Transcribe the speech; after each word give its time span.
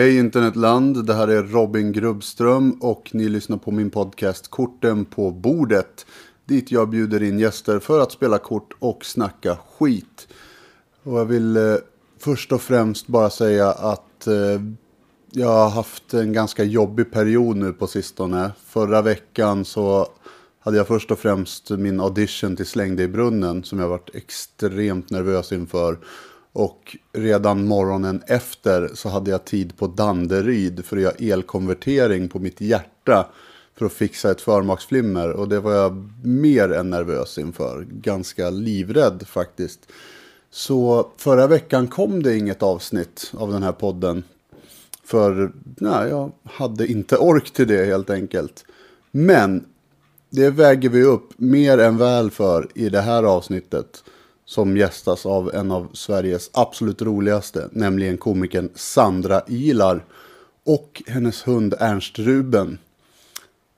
Hej 0.00 0.18
internetland, 0.18 1.06
det 1.06 1.14
här 1.14 1.28
är 1.28 1.42
Robin 1.42 1.92
Grubbström 1.92 2.72
och 2.72 3.10
ni 3.12 3.28
lyssnar 3.28 3.56
på 3.56 3.70
min 3.70 3.90
podcast 3.90 4.48
Korten 4.48 5.04
på 5.04 5.30
bordet. 5.30 6.06
Dit 6.44 6.70
jag 6.70 6.88
bjuder 6.88 7.22
in 7.22 7.38
gäster 7.38 7.78
för 7.78 8.00
att 8.00 8.12
spela 8.12 8.38
kort 8.38 8.72
och 8.78 9.04
snacka 9.04 9.58
skit. 9.78 10.28
Och 11.02 11.18
jag 11.18 11.24
vill 11.24 11.56
eh, 11.56 11.74
först 12.18 12.52
och 12.52 12.62
främst 12.62 13.06
bara 13.06 13.30
säga 13.30 13.68
att 13.68 14.26
eh, 14.26 14.62
jag 15.30 15.48
har 15.48 15.70
haft 15.70 16.14
en 16.14 16.32
ganska 16.32 16.64
jobbig 16.64 17.12
period 17.12 17.56
nu 17.56 17.72
på 17.72 17.86
sistone. 17.86 18.50
Förra 18.66 19.02
veckan 19.02 19.64
så 19.64 20.06
hade 20.60 20.76
jag 20.76 20.86
först 20.86 21.10
och 21.10 21.18
främst 21.18 21.70
min 21.70 22.00
audition 22.00 22.56
till 22.56 22.66
Släng 22.66 22.96
dig 22.96 23.04
i 23.04 23.08
brunnen 23.08 23.64
som 23.64 23.78
jag 23.78 23.88
varit 23.88 24.14
extremt 24.14 25.10
nervös 25.10 25.52
inför. 25.52 25.98
Och 26.52 26.96
redan 27.12 27.66
morgonen 27.66 28.22
efter 28.26 28.90
så 28.94 29.08
hade 29.08 29.30
jag 29.30 29.44
tid 29.44 29.76
på 29.76 29.86
Danderyd 29.86 30.84
för 30.84 30.96
att 30.96 31.02
göra 31.02 31.32
elkonvertering 31.32 32.28
på 32.28 32.38
mitt 32.38 32.60
hjärta 32.60 33.26
för 33.78 33.86
att 33.86 33.92
fixa 33.92 34.30
ett 34.30 34.40
förmaksflimmer. 34.40 35.30
Och 35.30 35.48
det 35.48 35.60
var 35.60 35.72
jag 35.72 36.10
mer 36.22 36.72
än 36.72 36.90
nervös 36.90 37.38
inför. 37.38 37.86
Ganska 37.90 38.50
livrädd 38.50 39.26
faktiskt. 39.26 39.80
Så 40.50 41.10
förra 41.16 41.46
veckan 41.46 41.88
kom 41.88 42.22
det 42.22 42.36
inget 42.36 42.62
avsnitt 42.62 43.32
av 43.34 43.52
den 43.52 43.62
här 43.62 43.72
podden. 43.72 44.24
För 45.04 45.52
nej, 45.76 46.08
jag 46.08 46.32
hade 46.44 46.86
inte 46.86 47.16
ork 47.16 47.50
till 47.50 47.68
det 47.68 47.84
helt 47.84 48.10
enkelt. 48.10 48.64
Men 49.10 49.64
det 50.30 50.50
väger 50.50 50.88
vi 50.88 51.02
upp 51.02 51.30
mer 51.36 51.78
än 51.78 51.96
väl 51.96 52.30
för 52.30 52.68
i 52.74 52.88
det 52.88 53.00
här 53.00 53.22
avsnittet. 53.22 54.04
Som 54.50 54.76
gästas 54.76 55.26
av 55.26 55.54
en 55.54 55.70
av 55.70 55.88
Sveriges 55.92 56.50
absolut 56.52 57.02
roligaste, 57.02 57.68
nämligen 57.72 58.18
komikern 58.18 58.68
Sandra 58.74 59.42
Ilar. 59.46 60.04
Och 60.64 61.02
hennes 61.06 61.46
hund 61.46 61.74
Ernst 61.78 62.18
Ruben. 62.18 62.78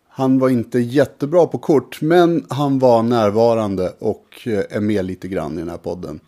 Han 0.08 0.38
var 0.38 0.48
inte 0.48 0.78
jättebra 0.78 1.46
på 1.46 1.58
kort, 1.58 2.00
men 2.00 2.46
han 2.48 2.78
var 2.78 3.02
närvarande 3.02 3.92
och 3.98 4.26
eh, 4.44 4.64
är 4.70 4.80
med 4.80 5.04
lite 5.04 5.28
grann 5.28 5.54
i 5.54 5.60
den 5.60 5.68
här 5.68 5.76
podden. 5.76 6.20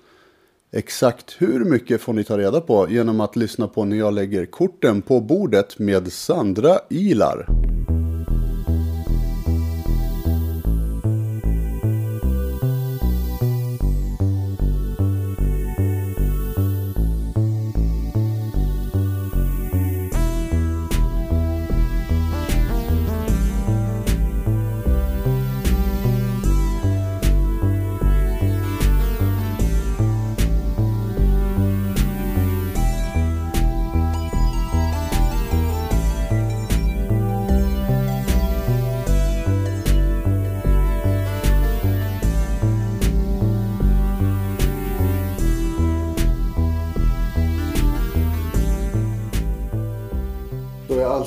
Exakt 0.73 1.37
hur 1.39 1.65
mycket 1.65 2.01
får 2.01 2.13
ni 2.13 2.25
ta 2.25 2.39
reda 2.39 2.61
på 2.61 2.87
genom 2.91 3.21
att 3.21 3.37
lyssna 3.37 3.69
på 3.69 3.85
när 3.85 3.97
jag 3.97 4.15
lägger 4.15 4.47
korten 4.47 5.03
på 5.03 5.21
bordet 5.21 5.79
med 5.79 6.13
Sandra 6.13 6.79
Ilar. 6.91 7.74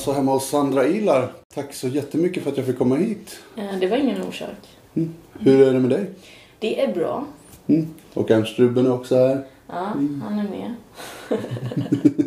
Alltså 0.08 0.20
hemma 0.20 0.32
hos 0.34 0.50
Sandra 0.50 0.88
Ilar. 0.88 1.32
Tack 1.54 1.74
så 1.74 1.88
jättemycket 1.88 2.44
för 2.44 2.52
att 2.52 2.58
jag 2.58 2.66
fick 2.66 2.78
komma 2.78 2.96
hit. 2.96 3.40
Eh, 3.56 3.80
Det 3.80 3.88
var 3.88 3.98
ingen 3.98 4.24
orsak. 4.24 4.56
Hur 5.40 5.62
är 5.68 5.74
det 5.74 5.80
med 5.80 5.90
dig? 5.90 6.10
Det 6.60 6.82
är 6.82 6.94
bra. 6.94 7.26
Mm. 7.68 7.88
Och 8.14 8.32
Ernst 8.32 8.60
Ruben 8.60 8.86
är 8.86 8.94
också 8.94 9.16
här. 9.16 9.46
Ja, 9.67 9.76
han 10.23 10.40
är 10.40 10.50
med. 10.50 10.73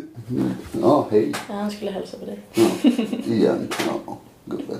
Ja, 0.81 1.07
hej. 1.11 1.31
Ja, 1.49 1.53
Han 1.55 1.71
skulle 1.71 1.91
hälsa 1.91 2.17
på 2.17 2.25
dig. 2.25 2.39
Ja, 2.53 2.67
igen. 3.33 3.67
Ja, 3.87 4.17
gubbe. 4.45 4.73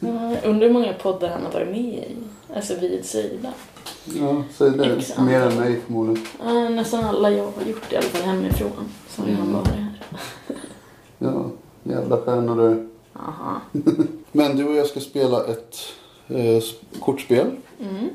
Ja, 0.00 0.32
Jag 0.34 0.44
undrar 0.50 0.66
hur 0.66 0.72
många 0.74 0.92
poddar 0.92 1.28
han 1.28 1.42
har 1.44 1.52
varit 1.52 1.68
med 1.68 1.94
i. 1.94 2.16
Alltså 2.54 2.74
vid 2.80 3.04
sida. 3.04 3.52
Ja, 4.20 4.42
säg 4.54 4.70
det. 4.70 4.96
X 4.96 5.12
Mer 5.18 5.40
än 5.40 5.56
mig 5.56 5.80
förmodligen. 5.86 6.26
Ja, 6.44 6.68
nästan 6.68 7.04
alla 7.04 7.30
jag 7.30 7.44
har 7.44 7.62
gjort 7.66 7.92
i 7.92 7.96
alla 7.96 8.06
fall 8.06 8.22
hemifrån. 8.22 8.70
Så 9.08 9.22
har 9.22 9.28
han 9.28 9.36
Mm. 9.40 9.52
varit 9.52 9.68
här. 9.68 9.86
Ja, 11.18 11.50
jävla 11.90 12.16
stjärna 12.16 12.54
du. 12.54 12.88
Aha. 13.12 13.60
Men 14.32 14.56
du 14.56 14.64
och 14.68 14.74
jag 14.76 14.86
ska 14.86 15.00
spela 15.00 15.44
ett 15.44 15.76
eh, 16.28 16.62
kortspel. 17.00 17.50
Mm. 17.80 18.08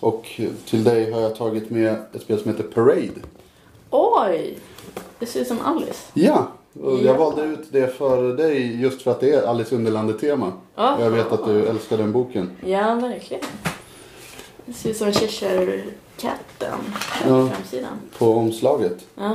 Och 0.00 0.40
till 0.66 0.84
dig 0.84 1.12
har 1.12 1.20
jag 1.20 1.36
tagit 1.36 1.70
med 1.70 1.96
ett 2.12 2.22
spel 2.22 2.40
som 2.40 2.50
heter 2.50 2.64
Parade. 2.64 3.10
Oj! 3.90 4.58
Det 5.18 5.26
ser 5.26 5.40
ut 5.40 5.48
som 5.48 5.60
Alice. 5.60 6.02
Ja, 6.14 6.48
och 6.82 6.92
jag 6.92 7.02
Ja. 7.04 7.16
valde 7.18 7.42
ut 7.42 7.72
det 7.72 7.88
för 7.98 8.36
dig 8.36 8.80
just 8.80 9.02
för 9.02 9.10
att 9.10 9.20
det 9.20 9.34
är 9.34 9.42
Alice 9.46 9.74
Underlandet-tema. 9.76 10.52
Aha. 10.76 10.96
Och 10.96 11.02
Jag 11.04 11.10
vet 11.10 11.32
att 11.32 11.44
du 11.46 11.66
älskar 11.66 11.96
den 11.98 12.12
boken. 12.12 12.50
Ja, 12.66 12.94
verkligen. 12.94 13.42
Det 14.66 14.72
ser 14.72 14.90
ut 14.90 14.96
som 14.96 15.12
Cheshire-katten 15.12 16.78
på 17.22 17.48
framsidan. 17.54 17.92
På 18.18 18.32
omslaget. 18.34 19.06
Jaha. 19.14 19.34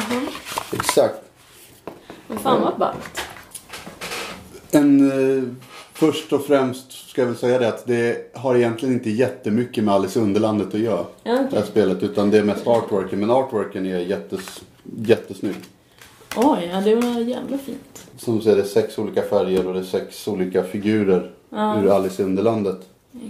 Exakt. 0.74 1.22
Men 2.28 2.38
fan 2.38 2.62
vad 2.62 2.78
ballt. 2.78 3.22
En, 4.72 5.12
eh, 5.38 5.44
först 5.94 6.34
och 6.34 6.46
främst 6.46 7.10
ska 7.10 7.22
jag 7.22 7.28
väl 7.28 7.36
säga 7.38 7.60
det 7.60 7.68
att 7.68 7.86
det 7.88 8.32
har 8.36 8.56
egentligen 8.56 8.94
inte 8.96 9.10
jättemycket 9.10 9.84
med 9.84 9.94
Alice 9.94 10.20
i 10.20 10.22
Underlandet 10.22 10.68
att 10.74 10.80
göra. 10.80 11.06
Ja, 11.24 11.48
Det 11.52 11.58
här 11.58 11.66
spelet. 11.66 12.04
Utan 12.04 12.32
det 12.32 12.38
är 12.38 12.44
mest 12.44 12.68
artworken. 12.68 13.20
Men 13.20 13.32
artworken 13.32 13.86
är 13.86 14.00
jättes, 14.00 14.64
jättesnygg. 14.98 15.56
Oj, 16.36 16.70
ja 16.74 16.82
det 16.82 16.96
var 16.96 17.20
jävla 17.20 17.58
fint. 17.58 18.08
Som 18.18 18.36
du 18.38 18.42
ser 18.44 18.56
det 18.56 18.62
är 18.62 18.66
sex 18.66 18.98
olika 18.98 19.22
färger 19.22 19.68
och 19.68 19.74
det 19.74 19.80
är 19.80 19.84
sex 19.84 20.28
olika 20.28 20.64
figurer 20.64 21.32
Ja. 21.50 21.82
ur 21.82 21.90
Alice 21.96 22.22
i 22.22 22.26
Underlandet. 22.26 22.80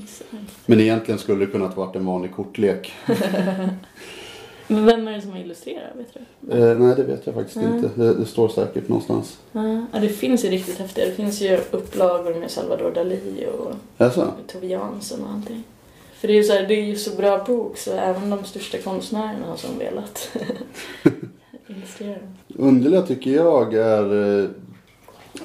Exakt. 0.03 0.31
Men 0.65 0.79
egentligen 0.79 1.19
skulle 1.19 1.45
det 1.45 1.51
kunnat 1.51 1.77
varit 1.77 1.95
en 1.95 2.05
vanlig 2.05 2.35
kortlek. 2.35 2.93
Vem 4.67 5.07
är 5.07 5.11
det 5.11 5.21
som 5.21 5.31
har 5.31 5.39
illustrerat? 5.39 5.91
Vet 5.95 6.13
du? 6.13 6.57
Eh, 6.57 6.77
nej, 6.77 6.95
det 6.95 7.03
vet 7.03 7.25
jag 7.25 7.35
faktiskt 7.35 7.57
Mm. 7.57 7.75
inte. 7.75 7.89
Det, 7.95 8.13
det 8.13 8.25
står 8.25 8.49
säkert 8.49 8.89
någonstans. 8.89 9.37
Ja, 9.51 9.85
det 9.91 10.09
finns 10.09 10.45
ju 10.45 10.49
riktigt 10.49 10.77
häftiga. 10.79 11.05
Det 11.05 11.11
finns 11.11 11.41
ju 11.41 11.57
upplagor 11.71 12.35
med 12.39 12.51
Salvador 12.51 12.91
Dalí 12.91 13.45
och 13.47 13.71
Jaså? 13.97 14.27
Tove 14.47 14.67
Jansson 14.67 15.23
och 15.23 15.29
allting. 15.33 15.63
För 16.19 16.27
det 16.27 16.33
är 16.33 16.37
ju 16.37 16.43
så, 16.43 16.53
här, 16.53 16.67
det 16.67 16.73
är 16.73 16.83
ju 16.83 16.95
så 16.95 17.15
bra 17.15 17.43
bok 17.47 17.77
så 17.77 17.91
även 17.91 18.29
de 18.29 18.43
största 18.43 18.77
konstnärerna 18.77 19.45
har 19.47 19.55
som 19.57 19.77
velat 19.79 20.29
illustrera 21.67 22.13
den. 22.19 22.37
Underliga 22.57 23.01
tycker 23.01 23.31
jag 23.31 23.73
är 23.73 24.39
eh, 24.43 24.49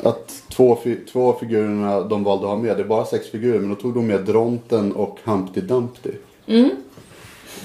att 0.02 0.42
två, 0.50 0.78
två 1.12 1.32
figurerna 1.32 2.00
de 2.00 2.24
valde 2.24 2.44
att 2.44 2.50
ha 2.50 2.58
med. 2.58 2.76
Det 2.76 2.82
är 2.82 2.86
bara 2.86 3.04
sex 3.04 3.26
figurer 3.28 3.58
men 3.58 3.68
då 3.68 3.74
tog 3.74 3.94
de 3.94 4.06
med 4.06 4.20
Dronten 4.20 4.92
och 4.92 5.18
Humpty 5.24 5.60
Dumpty. 5.60 6.10
Mm. 6.46 6.70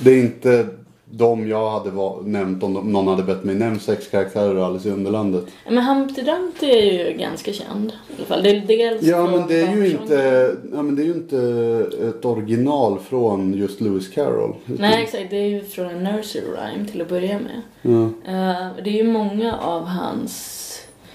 Det 0.03 0.11
är 0.11 0.17
inte 0.17 0.67
de 1.09 1.47
jag 1.47 1.69
hade 1.69 1.89
va- 1.91 2.21
nämnt 2.23 2.63
om 2.63 2.73
de, 2.73 2.91
någon 2.91 3.07
hade 3.07 3.23
bett 3.23 3.43
mig 3.43 3.55
nämna 3.55 3.79
sex 3.79 4.07
karaktärer 4.07 4.51
ur 4.55 4.65
Alice 4.65 4.87
i 4.89 4.91
Underlandet. 4.91 5.45
Men 5.65 5.77
Humpty 5.77 6.21
Dumpty 6.21 6.65
är 6.65 7.07
ju 7.11 7.17
ganska 7.17 7.53
känd. 7.53 7.91
I 7.91 8.13
alla 8.17 8.25
fall. 8.25 8.43
Det 8.43 8.49
är 8.49 8.61
dels 8.67 9.03
Ja 9.03 9.27
men 9.27 9.47
det 9.47 9.61
är 9.61 9.75
ju 9.75 9.87
inte, 9.91 10.55
ja, 10.73 10.81
men 10.81 10.95
det 10.95 11.01
är 11.01 11.05
ju 11.05 11.13
inte 11.13 11.37
ett 12.07 12.25
original 12.25 12.99
från 12.99 13.53
just 13.53 13.81
Lewis 13.81 14.09
Carroll. 14.09 14.55
Nej 14.65 15.03
exakt, 15.03 15.29
det 15.29 15.35
är 15.37 15.47
ju 15.49 15.61
från 15.63 15.85
en 15.89 16.03
nursery 16.03 16.41
rhyme 16.45 16.87
till 16.91 17.01
att 17.01 17.09
börja 17.09 17.39
med. 17.39 17.61
Ja. 17.81 18.03
Eh, 18.31 18.67
det 18.83 18.89
är 18.89 19.03
ju 19.03 19.03
många 19.03 19.57
av 19.57 19.85
hans, 19.85 20.61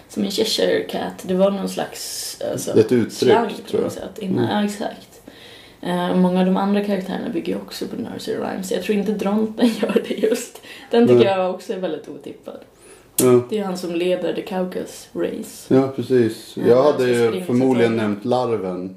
som 0.08 0.24
en 0.24 0.30
Cheshire 0.30 0.80
Cat, 0.80 1.22
det 1.22 1.34
var 1.34 1.50
någon 1.50 1.68
slags 1.68 2.36
alltså, 2.52 2.70
Ett 2.80 2.92
uttryck, 2.92 3.12
slang 3.12 3.50
tror 3.70 3.82
jag. 3.82 4.24
Innan, 4.24 4.44
Mm. 4.44 4.56
Ja, 4.56 4.64
exakt. 4.64 5.06
Eh, 5.82 6.16
många 6.16 6.40
av 6.40 6.46
de 6.46 6.56
andra 6.56 6.84
karaktärerna 6.84 7.28
bygger 7.28 7.52
ju 7.52 7.58
också 7.58 7.86
på 7.86 7.96
nursery 7.96 8.36
rhymes. 8.36 8.72
Jag 8.72 8.82
tror 8.82 8.98
inte 8.98 9.12
Dronten 9.12 9.66
gör 9.82 10.02
det 10.08 10.14
just. 10.14 10.60
Den 10.90 11.08
tycker 11.08 11.24
Nej. 11.24 11.38
jag 11.38 11.54
också 11.54 11.72
är 11.72 11.78
väldigt 11.78 12.08
otippad. 12.08 12.58
Ja. 13.16 13.40
Det 13.50 13.58
är 13.58 13.64
han 13.64 13.78
som 13.78 13.94
leder 13.94 14.32
The 14.32 14.42
Caucasus 14.42 15.08
Race. 15.12 15.74
ja 15.74 15.88
precis. 15.96 16.56
Ja, 16.56 16.62
Jag 16.68 16.82
hade 16.82 16.98
ska 16.98 17.34
ju 17.36 17.44
förmodligen 17.44 17.96
nämnt 17.96 18.24
larven. 18.24 18.96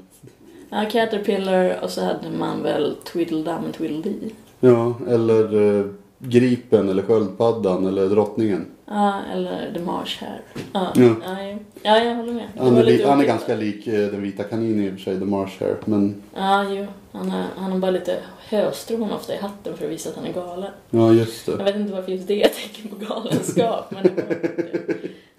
Ja, 0.70 0.86
Caterpillar 0.92 1.80
och 1.84 1.90
så 1.90 2.02
hade 2.02 2.30
man 2.40 2.64
väl 2.64 2.96
Tweedledum 3.14 3.64
och 3.70 3.76
Tweedledee. 3.78 4.30
Ja, 4.60 4.94
eller 5.10 5.78
eh, 5.80 5.86
gripen 6.20 6.90
eller 6.90 7.04
sköldpaddan 7.04 7.88
eller 7.88 8.08
drottningen. 8.10 8.66
Ja, 8.86 9.22
eller 9.34 9.72
The 9.74 9.80
Marsh 9.80 10.24
här. 10.24 10.42
Ja, 10.74 10.94
Ja. 10.96 11.04
ja. 11.04 11.16
ja, 11.50 11.58
ja 11.84 12.04
jag 12.04 12.16
håller 12.16 12.34
med. 12.34 12.48
Han 12.58 12.78
är, 12.78 12.84
li- 12.84 13.04
han 13.04 13.22
är 13.22 13.26
ganska 13.26 13.56
lik 13.56 13.88
eh, 13.88 13.94
den 14.08 14.22
vita 14.22 14.44
kaninen 14.44 14.86
i 14.86 14.90
och 14.90 14.94
för 14.94 15.00
sig, 15.00 15.20
The 15.20 15.26
Marsh 15.26 15.60
Hare. 15.64 15.76
Men 15.86 16.22
Ja, 16.36 16.66
jo. 16.70 16.86
Han 17.12 17.32
har, 17.32 17.44
han 17.58 17.72
har 17.72 17.80
bara 17.80 17.92
lite 17.92 18.18
höstron 18.50 19.12
ofta 19.12 19.34
i 19.34 19.38
hatten 19.38 19.78
för 19.78 19.86
att 19.86 19.92
visa 19.92 20.10
att 20.10 20.16
han 20.16 20.26
är 20.26 20.34
galen. 20.34 20.72
ja, 20.90 21.14
just 21.14 21.48
Jag 21.48 21.58
det. 21.58 21.64
vet 21.64 21.76
inte 21.76 21.94
varför 21.94 22.12
just 22.12 22.28
det 22.28 22.42
är 22.42 22.46
ett 22.46 22.56
tecken 22.56 22.88
på 22.90 23.06
galenskap, 23.06 23.92
men 23.92 24.04
det 24.04 24.10
var. 24.10 24.24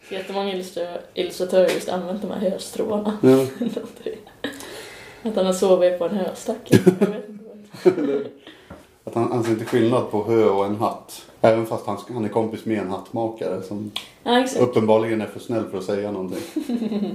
Så 0.08 0.14
jättemånga 0.14 0.54
illustra- 0.54 0.98
illustratörer 1.14 1.64
har 1.64 1.70
just 1.70 1.88
använt 1.88 2.22
de 2.22 2.30
här 2.30 2.50
höstråna. 2.50 3.18
Ja. 3.22 3.46
Att 5.30 5.36
han 5.36 5.46
har 5.46 5.52
sovit 5.52 5.98
på 5.98 6.04
en 6.04 6.16
höstacka. 6.16 6.76
Jag 7.00 7.06
vet 7.06 7.28
inte. 7.28 7.44
Att 9.04 9.14
han, 9.14 9.32
han 9.32 9.44
ser 9.44 9.50
inte 9.50 9.64
skillnad 9.64 10.10
på 10.10 10.24
hö 10.24 10.44
och 10.44 10.66
en 10.66 10.76
hatt. 10.76 11.22
Även 11.40 11.66
fast 11.66 11.86
han, 11.86 11.96
han 12.12 12.24
är 12.24 12.28
kompis 12.28 12.64
med 12.64 12.78
en 12.78 12.90
hattmakare 12.90 13.62
som 13.62 13.90
Ja, 14.22 14.40
exakt. 14.40 14.62
uppenbarligen 14.62 15.20
är 15.20 15.26
för 15.26 15.40
snäll 15.40 15.64
för 15.70 15.78
att 15.78 15.84
säga 15.84 16.10
någonting. 16.12 16.40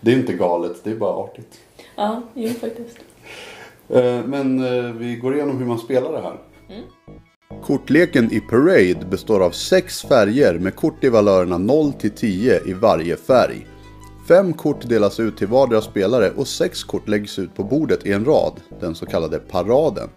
Det 0.00 0.12
är 0.12 0.16
inte 0.16 0.32
galet, 0.32 0.84
det 0.84 0.90
är 0.90 0.96
bara 0.96 1.14
artigt. 1.16 1.58
Ja, 1.96 2.22
jo 2.34 2.48
faktiskt. 2.48 2.98
Eh, 3.88 4.24
Men 4.26 4.64
eh, 4.64 4.92
vi 4.92 5.16
går 5.16 5.34
igenom 5.34 5.58
hur 5.58 5.66
man 5.66 5.78
spelar 5.78 6.12
det 6.12 6.20
här. 6.20 6.36
Mm. 6.68 6.82
Kortleken 7.62 8.32
i 8.32 8.40
Parade 8.40 9.06
består 9.10 9.40
av 9.40 9.50
sex 9.50 10.02
färger 10.02 10.58
med 10.58 10.76
kort 10.76 11.04
i 11.04 11.08
valörerna 11.08 11.58
0 11.58 11.92
till 11.92 12.10
10 12.10 12.60
i 12.66 12.72
varje 12.72 13.16
färg. 13.16 13.66
Fem 14.28 14.52
kort 14.52 14.88
delas 14.88 15.20
ut 15.20 15.36
till 15.36 15.46
vardera 15.46 15.80
spelare 15.80 16.30
och 16.36 16.48
sex 16.48 16.84
kort 16.84 17.08
läggs 17.08 17.38
ut 17.38 17.54
på 17.54 17.64
bordet 17.64 18.06
i 18.06 18.12
en 18.12 18.24
rad, 18.24 18.60
den 18.80 18.94
så 18.94 19.06
kallade 19.06 19.38
paraden. 19.38 20.08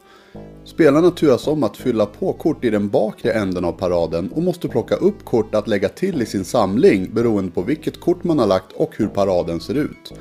Spelarna 0.65 1.12
turas 1.12 1.47
om 1.47 1.63
att 1.63 1.77
fylla 1.77 2.06
på 2.06 2.33
kort 2.33 2.63
i 2.63 2.69
den 2.69 2.89
bakre 2.89 3.31
änden 3.31 3.65
av 3.65 3.71
paraden 3.71 4.31
och 4.35 4.44
måste 4.44 4.67
plocka 4.67 4.95
upp 4.95 5.25
kort 5.25 5.56
att 5.56 5.67
lägga 5.67 5.89
till 5.89 6.21
i 6.21 6.25
sin 6.25 6.45
samling 6.45 7.13
beroende 7.13 7.51
på 7.51 7.62
vilket 7.62 8.00
kort 8.00 8.23
man 8.23 8.39
har 8.39 8.47
lagt 8.47 8.71
och 8.71 8.91
hur 8.97 9.07
paraden 9.07 9.59
ser 9.59 9.75
ut. 9.75 10.13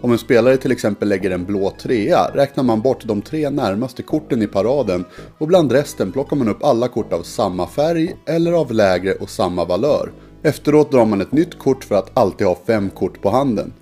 Om 0.00 0.12
en 0.12 0.18
spelare 0.18 0.56
till 0.56 0.72
exempel 0.72 1.08
lägger 1.08 1.30
en 1.30 1.44
blå 1.44 1.72
trea 1.82 2.30
räknar 2.34 2.64
man 2.64 2.80
bort 2.80 3.04
de 3.04 3.22
tre 3.22 3.50
närmaste 3.50 4.02
korten 4.02 4.42
i 4.42 4.46
paraden 4.46 5.04
och 5.38 5.48
bland 5.48 5.72
resten 5.72 6.12
plockar 6.12 6.36
man 6.36 6.48
upp 6.48 6.64
alla 6.64 6.88
kort 6.88 7.12
av 7.12 7.22
samma 7.22 7.66
färg 7.66 8.16
eller 8.26 8.52
av 8.52 8.72
lägre 8.72 9.12
och 9.12 9.30
samma 9.30 9.64
valör. 9.64 10.12
Efteråt 10.42 10.90
drar 10.90 11.06
man 11.06 11.20
ett 11.20 11.32
nytt 11.32 11.58
kort 11.58 11.84
för 11.84 11.94
att 11.94 12.18
alltid 12.18 12.46
ha 12.46 12.58
fem 12.66 12.90
kort 12.90 13.22
på 13.22 13.30
handen. 13.30 13.72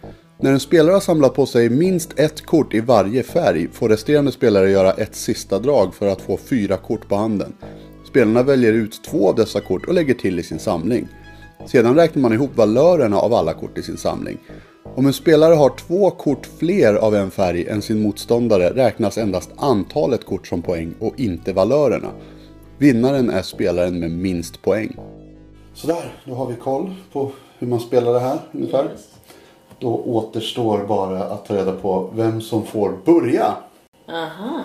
När 0.43 0.53
en 0.53 0.61
spelare 0.61 0.93
har 0.93 1.01
samlat 1.01 1.35
på 1.35 1.47
sig 1.47 1.71
minst 1.71 2.19
ett 2.19 2.47
kort 2.47 2.75
i 2.75 2.81
varje 2.81 3.23
färg 3.23 3.69
får 3.73 3.89
resterande 3.89 4.33
spelare 4.33 4.71
göra 4.71 4.93
ett 4.93 5.15
sista 5.15 5.59
drag 5.59 5.95
för 5.95 6.07
att 6.07 6.21
få 6.21 6.37
fyra 6.37 6.77
kort 6.77 7.09
på 7.09 7.17
handen. 7.17 7.53
Spelarna 8.09 8.43
väljer 8.43 8.73
ut 8.73 9.05
två 9.05 9.29
av 9.29 9.35
dessa 9.35 9.61
kort 9.61 9.87
och 9.87 9.95
lägger 9.95 10.15
till 10.15 10.39
i 10.39 10.43
sin 10.43 10.59
samling. 10.59 11.09
Sedan 11.67 11.95
räknar 11.95 12.23
man 12.23 12.33
ihop 12.33 12.57
valörerna 12.57 13.19
av 13.19 13.35
alla 13.35 13.55
kort 13.55 13.79
i 13.79 13.83
sin 13.83 13.97
samling. 13.97 14.39
Om 14.95 15.07
en 15.07 15.13
spelare 15.13 15.55
har 15.55 15.71
två 15.77 16.11
kort 16.11 16.49
fler 16.59 16.95
av 16.95 17.15
en 17.15 17.31
färg 17.31 17.67
än 17.67 17.83
sin 17.83 18.03
motståndare 18.03 18.71
räknas 18.71 19.19
endast 19.19 19.51
antalet 19.57 20.25
kort 20.27 20.47
som 20.47 20.63
poäng 20.63 20.95
och 20.99 21.21
inte 21.21 21.53
valörerna. 21.53 22.11
Vinnaren 22.79 23.31
är 23.31 23.43
spelaren 23.43 24.01
med 24.01 24.11
minst 24.11 24.63
poäng. 24.63 24.97
Sådär, 25.75 26.23
då 26.27 26.35
har 26.35 26.47
vi 26.47 26.55
koll 26.55 26.95
på 27.13 27.33
hur 27.59 27.67
man 27.67 27.81
spelar 27.81 28.13
det 28.13 28.21
här 28.21 28.39
ungefär. 28.53 28.85
Yes. 28.85 29.12
Då 29.83 30.03
återstår 30.07 30.85
bara 30.89 31.25
att 31.25 31.47
ta 31.47 31.55
reda 31.55 31.73
på 31.73 32.11
vem 32.15 32.41
som 32.41 32.67
får 32.67 32.99
börja. 33.05 33.55
Aha. 34.09 34.61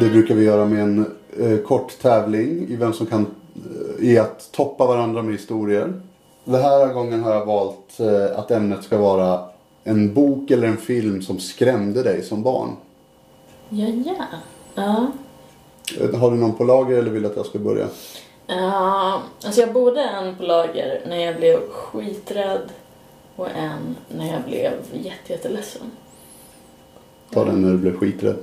Det 0.00 0.10
brukar 0.10 0.34
vi 0.34 0.44
göra 0.44 0.66
med 0.66 0.82
en 0.82 1.06
eh, 1.40 1.58
kort 1.58 1.98
tävling 2.02 2.66
i 2.68 2.76
vem 2.76 2.92
som 2.92 3.06
kan 3.06 3.26
eh, 3.54 4.04
i 4.04 4.18
att 4.18 4.52
toppa 4.52 4.86
varandra 4.86 5.22
med 5.22 5.32
historier. 5.32 6.00
Den 6.44 6.62
här 6.62 6.92
gången 6.92 7.22
har 7.22 7.34
jag 7.34 7.46
valt 7.46 8.00
eh, 8.00 8.38
att 8.38 8.50
ämnet 8.50 8.84
ska 8.84 8.98
vara 8.98 9.40
en 9.84 10.14
bok 10.14 10.50
eller 10.50 10.68
en 10.68 10.76
film 10.76 11.22
som 11.22 11.38
skrämde 11.38 12.02
dig 12.02 12.22
som 12.22 12.42
barn. 12.42 12.70
Ja, 13.68 13.86
ja. 13.86 14.14
Ja. 14.78 15.06
Eh, 16.00 16.14
Har 16.20 16.30
du 16.30 16.36
någon 16.36 16.54
på 16.54 16.64
lager 16.64 16.98
eller 16.98 17.10
vill 17.10 17.22
du 17.22 17.28
att 17.28 17.36
jag 17.36 17.46
ska 17.46 17.58
börja? 17.58 17.88
Ja, 18.46 19.22
alltså 19.44 19.60
jag 19.60 19.72
bodde 19.72 20.00
en 20.02 20.36
på 20.36 20.42
lager 20.42 21.00
när 21.08 21.16
jag 21.16 21.36
blev 21.36 21.68
skiträdd 21.70 22.68
och 23.36 23.48
en 23.50 23.96
när 24.08 24.32
jag 24.32 24.42
blev 24.42 24.72
jätte, 24.92 25.32
jätteledsen. 25.32 25.90
Ta 27.30 27.44
den 27.44 27.62
när 27.62 27.70
du 27.70 27.78
blev 27.78 27.96
skiträdd. 27.96 28.36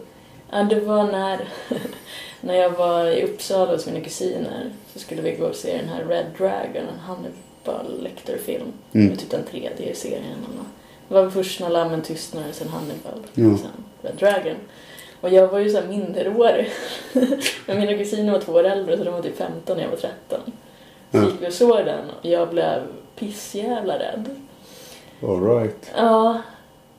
Ja, 0.52 0.64
det 0.64 0.80
var 0.80 1.04
när, 1.04 1.48
när 2.42 2.54
jag 2.54 2.70
var 2.70 3.06
i 3.06 3.24
Uppsala 3.24 3.72
hos 3.72 3.86
mina 3.86 4.00
kusiner 4.00 4.72
så 4.94 5.00
skulle 5.00 5.22
vi 5.22 5.32
gå 5.36 5.46
och 5.46 5.56
se 5.56 5.78
den 5.78 5.90
här 5.90 6.06
Red 6.06 6.26
Dragon, 6.38 6.88
en 6.94 7.00
Hannibal 7.00 8.02
Lecter-film. 8.04 8.74
Mm. 8.94 9.10
Var 9.10 9.16
typ 9.16 9.30
den 9.30 9.44
tredje 9.52 9.92
i 9.92 9.96
serien. 9.96 10.46
Det 11.08 11.14
var 11.14 11.30
först 11.30 11.60
När 11.60 11.70
lammen 11.70 12.02
tystnar, 12.02 12.44
sen 12.52 12.68
Hannibal, 12.68 13.24
Ja. 13.34 13.58
sen 13.58 13.72
Red 14.02 14.16
Dragon. 14.20 14.56
Och 15.26 15.32
jag 15.32 15.48
var 15.48 15.60
ju 15.60 15.70
så 15.70 15.80
här 15.80 15.88
minderårig. 15.88 16.72
Men 17.66 17.80
mina 17.80 17.98
kusiner 17.98 18.32
var 18.32 18.40
två 18.40 18.52
år 18.52 18.64
äldre 18.64 18.98
så 18.98 19.04
de 19.04 19.14
var 19.14 19.22
typ 19.22 19.38
15 19.38 19.78
och 19.78 19.84
jag 19.84 19.90
var 19.90 19.98
13. 19.98 20.40
Så 21.12 21.18
gick 21.18 21.42
vi 21.42 21.48
och 21.48 21.54
såg 21.54 21.86
den 21.86 22.10
och 22.20 22.26
jag 22.26 22.50
blev 22.50 22.82
pissjävla 23.16 24.00
rädd. 24.00 24.26
Alright. 25.24 25.92
Ja, 25.98 26.42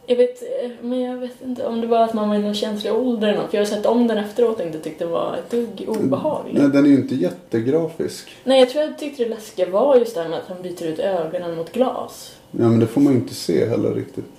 jag 0.06 0.16
vet, 0.16 0.42
men 0.80 1.00
jag 1.00 1.16
vet 1.16 1.42
inte 1.42 1.66
om 1.66 1.80
det 1.80 1.86
var 1.86 2.04
att 2.04 2.14
man 2.14 2.28
var 2.28 2.36
i 2.36 2.38
någon 2.38 2.54
känslig 2.54 2.94
ålder 2.94 3.28
eller 3.28 3.38
något. 3.38 3.50
För 3.50 3.58
jag 3.58 3.64
har 3.64 3.70
sett 3.70 3.86
om 3.86 4.06
den 4.06 4.18
efteråt 4.18 4.60
och 4.60 4.66
inte 4.66 4.78
tyckte 4.78 5.04
den 5.04 5.12
var 5.12 5.36
ett 5.36 5.50
dugg 5.50 5.84
obehaglig. 5.88 6.54
Nej, 6.54 6.68
den 6.68 6.84
är 6.84 6.88
ju 6.88 6.96
inte 6.96 7.14
jättegrafisk. 7.14 8.36
Nej, 8.44 8.60
jag 8.60 8.70
tror 8.70 8.84
jag 8.84 8.98
tyckte 8.98 9.24
det 9.24 9.30
läskiga 9.30 9.70
var 9.70 9.96
just 9.96 10.14
det 10.14 10.22
här 10.22 10.28
med 10.28 10.38
att 10.38 10.48
han 10.48 10.62
byter 10.62 10.84
ut 10.84 10.98
ögonen 10.98 11.56
mot 11.56 11.72
glas. 11.72 12.36
Ja, 12.50 12.68
men 12.68 12.80
det 12.80 12.86
får 12.86 13.00
man 13.00 13.12
ju 13.12 13.18
inte 13.18 13.34
se 13.34 13.68
heller 13.68 13.94
riktigt. 13.94 14.32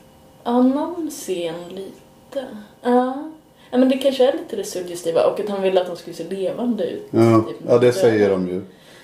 Ja, 0.43 0.61
någon 0.61 1.09
scen 1.11 1.69
lite. 1.69 2.45
Ja. 2.81 3.31
Ja, 3.71 3.77
men 3.77 3.89
det 3.89 3.97
kanske 3.97 4.27
är 4.27 4.33
lite 4.33 4.55
det 4.55 4.63
suggestiva 4.63 5.23
och 5.23 5.39
att 5.39 5.49
han 5.49 5.61
ville 5.61 5.81
att 5.81 5.87
de 5.87 5.95
skulle 5.95 6.15
se 6.15 6.23
levande 6.23 6.83
ut. 6.89 7.07
Ja, 7.11 7.43
Typ 7.47 7.57
ja 7.67 7.77
det 7.77 7.93
säger 7.93 8.29
de 8.29 8.47
ju. 8.47 8.61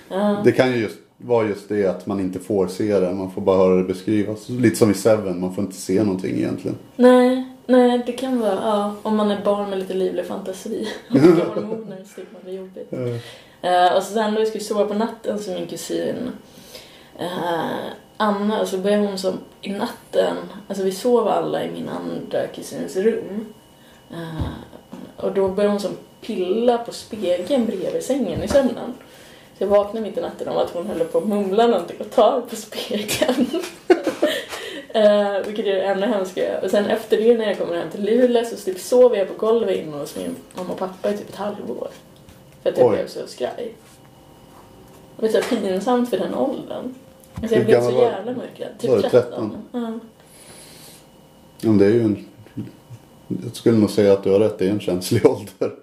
Ja. 0.08 0.40
Det 0.44 0.52
kan 0.52 0.72
ju 0.72 0.76
just 0.76 0.98
vara 1.16 1.46
just 1.46 1.68
det 1.68 1.86
att 1.86 2.06
man 2.06 2.20
inte 2.20 2.38
får 2.38 2.66
se 2.66 3.00
det. 3.00 3.12
Man 3.12 3.30
får 3.30 3.42
bara 3.42 3.56
höra 3.56 3.76
det 3.76 3.84
beskrivas. 3.84 4.48
Lite 4.48 4.76
som 4.76 4.90
i 4.90 4.94
Seven, 4.94 5.40
man 5.40 5.54
får 5.54 5.64
inte 5.64 5.76
se 5.76 6.02
någonting 6.02 6.36
egentligen. 6.36 6.76
Nej, 6.96 7.44
nej, 7.66 8.02
det 8.06 8.12
kan 8.12 8.40
vara, 8.40 8.54
ja, 8.54 8.94
om 9.02 9.16
man 9.16 9.30
är 9.30 9.44
barn 9.44 9.70
med 9.70 9.78
lite 9.78 9.94
livlig 9.94 10.26
fantasi 10.26 10.88
och 11.10 11.18
hormoner 11.18 12.04
så 12.04 12.14
tycker 12.14 12.32
man 12.32 12.42
det 12.44 12.50
är 12.50 12.54
jobbigt. 12.54 12.92
Eh, 13.62 13.96
och 13.96 14.02
sen 14.02 14.34
då 14.34 14.40
vi 14.40 14.46
skulle 14.46 14.64
sova 14.64 14.86
på 14.86 14.94
natten 14.94 15.38
så 15.38 15.50
min 15.50 15.66
kusin 15.66 16.30
eh, 17.18 17.26
Anna, 18.16 18.66
så 18.66 18.78
började 18.78 19.06
hon 19.06 19.18
som 19.18 19.38
i 19.60 19.72
natten, 19.72 20.36
alltså 20.68 20.84
vi 20.84 20.92
sov 20.92 21.28
alla 21.28 21.64
i 21.64 21.70
min 21.70 21.88
andra 21.88 22.46
kusins 22.46 22.96
rum. 22.96 23.46
Eh, 24.14 25.24
och 25.24 25.32
då 25.32 25.48
började 25.48 25.72
hon 25.72 25.80
som 25.80 25.96
pilla 26.20 26.78
på 26.78 26.92
spegeln 26.92 27.66
bredvid 27.66 28.02
sängen 28.02 28.42
i 28.42 28.48
sömnen. 28.48 28.94
Så 29.58 29.64
jag 29.64 29.68
vaknade 29.68 30.06
mitt 30.06 30.18
i 30.18 30.20
natten 30.20 30.48
av 30.48 30.58
att 30.58 30.70
hon 30.70 30.86
höll 30.86 31.00
på 31.00 31.18
att 31.18 31.26
mumla 31.26 31.66
någonting 31.66 31.96
och 32.00 32.10
tar 32.10 32.40
på 32.40 32.56
spegeln. 32.56 33.46
Eh, 34.94 35.46
vilket 35.46 35.66
är 35.66 35.80
ännu 35.80 36.06
hemskare. 36.06 36.60
Och 36.62 36.70
sen 36.70 36.86
efter 36.86 37.16
det 37.16 37.38
när 37.38 37.46
jag 37.46 37.58
kommer 37.58 37.76
hem 37.76 37.90
till 37.90 38.04
Luleå 38.04 38.44
så 38.44 38.56
typ 38.56 38.78
sover 38.78 39.16
jag 39.16 39.28
på 39.28 39.46
golvet 39.46 39.76
inne 39.76 39.96
hos 39.96 40.16
min 40.16 40.36
mamma 40.54 40.72
och 40.72 40.78
pappa 40.78 41.10
i 41.10 41.16
typ 41.16 41.28
ett 41.28 41.36
halvår. 41.36 41.88
För 42.62 42.70
att 42.70 42.78
jag 42.78 42.86
Oj. 42.86 42.96
blev 42.96 43.06
så 43.06 43.26
skraj. 43.26 43.74
Och 45.16 45.22
det 45.22 45.28
är 45.28 45.42
så 45.42 45.48
pinsamt 45.48 46.10
för 46.10 46.18
den 46.18 46.34
åldern. 46.34 46.94
Alltså 47.34 47.56
jag 47.56 47.66
blev 47.66 47.80
så 47.80 47.90
jävla 47.90 48.32
mörkrädd. 48.32 48.78
Typ 48.78 48.90
13? 48.90 49.10
13. 49.10 49.56
Ja. 49.72 49.80
Ja, 51.60 51.68
men 51.68 51.78
det 51.78 51.86
är 51.86 51.90
ju 51.90 52.02
en... 52.02 52.26
Jag 53.28 53.56
skulle 53.56 53.78
nog 53.78 53.90
säga 53.90 54.12
att 54.12 54.22
du 54.24 54.30
har 54.30 54.38
rätt, 54.38 54.58
det 54.58 54.66
är 54.66 54.70
en 54.70 54.80
känslig 54.80 55.26
ålder. 55.30 55.74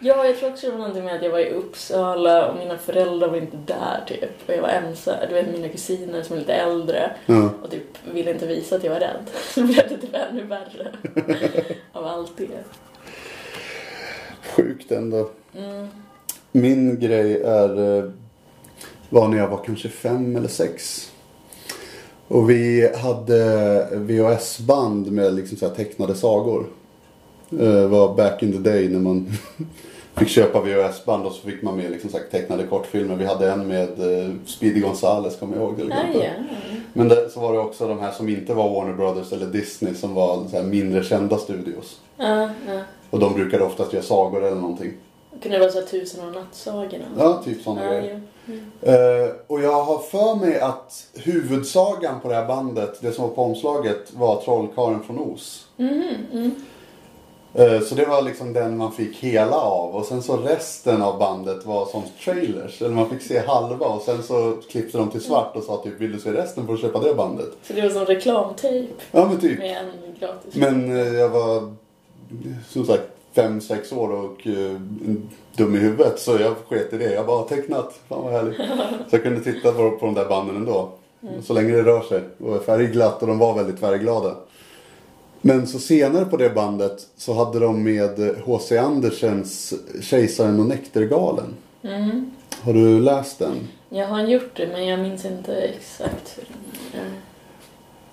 ja, 0.00 0.24
jag 0.26 0.38
tror 0.38 0.50
också 0.50 0.66
det 0.66 0.72
var 0.72 0.78
någonting 0.78 1.04
med 1.04 1.14
att 1.16 1.22
jag 1.22 1.30
var 1.30 1.38
i 1.38 1.50
Uppsala 1.50 2.48
och 2.50 2.56
mina 2.58 2.78
föräldrar 2.78 3.28
var 3.28 3.36
inte 3.36 3.56
där 3.66 4.04
typ. 4.06 4.30
Och 4.48 4.54
jag 4.54 4.62
var 4.62 4.68
ensam. 4.68 5.14
Du 5.28 5.34
vet 5.34 5.52
mina 5.52 5.68
kusiner 5.68 6.22
som 6.22 6.36
är 6.36 6.40
lite 6.40 6.54
äldre 6.54 7.10
Ja. 7.26 7.50
och 7.62 7.70
typ 7.70 7.82
ville 8.14 8.30
inte 8.30 8.46
visa 8.46 8.76
att 8.76 8.84
jag 8.84 8.92
var 8.92 9.00
rädd. 9.00 9.30
Så 9.54 9.62
blev 9.62 9.88
det 9.88 9.98
typ 9.98 10.14
ännu 10.30 10.42
värre 10.44 10.92
av 11.92 12.06
allt 12.06 12.32
det. 12.36 12.64
Sjukt 14.56 14.92
ändå. 14.92 15.30
Mm. 15.56 15.88
Min 16.52 17.00
grej 17.00 17.42
är... 17.42 17.98
eh, 17.98 18.10
Var 19.10 19.28
när 19.28 19.38
jag 19.38 19.48
var 19.48 19.64
kanske 19.64 19.88
fem 19.88 20.36
eller 20.36 20.48
sex. 20.48 21.10
Och 22.28 22.50
vi 22.50 22.92
hade 22.96 23.88
VHS-band 23.92 25.12
med 25.12 25.34
liksom 25.34 25.56
så 25.58 25.68
tecknade 25.68 26.14
sagor. 26.14 26.66
Det 27.50 27.86
var 27.88 28.14
back 28.14 28.42
in 28.42 28.52
the 28.52 28.58
day 28.70 28.88
när 28.88 28.98
man 28.98 29.26
fick 30.16 30.28
köpa 30.28 30.60
VHS-band 30.60 31.26
och 31.26 31.32
så 31.32 31.46
fick 31.48 31.62
man 31.62 31.76
med 31.76 31.90
liksom, 31.90 32.10
här, 32.12 32.20
tecknade 32.30 32.66
kortfilmer. 32.66 33.16
Vi 33.16 33.24
hade 33.24 33.50
en 33.50 33.68
med 33.68 33.88
eh, 34.24 34.30
Speedy 34.46 34.80
Gonzales, 34.80 35.36
kommer 35.36 35.56
jag 35.56 35.64
ihåg 35.64 35.76
till 35.76 35.92
Ah, 35.92 35.96
exempel. 35.96 36.22
ja. 36.24 36.30
Men 36.92 37.08
det, 37.08 37.30
så 37.30 37.40
var 37.40 37.52
det 37.52 37.58
också 37.58 37.88
de 37.88 37.98
här 38.00 38.12
som 38.12 38.28
inte 38.28 38.54
var 38.54 38.70
Warner 38.74 38.94
Brothers 38.94 39.32
eller 39.32 39.46
Disney 39.46 39.94
som 39.94 40.14
var 40.14 40.44
här, 40.52 40.62
mindre 40.62 41.02
kända 41.04 41.38
studios. 41.38 42.00
Ja, 42.16 42.40
ja. 42.68 42.80
Och 43.10 43.18
de 43.18 43.34
brukade 43.34 43.64
oftast 43.64 43.92
göra 43.92 44.02
sagor 44.02 44.44
eller 44.44 44.56
någonting. 44.60 44.92
Kunde 45.42 45.56
det 45.56 45.60
vara 45.60 45.72
så 45.72 45.78
här 45.80 45.86
tusen 45.86 46.28
och 46.28 46.34
nattsagorna? 46.34 47.04
Ja, 47.18 47.42
typ 47.44 47.62
sådana 47.62 47.84
Ja, 47.84 47.90
grejer. 48.00 48.20
jo. 48.46 48.54
Eh, 48.82 49.30
och 49.46 49.62
jag 49.62 49.84
har 49.84 49.98
för 49.98 50.34
mig 50.46 50.60
att 50.60 51.06
huvudsagan 51.14 52.20
på 52.20 52.28
det 52.28 52.34
här 52.34 52.46
bandet, 52.46 52.98
det 53.00 53.12
som 53.12 53.24
var 53.28 53.34
på 53.34 53.42
omslaget, 53.42 54.12
var 54.14 54.40
Trollkarlen 54.42 55.02
från 55.02 55.18
Oz. 55.18 55.66
Mhm, 55.76 56.02
mm. 56.32 56.50
Eh, 57.58 57.80
så 57.80 57.94
det 57.94 58.04
var 58.04 58.22
liksom 58.22 58.52
den 58.52 58.76
man 58.76 58.92
fick 58.92 59.16
hela 59.16 59.56
av. 59.56 59.96
Och 59.96 60.04
sen 60.04 60.22
så 60.22 60.36
resten 60.36 61.02
av 61.02 61.18
bandet 61.18 61.66
var 61.66 61.86
som 61.86 62.02
trailers. 62.24 62.82
Eller 62.82 62.94
man 62.94 63.10
fick 63.10 63.22
se 63.22 63.38
halva 63.46 63.86
och 63.86 64.02
sen 64.02 64.22
så 64.22 64.56
klippte 64.70 64.98
de 64.98 65.10
till 65.10 65.20
svart 65.20 65.56
och 65.56 65.62
sa 65.62 65.76
typ 65.76 66.00
vill 66.00 66.12
du 66.12 66.18
se 66.20 66.32
resten 66.32 66.66
får 66.66 66.72
du 66.72 66.78
köpa 66.78 67.00
det 67.00 67.14
bandet. 67.14 67.50
Så 67.62 67.72
det 67.72 67.82
var 67.82 67.88
som 67.90 68.04
reklamtejp 68.04 68.92
Ja 69.12 69.26
men 69.26 69.40
typ. 69.40 69.58
med 69.58 69.76
en 69.76 70.14
gratis. 70.20 70.54
Men 70.54 70.96
eh, 70.96 71.14
jag 71.14 71.28
var 71.28 71.74
som 72.68 72.84
sagt 72.86 73.02
fem 73.32 73.60
sex 73.60 73.92
år 73.92 74.10
och 74.12 74.46
eh, 74.46 74.80
dum 75.56 75.76
i 75.76 75.78
huvudet 75.78 76.20
så 76.20 76.30
jag 76.40 76.54
sket 76.68 76.92
i 76.92 76.98
det. 76.98 77.12
Jag 77.14 77.26
bara 77.26 77.42
tecknat. 77.42 77.94
Fan 78.08 78.24
vad 78.24 78.32
härligt. 78.32 78.56
Så 79.10 79.16
jag 79.16 79.22
kunde 79.22 79.40
titta 79.40 79.72
på, 79.72 79.90
på 79.90 80.06
de 80.06 80.14
där 80.14 80.28
banden 80.28 80.56
ändå. 80.56 80.88
Så 81.42 81.52
länge 81.52 81.72
det 81.72 81.82
rör 81.82 82.00
sig 82.00 82.22
och 82.44 82.54
är 82.54 82.60
färgglatt 82.60 83.22
och 83.22 83.28
de 83.28 83.38
var 83.38 83.54
väldigt 83.54 83.80
färgglada. 83.80 84.34
Men 85.48 85.66
så 85.66 85.78
senare 85.78 86.24
på 86.24 86.36
det 86.36 86.50
bandet 86.50 87.06
så 87.16 87.32
hade 87.32 87.58
de 87.58 87.84
med 87.84 88.34
H.C. 88.44 88.78
Andersens 88.78 89.74
Kejsaren 90.00 90.60
och 90.60 90.66
Näktergalen. 90.66 91.54
Mm. 91.82 92.30
Har 92.62 92.72
du 92.72 93.00
läst 93.00 93.38
den? 93.38 93.68
Jag 93.88 94.06
har 94.06 94.22
gjort 94.22 94.56
det 94.56 94.68
men 94.72 94.86
jag 94.86 95.00
minns 95.00 95.24
inte 95.24 95.56
exakt 95.56 96.38
hur 96.38 96.44
den 96.92 97.02
är. 97.02 97.10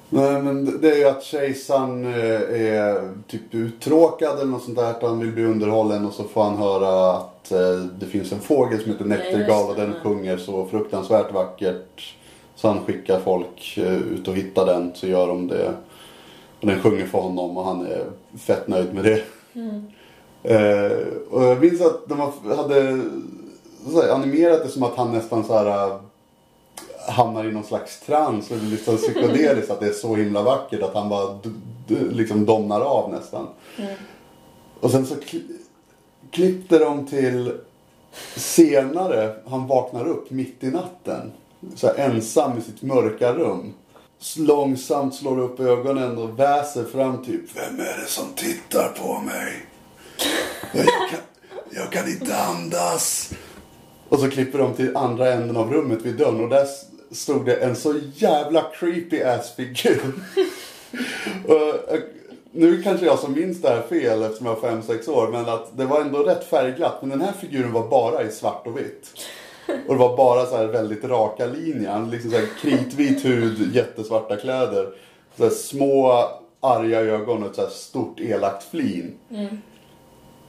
Nej 0.10 0.42
men 0.42 0.82
det 0.82 0.92
är 0.92 0.98
ju 0.98 1.06
att 1.06 1.24
kejsaren 1.24 2.06
eh, 2.06 2.72
är 2.76 3.14
typ 3.28 3.54
uttråkad 3.54 4.40
eller 4.40 4.52
något 4.52 4.64
sånt 4.64 4.78
där. 4.78 4.90
Att 4.90 5.02
han 5.02 5.20
vill 5.20 5.32
bli 5.32 5.44
underhållen 5.44 6.06
och 6.06 6.14
så 6.14 6.24
får 6.24 6.44
han 6.44 6.58
höra 6.58 7.12
att 7.12 7.52
eh, 7.52 7.80
det 8.00 8.06
finns 8.06 8.32
en 8.32 8.40
fågel 8.40 8.82
som 8.82 8.92
heter 8.92 9.06
näktergal 9.06 9.70
och 9.70 9.76
den 9.76 9.94
sjunger 10.04 10.38
så 10.38 10.66
fruktansvärt 10.66 11.34
vackert. 11.34 12.16
Så 12.56 12.68
han 12.68 12.86
skickar 12.86 13.20
folk 13.20 13.78
eh, 13.78 13.96
ut 13.96 14.28
och 14.28 14.36
hittar 14.36 14.66
den 14.66 14.92
så 14.96 15.08
gör 15.08 15.28
de 15.28 15.48
det. 15.48 15.74
Och 16.66 16.72
den 16.72 16.82
sjunger 16.82 17.06
för 17.06 17.20
honom 17.20 17.58
och 17.58 17.66
han 17.66 17.86
är 17.86 18.06
fett 18.38 18.68
nöjd 18.68 18.94
med 18.94 19.04
det. 19.04 19.24
Mm. 19.54 19.86
Eh, 20.44 20.98
och 21.30 21.44
jag 21.44 21.62
minns 21.62 21.82
att 21.82 22.10
de 22.10 22.20
hade 22.56 22.82
här, 23.94 24.10
animerat 24.10 24.64
det 24.64 24.70
som 24.70 24.84
att 24.84 24.96
han 24.96 25.12
nästan 25.12 25.44
så 25.44 25.58
här 25.58 25.88
eh, 25.88 26.00
hamnar 27.10 27.46
i 27.46 27.52
någon 27.52 27.64
slags 27.64 28.00
trans 28.00 28.52
eller 28.52 28.64
liksom 28.64 28.98
psykedeliskt. 28.98 29.72
att 29.72 29.80
det 29.80 29.88
är 29.88 29.94
så 29.94 30.16
himla 30.16 30.44
vackert 30.44 30.82
att 30.82 30.94
han 30.94 31.10
bara 31.10 31.40
liksom 31.88 32.46
domnar 32.46 32.82
av 32.82 33.12
nästan. 33.12 33.48
Mm. 33.78 33.96
Och 34.80 34.92
sen 34.92 35.06
så 35.06 35.16
kli- 35.16 35.58
klippte 36.32 36.80
de 36.80 37.08
till 37.08 37.52
senare, 38.36 39.36
han 39.48 39.68
vaknar 39.68 40.08
upp 40.08 40.32
mitt 40.32 40.64
i 40.64 40.72
natten. 40.72 41.32
Så 41.76 41.88
här 41.88 41.96
ensam 41.96 42.58
i 42.58 42.62
sitt 42.62 42.82
mörka 42.82 43.34
rum. 43.34 43.74
Långsamt 44.38 45.16
slår 45.16 45.40
upp 45.40 45.60
ögonen 45.60 46.18
och 46.18 46.40
väser 46.40 46.84
fram 46.84 47.26
typ. 47.26 47.42
Vem 47.54 47.80
är 47.80 47.98
det 48.02 48.08
som 48.08 48.26
tittar 48.36 48.90
på 48.90 49.20
mig? 49.20 49.66
Jag 50.74 51.10
kan, 51.10 51.20
jag 51.70 51.92
kan 51.92 52.08
inte 52.08 52.38
andas. 52.38 53.34
Och 54.10 54.20
så 54.20 54.30
klipper 54.30 54.60
de 54.60 54.74
till 54.74 54.98
andra 54.98 55.34
änden 55.34 55.58
av 55.58 55.74
rummet 55.74 56.02
vid 56.02 56.16
dörren 56.16 56.44
och 56.44 56.50
där 56.50 56.68
stod 57.12 57.46
det 57.46 57.56
en 57.56 57.76
så 57.76 57.94
jävla 58.16 58.62
creepy 58.80 59.22
ass 59.22 59.56
figur. 59.56 60.14
Eh, 61.48 62.00
nu 62.52 62.84
kanske 62.84 63.06
jag 63.06 63.20
som 63.20 63.34
minns 63.34 63.62
det 63.62 63.70
här 63.70 63.82
fel 63.82 64.24
eftersom 64.24 64.48
jag 64.48 64.62
var 64.62 64.70
5-6 64.70 65.10
år 65.10 65.28
men 65.32 65.50
att 65.50 65.78
det 65.78 65.86
var 65.86 66.02
ändå 66.02 66.24
rätt 66.24 66.50
färgglatt 66.50 66.98
men 67.02 67.10
den 67.10 67.22
här 67.22 67.34
figuren 67.42 67.72
var 67.72 67.88
bara 67.88 68.24
i 68.24 68.32
svart 68.32 68.68
och 68.68 68.78
vitt. 68.78 69.08
Och 69.88 69.94
det 69.94 70.00
var 70.00 70.18
bara 70.18 70.46
så 70.46 70.58
här 70.58 70.66
väldigt 70.66 71.04
raka 71.04 71.46
linjer. 71.46 72.08
Liksom 72.12 72.32
så 72.32 72.38
här 72.38 72.48
kritvit 72.62 73.26
hud, 73.26 73.76
jättesvarta 73.76 74.38
kläder. 74.38 74.88
Så 75.38 75.44
här 75.44 75.50
små 75.50 76.24
arga 76.60 77.00
ögon 77.00 77.44
och 77.44 77.50
ett 77.50 77.56
så 77.56 77.62
här 77.62 77.70
stort 77.70 78.20
elakt 78.20 78.64
flin. 78.64 79.14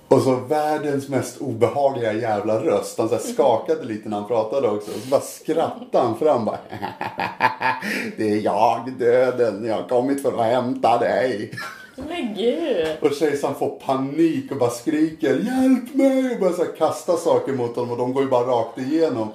Och 0.09 0.23
så 0.23 0.35
världens 0.35 1.09
mest 1.09 1.39
obehagliga 1.39 2.13
jävla 2.13 2.65
röst. 2.65 2.99
Han 2.99 3.09
så 3.09 3.15
här 3.15 3.23
skakade 3.23 3.85
lite 3.85 4.09
när 4.09 4.17
han 4.17 4.29
pratade 4.29 4.69
också. 4.69 4.91
Och 4.91 5.01
så 5.03 5.09
bara 5.09 5.21
skrattade 5.21 6.05
han 6.05 6.19
fram 6.19 6.45
bara. 6.45 6.59
Det 8.17 8.33
är 8.33 8.41
jag, 8.41 8.93
döden. 8.99 9.65
Jag 9.65 9.75
har 9.75 9.89
kommit 9.89 10.23
för 10.23 10.33
att 10.33 10.47
hämta 10.47 10.99
dig. 10.99 11.51
Men 11.97 12.35
gud. 12.35 12.97
Och 13.01 13.13
kejsaren 13.13 13.55
får 13.55 13.71
panik 13.71 14.51
och 14.51 14.57
bara 14.57 14.71
skriker 14.71 15.29
hjälp 15.29 15.95
mig 15.95 16.35
och 16.35 16.41
börjar 16.41 16.55
så 16.55 16.65
här 16.65 16.77
kasta 16.79 17.17
saker 17.17 17.53
mot 17.53 17.77
honom 17.77 17.91
och 17.91 17.99
de 17.99 18.13
går 18.13 18.23
ju 18.23 18.29
bara 18.29 18.47
rakt 18.47 18.79
igenom. 18.79 19.29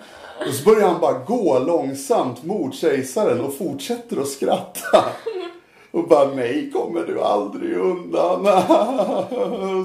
Och 0.48 0.54
så 0.54 0.64
börjar 0.70 0.88
han 0.88 1.02
bara 1.02 1.20
gå 1.20 1.60
långsamt 1.60 2.44
mot 2.44 2.76
kejsaren 2.76 3.42
och 3.42 3.58
fortsätter 3.58 4.22
att 4.22 4.28
skratta. 4.28 5.04
Och 5.92 6.08
bara 6.08 6.28
mig 6.28 6.72
kommer 6.74 7.02
du 7.02 7.22
aldrig 7.22 7.78
undan. 7.78 8.46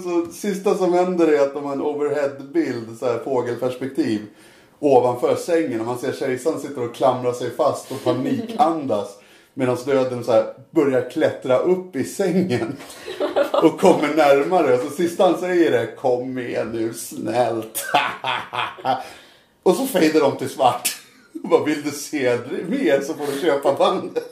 Så 0.02 0.32
sista 0.32 0.74
som 0.74 0.92
händer 0.92 1.28
är 1.28 1.40
att 1.40 1.54
de 1.54 1.64
har 1.64 1.72
en 1.72 1.82
overheadbild, 1.82 2.98
så 2.98 3.06
här 3.06 3.18
fågelperspektiv 3.18 4.20
ovanför 4.78 5.34
sängen 5.34 5.80
och 5.80 5.86
man 5.86 5.98
ser 5.98 6.12
kejsaren 6.12 6.60
sitter 6.60 6.84
och 6.84 6.94
klamrar 6.94 7.32
sig 7.32 7.50
fast 7.50 7.92
och 7.92 8.04
panikandas. 8.04 9.18
Medan 9.58 9.76
döden 9.86 10.24
så 10.24 10.32
här 10.32 10.44
börjar 10.70 11.10
klättra 11.10 11.58
upp 11.58 11.96
i 11.96 12.04
sängen. 12.04 12.76
Och 13.62 13.80
kommer 13.80 14.14
närmare. 14.14 14.78
Så 14.78 14.90
sista 14.90 15.24
han 15.24 15.38
säger 15.40 15.72
är 15.72 15.96
Kom 15.96 16.34
med 16.34 16.66
nu 16.72 16.94
snällt. 16.94 17.84
och 19.62 19.74
så 19.76 19.86
fejdar 19.86 20.20
de 20.20 20.36
till 20.36 20.48
svart. 20.50 20.96
Bara, 21.32 21.64
vill 21.64 21.82
du 21.82 21.90
se 21.90 22.38
mer 22.68 23.00
så 23.00 23.14
får 23.14 23.26
du 23.34 23.40
köpa 23.40 23.74
bandet. 23.74 24.24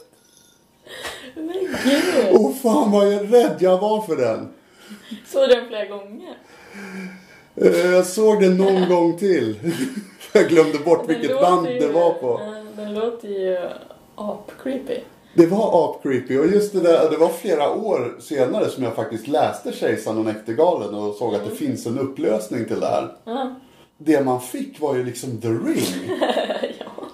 Men 1.34 1.76
gud. 1.84 2.26
Åh 2.32 2.54
fan 2.62 2.90
vad 2.92 3.12
jag 3.12 3.32
rädd 3.34 3.56
jag 3.60 3.78
var 3.80 4.02
för 4.02 4.16
den. 4.16 4.48
Såg 5.26 5.48
du 5.48 5.54
den 5.54 5.68
flera 5.68 5.84
gånger? 5.86 6.38
Eh, 7.56 7.90
Jag 7.92 8.06
såg 8.06 8.42
den 8.42 8.56
någon 8.56 8.88
gång 8.94 9.18
till. 9.18 9.72
Jag 10.32 10.48
glömde 10.48 10.78
bort 10.78 11.06
Den 11.08 11.20
vilket 11.20 11.40
band 11.40 11.68
ju- 11.68 11.78
det 11.78 11.88
var 11.88 12.12
på. 12.14 12.40
Den 12.76 12.94
låter 12.94 13.28
ju 13.28 13.68
ap-creepy. 14.16 15.00
Det 15.34 15.46
var 15.46 15.84
apcreepy 15.84 16.38
och 16.38 16.46
just 16.46 16.72
det 16.72 16.80
där, 16.80 17.10
det 17.10 17.16
var 17.16 17.28
flera 17.28 17.72
år 17.72 18.16
senare 18.20 18.68
som 18.68 18.84
jag 18.84 18.94
faktiskt 18.94 19.28
läste 19.28 19.72
Kejsaren 19.72 20.18
och 20.18 20.24
Näktergalen 20.24 20.94
och 20.94 21.14
såg 21.14 21.34
att 21.34 21.44
det 21.44 21.56
finns 21.56 21.86
en 21.86 21.98
upplösning 21.98 22.64
till 22.64 22.80
det 22.80 22.86
här. 22.86 23.16
Ja. 23.24 23.54
Det 23.98 24.24
man 24.24 24.40
fick 24.40 24.80
var 24.80 24.96
ju 24.96 25.04
liksom 25.04 25.40
The 25.40 25.48
Ring. 25.48 26.18
ja. 26.78 27.04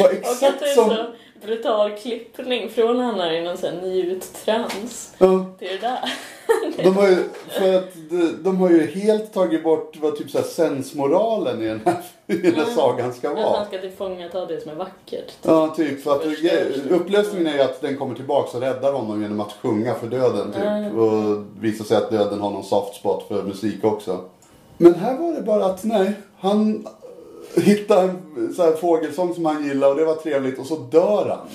var 0.00 0.06
Och 0.06 0.12
exakt 0.12 0.62
är 0.62 0.66
som... 0.66 0.90
så 0.90 1.06
brutal 1.46 1.96
klippning 1.96 2.70
från 2.70 3.00
han 3.00 3.20
är 3.20 3.32
i 3.32 3.44
någon 3.44 3.56
sån 3.56 3.74
här 3.74 3.82
njuttrans 3.82 5.14
Ja, 5.18 5.54
till 5.58 5.68
det 5.68 5.78
där. 5.78 6.12
de, 6.76 6.96
har 6.96 7.08
ju, 7.08 7.16
för 7.58 7.74
att 7.74 7.94
de, 8.10 8.32
de 8.42 8.56
har 8.56 8.70
ju 8.70 8.86
helt 8.86 9.32
tagit 9.34 9.64
bort 9.64 9.96
vad 10.00 10.16
typ 10.16 10.30
så 10.30 10.38
här 10.38 10.44
sensmoralen 10.44 11.62
i 11.62 11.66
den 11.66 11.80
här, 11.84 11.96
i 12.26 12.36
den 12.36 12.54
här 12.54 12.62
Mm. 12.62 12.74
sagan 12.74 13.12
ska 13.12 13.30
Att 13.30 13.36
vara. 13.36 13.56
han 13.56 13.66
ska 13.66 13.78
tillfångata 13.80 14.46
det 14.46 14.60
som 14.60 14.70
är 14.70 14.74
vackert. 14.74 15.32
Ja, 15.42 15.74
typ. 15.76 16.02
För 16.02 16.12
att 16.16 16.24
upplösningen 16.90 17.46
är 17.46 17.54
ju 17.54 17.60
att 17.60 17.80
den 17.80 17.96
kommer 17.96 18.14
tillbaka 18.14 18.56
och 18.56 18.62
räddar 18.62 18.92
honom 18.92 19.22
genom 19.22 19.40
att 19.40 19.52
sjunga 19.62 19.94
för 19.94 20.06
döden. 20.06 20.52
Typ. 20.52 20.62
Mm. 20.62 20.98
Och 20.98 21.44
visar 21.60 21.84
sig 21.84 21.96
att 21.96 22.10
döden 22.10 22.40
har 22.40 22.50
någon 22.50 22.64
soft 22.64 22.94
spot 22.94 23.24
för 23.28 23.42
musik 23.42 23.84
också. 23.84 24.20
Men 24.78 24.94
här 24.94 25.18
var 25.18 25.32
det 25.32 25.42
bara 25.42 25.64
att 25.66 25.84
nej, 25.84 26.12
han 26.38 26.86
hittar 27.56 28.02
en 28.04 28.54
så 28.56 28.62
här 28.62 28.72
fågelsång 28.72 29.34
som 29.34 29.44
han 29.46 29.64
gillar 29.68 29.90
och 29.90 29.96
det 29.96 30.04
var 30.04 30.14
trevligt 30.14 30.58
och 30.58 30.66
så 30.66 30.76
dör 30.76 31.28
han. 31.28 31.48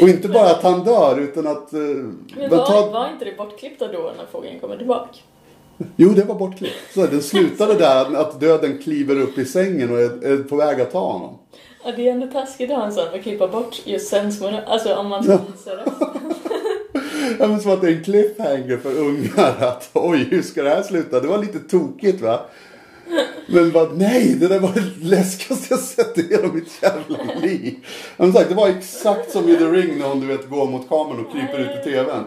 Och 0.00 0.08
inte 0.08 0.28
bara 0.28 0.50
att 0.50 0.62
han 0.62 0.84
dör 0.84 1.18
utan 1.20 1.46
att... 1.46 1.72
eh, 1.72 1.78
Men 1.80 2.50
var, 2.50 2.66
ta- 2.66 2.90
var 2.90 3.08
inte 3.12 3.24
det 3.24 3.36
bortklippt 3.36 3.80
då 3.80 4.12
när 4.16 4.26
fågeln 4.32 4.60
kommer 4.60 4.76
tillbaka? 4.76 5.08
Jo, 5.96 6.08
det 6.08 6.24
var 6.24 6.34
bortklippt. 6.34 6.74
Så 6.94 7.06
den 7.06 7.22
slutade 7.22 7.74
där 7.74 8.14
att 8.16 8.40
döden 8.40 8.78
kliver 8.82 9.20
upp 9.20 9.38
i 9.38 9.44
sängen 9.44 9.90
och 9.90 9.98
är, 10.00 10.24
är 10.32 10.42
på 10.42 10.56
väg 10.56 10.80
att 10.80 10.92
ta 10.92 11.12
honom. 11.12 11.38
Ja, 11.84 11.92
det 11.96 12.08
är 12.08 12.12
ändå 12.12 12.26
taskigt 12.26 12.70
att 12.70 12.76
ha 12.76 12.84
en 12.86 12.92
sån 12.92 13.08
och 13.14 13.22
klippa 13.22 13.48
bort 13.48 13.82
just 13.84 14.08
sensmoral. 14.08 14.60
Alltså 14.66 14.94
om 14.94 15.08
man 15.08 15.24
Ja. 15.28 15.38
visar 15.56 15.76
resten. 15.86 16.32
Ja, 17.38 17.46
men 17.46 17.60
som 17.60 17.70
att 17.72 17.80
det 17.80 17.86
är 17.88 17.92
en 17.96 18.04
cliffhanger 18.04 18.76
för 18.76 18.98
ungar. 18.98 19.54
Att 19.60 19.90
oj, 19.92 20.26
hur 20.30 20.42
ska 20.42 20.62
det 20.62 20.70
här 20.70 20.82
sluta? 20.82 21.20
Det 21.20 21.28
var 21.28 21.38
lite 21.38 21.58
tokigt 21.58 22.20
va? 22.20 22.40
Men 23.46 23.72
bara, 23.72 23.88
nej, 23.92 24.34
det 24.34 24.48
där 24.48 24.60
var 24.60 24.72
det 24.74 25.06
läskigaste 25.06 25.66
jag 25.70 25.80
sett 25.80 26.18
i 26.18 26.28
hela 26.30 26.52
mitt 26.52 26.82
jävla 26.82 27.18
liv. 27.42 27.74
Men 28.16 28.32
sagt, 28.32 28.48
det 28.48 28.54
var 28.54 28.68
exakt 28.68 29.30
som 29.30 29.48
i 29.48 29.56
The 29.56 29.64
Ring 29.64 29.98
när 29.98 30.08
hon 30.08 30.20
du 30.20 30.26
vet 30.26 30.50
går 30.50 30.66
mot 30.66 30.88
kameran 30.88 31.26
och 31.26 31.32
kryper 31.32 31.58
ut 31.58 31.86
i 31.86 31.90
TVn. 31.90 32.24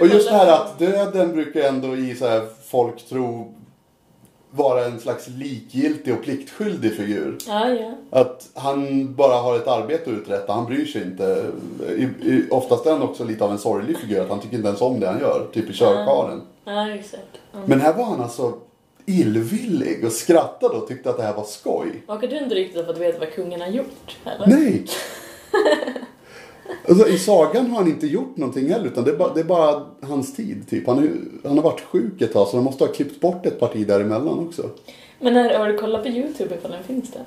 Och 0.00 0.06
just 0.06 0.28
det 0.28 0.36
här 0.36 0.52
att 0.52 0.78
döden 0.78 1.32
brukar 1.32 1.60
ändå 1.60 1.96
i 1.96 2.14
så 2.14 2.26
här 2.28 2.46
folktro 2.70 3.54
vara 4.50 4.84
en 4.84 5.00
slags 5.00 5.28
likgiltig 5.28 6.14
och 6.14 6.22
pliktskyldig 6.22 6.96
figur. 6.96 7.38
Ja, 7.46 7.68
ja. 7.68 7.92
Att 8.10 8.48
han 8.54 9.14
bara 9.14 9.34
har 9.34 9.56
ett 9.56 9.66
arbete 9.66 10.10
att 10.10 10.16
uträtta, 10.16 10.52
han 10.52 10.66
bryr 10.66 10.86
sig 10.86 11.02
inte. 11.02 11.44
I, 11.88 12.02
i, 12.02 12.46
oftast 12.50 12.86
är 12.86 12.92
han 12.92 13.02
också 13.02 13.24
lite 13.24 13.44
av 13.44 13.50
en 13.50 13.58
sorglig 13.58 13.98
figur, 13.98 14.20
att 14.20 14.28
han 14.28 14.40
tycker 14.40 14.56
inte 14.56 14.68
ens 14.68 14.80
om 14.80 15.00
det 15.00 15.06
han 15.06 15.20
gör. 15.20 15.46
Typ 15.52 15.70
i 15.70 15.72
Körkaren. 15.72 16.42
Ja, 16.64 16.90
exakt. 16.90 17.22
Ja. 17.52 17.58
Men 17.66 17.80
här 17.80 17.94
var 17.94 18.04
han 18.04 18.20
alltså 18.20 18.54
illvillig 19.06 20.04
och 20.04 20.12
skrattade 20.12 20.76
och 20.76 20.88
tyckte 20.88 21.10
att 21.10 21.16
det 21.16 21.22
här 21.22 21.34
var 21.34 21.44
skoj. 21.44 22.02
Har 22.06 22.18
du 22.18 22.38
inte 22.38 22.54
riktigt 22.54 22.86
fått 22.86 22.98
veta 22.98 23.18
vad 23.18 23.32
kungen 23.32 23.60
har 23.60 23.68
gjort? 23.68 24.16
Eller? 24.24 24.46
Nej! 24.46 24.86
Alltså, 26.88 27.08
I 27.08 27.18
sagan 27.18 27.66
har 27.70 27.78
han 27.78 27.88
inte 27.88 28.06
gjort 28.06 28.36
någonting 28.36 28.68
heller 28.70 28.86
utan 28.86 29.04
det 29.04 29.10
är 29.10 29.16
bara, 29.16 29.34
det 29.34 29.40
är 29.40 29.44
bara 29.44 29.86
hans 30.02 30.36
tid 30.36 30.68
typ. 30.70 30.86
Han, 30.86 30.98
är, 30.98 31.10
han 31.48 31.56
har 31.58 31.64
varit 31.64 31.80
sjuk 31.80 32.20
ett 32.22 32.32
tag 32.32 32.48
så 32.48 32.56
de 32.56 32.64
måste 32.64 32.84
ha 32.84 32.92
klippt 32.92 33.20
bort 33.20 33.46
ett 33.46 33.60
parti 33.60 33.86
däremellan 33.86 34.38
också. 34.38 34.70
Men 35.20 35.32
när, 35.34 35.58
har 35.58 35.68
du 35.68 35.78
kollat 35.78 36.02
på 36.02 36.08
Youtube 36.08 36.54
ifall 36.54 36.70
den 36.70 36.84
finns 36.84 37.10
där? 37.10 37.22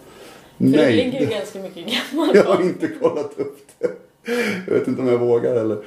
För 0.58 0.66
det 0.66 0.78
Nej, 0.78 0.96
ligger 0.96 1.20
ju 1.20 1.26
det, 1.26 1.34
ganska 1.34 1.60
mycket 1.60 1.86
gammalt. 1.86 2.36
jag 2.36 2.44
har 2.44 2.64
inte 2.64 2.88
kollat 2.88 3.40
upp 3.40 3.58
det. 3.80 3.88
Jag 4.68 4.74
vet 4.74 4.88
inte 4.88 5.02
om 5.02 5.08
jag 5.08 5.18
vågar 5.18 5.56
eller. 5.56 5.78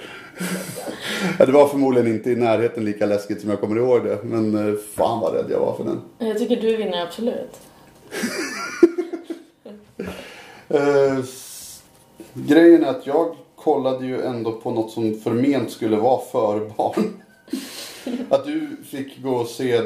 Ja, 1.39 1.47
det 1.47 1.53
var 1.53 1.69
förmodligen 1.69 2.09
inte 2.09 2.31
i 2.31 2.37
närheten 2.37 2.85
lika 2.85 3.07
läskigt 3.07 3.41
som 3.41 3.51
jag 3.51 3.61
kommer 3.61 3.77
ihåg 3.77 4.05
det. 4.05 4.19
Men 4.23 4.69
eh, 4.69 4.75
fan 4.97 5.21
vad 5.21 5.35
rädd 5.35 5.47
jag 5.51 5.61
var 5.61 5.75
för 5.75 5.85
den. 5.85 6.01
Jag 6.19 6.39
tycker 6.39 6.57
du 6.57 6.77
vinner 6.77 7.03
absolut. 7.03 7.51
Eh, 10.69 11.19
grejen 12.35 12.85
är 12.85 12.89
att 12.89 13.07
jag 13.07 13.37
kollade 13.57 14.07
ju 14.07 14.23
ändå 14.23 14.53
på 14.53 14.71
något 14.71 14.91
som 14.91 15.15
förment 15.15 15.71
skulle 15.71 15.97
vara 15.97 16.21
för 16.21 16.71
barn. 16.77 17.13
Att 18.29 18.45
du 18.45 18.77
fick 18.85 19.23
gå 19.23 19.31
och 19.31 19.47
se, 19.47 19.77
eh, 19.77 19.85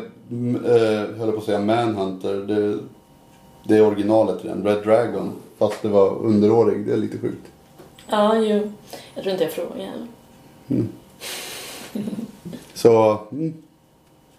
höll 1.18 1.32
på 1.32 1.38
att 1.38 1.44
säga, 1.44 1.60
Manhunter. 1.60 2.34
Det, 2.34 2.78
det 3.68 3.76
är 3.76 3.86
originalet 3.86 4.40
till 4.40 4.48
den, 4.48 4.64
Red 4.64 4.82
Dragon. 4.82 5.32
Fast 5.58 5.82
det 5.82 5.88
var 5.88 6.18
underårig, 6.18 6.86
det 6.86 6.92
är 6.92 6.96
lite 6.96 7.18
sjukt. 7.18 7.46
Ja, 8.08 8.36
jo. 8.36 8.72
Jag 9.14 9.24
tror 9.24 9.32
inte 9.32 9.44
jag 9.44 9.52
frågar. 10.68 10.88
Så, 12.74 13.20
mm, 13.32 13.54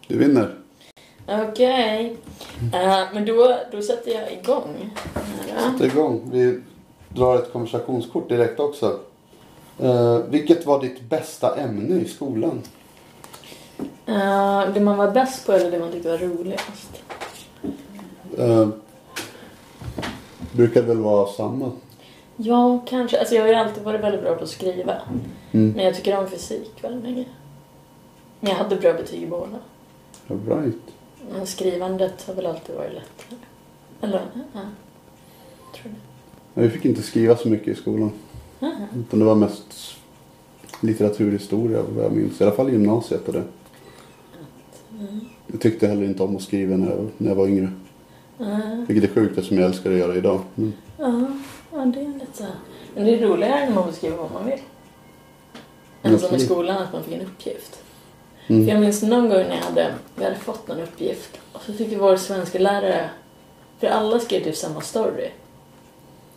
du 0.07 0.17
vinner. 0.17 0.55
Okej. 1.27 2.17
Eh, 2.74 3.03
men 3.13 3.25
då, 3.25 3.57
då 3.72 3.81
sätter 3.81 4.12
jag 4.12 4.34
igång. 4.34 4.89
Här, 5.55 5.72
Sätt 5.72 5.93
igång. 5.93 6.29
Vi 6.31 6.62
drar 7.10 7.36
ett 7.36 7.53
konversationskort 7.53 8.29
direkt 8.29 8.60
också. 8.60 9.00
Eh, 9.79 10.17
vilket 10.29 10.65
var 10.65 10.81
ditt 10.81 11.01
bästa 11.01 11.55
ämne 11.55 12.01
i 12.01 12.05
skolan? 12.05 12.62
Eh, 14.05 14.74
det 14.74 14.79
man 14.79 14.98
var 14.98 15.12
bäst 15.12 15.46
på 15.46 15.51
eller 15.51 15.72
det 15.72 15.79
man 15.79 15.91
tyckte 15.91 16.10
var 16.10 16.17
roligast? 16.17 17.03
Uh, 18.39 18.67
brukar 20.51 20.81
väl 20.81 20.98
vara 20.98 21.27
samma? 21.27 21.72
Ja, 22.38 22.84
kanske. 22.88 23.20
Alltså 23.20 23.36
jag 23.36 23.41
har 23.41 23.50
ju 23.50 23.56
alltid 23.56 23.84
varit 23.84 24.01
väldigt 24.01 24.22
bra 24.22 24.36
på 24.36 24.44
att 24.44 24.50
skriva. 24.50 24.96
Mm. 25.51 25.72
Men 25.72 25.86
jag 25.86 25.96
tycker 25.96 26.17
om 26.17 26.29
fysik 26.29 26.84
väldigt 26.84 27.03
mycket. 27.03 27.34
Men 28.39 28.51
jag 28.51 28.58
hade 28.58 28.75
bra 28.75 28.94
betyg 28.94 29.24
i 29.24 29.27
båda. 29.27 29.60
All 30.27 30.39
right. 30.48 30.75
Men 31.32 31.48
skrivandet 31.48 32.24
har 32.27 32.34
väl 32.34 32.46
alltid 32.46 32.75
varit 32.75 32.94
lättare. 32.94 33.39
Eller, 34.01 34.22
ja. 34.53 34.60
Tror 35.75 35.91
det. 36.53 36.62
Vi 36.62 36.70
fick 36.70 36.86
inte 36.86 37.01
skriva 37.01 37.38
så 37.38 37.50
mycket 37.50 37.67
i 37.67 37.75
skolan. 37.75 38.12
Aha. 38.60 38.88
Utan 39.00 39.20
det 39.20 39.25
var 39.25 39.36
mest 39.36 39.98
litteraturhistoria 40.82 41.82
vad 41.96 42.06
jag 42.06 42.12
minns. 42.12 42.41
I 42.41 42.44
alla 42.44 42.53
fall 42.53 42.70
i 42.70 42.72
gymnasiet 42.72 43.27
och 43.27 43.34
det. 43.34 43.44
Jag 45.48 45.62
tyckte 45.62 45.88
heller 45.88 46.03
inte 46.03 46.24
om 46.24 46.36
att 46.36 46.41
skriva 46.41 46.77
när 46.77 46.89
jag, 46.89 47.08
när 47.17 47.29
jag 47.29 47.36
var 47.36 47.48
yngre. 47.48 47.72
Ja. 48.38 48.86
Vilket 48.88 49.10
är 49.10 49.13
sjukt 49.13 49.38
eftersom 49.38 49.58
jag 49.58 49.65
älskar 49.65 49.91
att 49.91 49.98
göra 49.98 50.15
idag. 50.15 50.41
Mm. 50.58 50.74
Ja, 50.98 51.27
ja, 51.77 51.86
det 51.86 52.00
är 52.00 52.13
lite 52.19 52.38
så. 52.38 52.43
här. 52.43 52.53
Men 52.96 53.05
det 53.05 53.15
är 53.15 53.27
roligare 53.27 53.65
när 53.65 53.75
man 53.75 53.86
får 53.86 53.91
skriva 53.91 54.15
vad 54.15 54.31
man 54.31 54.46
vill. 54.46 54.60
Än 56.03 56.19
som 56.19 56.36
i 56.36 56.39
skolan, 56.39 56.77
att 56.77 56.93
man 56.93 57.03
fick 57.03 57.13
en 57.13 57.22
uppgift. 57.22 57.79
Mm. 58.48 58.65
För 58.65 58.72
jag 58.72 58.81
minns 58.81 59.01
någon 59.03 59.29
gång 59.29 59.43
när 59.43 59.55
jag 59.55 59.63
hade, 59.63 59.93
vi 60.15 60.24
hade 60.24 60.36
fått 60.36 60.67
någon 60.67 60.79
uppgift 60.79 61.39
och 61.51 61.62
så 61.62 61.74
tyckte 61.74 61.96
vår 61.96 62.15
svenska 62.15 62.60
lärare, 62.60 63.10
för 63.79 63.88
alla 63.88 64.19
skrev 64.19 64.43
typ 64.43 64.55
samma 64.55 64.81
story. 64.81 65.29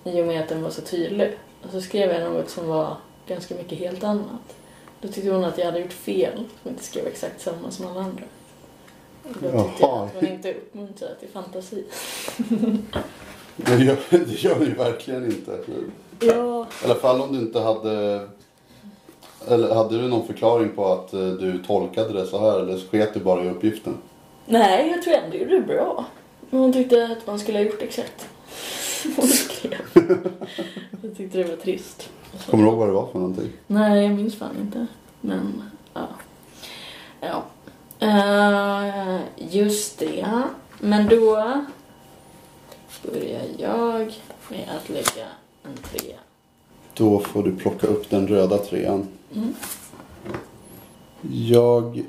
I 0.05 0.23
och 0.23 0.27
med 0.27 0.43
att 0.43 0.49
den 0.49 0.63
var 0.63 0.71
så 0.71 0.81
tydlig. 0.81 1.39
Och 1.63 1.71
så 1.71 1.81
skrev 1.81 2.11
jag 2.11 2.33
något 2.33 2.51
som 2.51 2.69
var 2.69 2.97
ganska 3.27 3.55
mycket 3.55 3.79
helt 3.79 4.05
annat. 4.05 4.57
Då 5.01 5.09
tyckte 5.09 5.31
hon 5.31 5.45
att 5.45 5.59
jag 5.59 5.65
hade 5.65 5.81
gjort 5.81 5.93
fel, 5.93 6.45
som 6.63 6.71
inte 6.71 6.85
skrev 6.85 7.07
exakt 7.07 7.41
samma 7.41 7.71
som 7.71 7.87
alla 7.87 8.01
andra. 8.01 8.25
Och 9.23 9.37
då 9.41 9.65
tyckte 9.65 9.83
jag 9.83 9.91
Jaha. 9.91 10.05
att 10.05 10.15
hon 10.15 10.27
inte 10.27 10.55
uppmuntrade 10.55 11.15
till 11.15 11.29
fantasi. 11.29 11.85
Det, 13.67 13.85
gör, 13.85 13.97
det 14.11 14.43
gör 14.43 14.59
det 14.59 14.65
ju 14.65 14.75
verkligen 14.75 15.25
inte. 15.25 15.59
Ja. 16.21 16.67
I 16.83 16.85
alla 16.85 16.95
fall 16.95 17.21
om 17.21 17.33
du 17.33 17.39
inte 17.39 17.61
hade... 17.61 18.27
Eller 19.49 19.75
hade 19.75 20.03
du 20.03 20.09
någon 20.09 20.27
förklaring 20.27 20.69
på 20.69 20.93
att 20.93 21.13
eh, 21.13 21.29
du 21.29 21.63
tolkade 21.67 22.13
det 22.13 22.27
så 22.27 22.39
här 22.39 22.61
eller 22.61 22.79
sket 22.79 23.15
du 23.15 23.21
bara 23.21 23.45
i 23.45 23.49
uppgiften? 23.51 23.97
Nej, 24.47 24.91
jag 24.91 25.03
tror 25.03 25.15
ändå 25.15 25.37
gjorde 25.37 25.55
det 25.55 25.67
bra. 25.67 26.05
Hon 26.51 26.73
tyckte 26.73 27.17
att 27.19 27.27
man 27.27 27.39
skulle 27.39 27.59
ha 27.59 27.65
gjort 27.65 27.83
exakt 27.83 28.29
hon 29.17 29.27
skrev. 29.27 29.81
Jag 31.03 31.17
tyckte 31.17 31.39
det 31.39 31.45
var 31.45 31.57
trist. 31.57 32.11
Kommer 32.51 32.65
du 32.65 32.71
ihåg 32.71 32.79
vad 32.79 32.89
det 32.89 32.93
var 32.93 33.07
för 33.07 33.19
någonting? 33.19 33.53
Nej, 33.67 34.03
jag 34.03 34.15
minns 34.15 34.37
fan 34.37 34.57
inte. 34.61 34.87
Men, 35.21 35.63
ja. 35.95 36.09
Ja. 37.21 37.43
Eh, 38.01 39.21
just 39.37 39.99
det. 39.99 40.27
Men 40.79 41.09
då 41.09 41.55
börjar 43.03 43.43
jag 43.59 44.15
med 44.49 44.69
att 44.77 44.89
lägga 44.89 45.27
en 45.63 45.77
trea. 45.77 46.19
Då 46.95 47.21
får 47.21 47.43
du 47.43 47.57
plocka 47.57 47.87
upp 47.87 48.11
den 48.11 48.29
röda 48.29 48.59
trean. 48.59 49.09
Mm. 49.35 49.55
Jag 51.33 52.03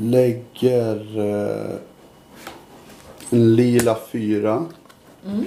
lägger 0.00 1.18
eh, 1.18 1.76
en 3.30 3.56
lila 3.56 3.96
fyra. 4.12 4.66
Mm. 5.26 5.44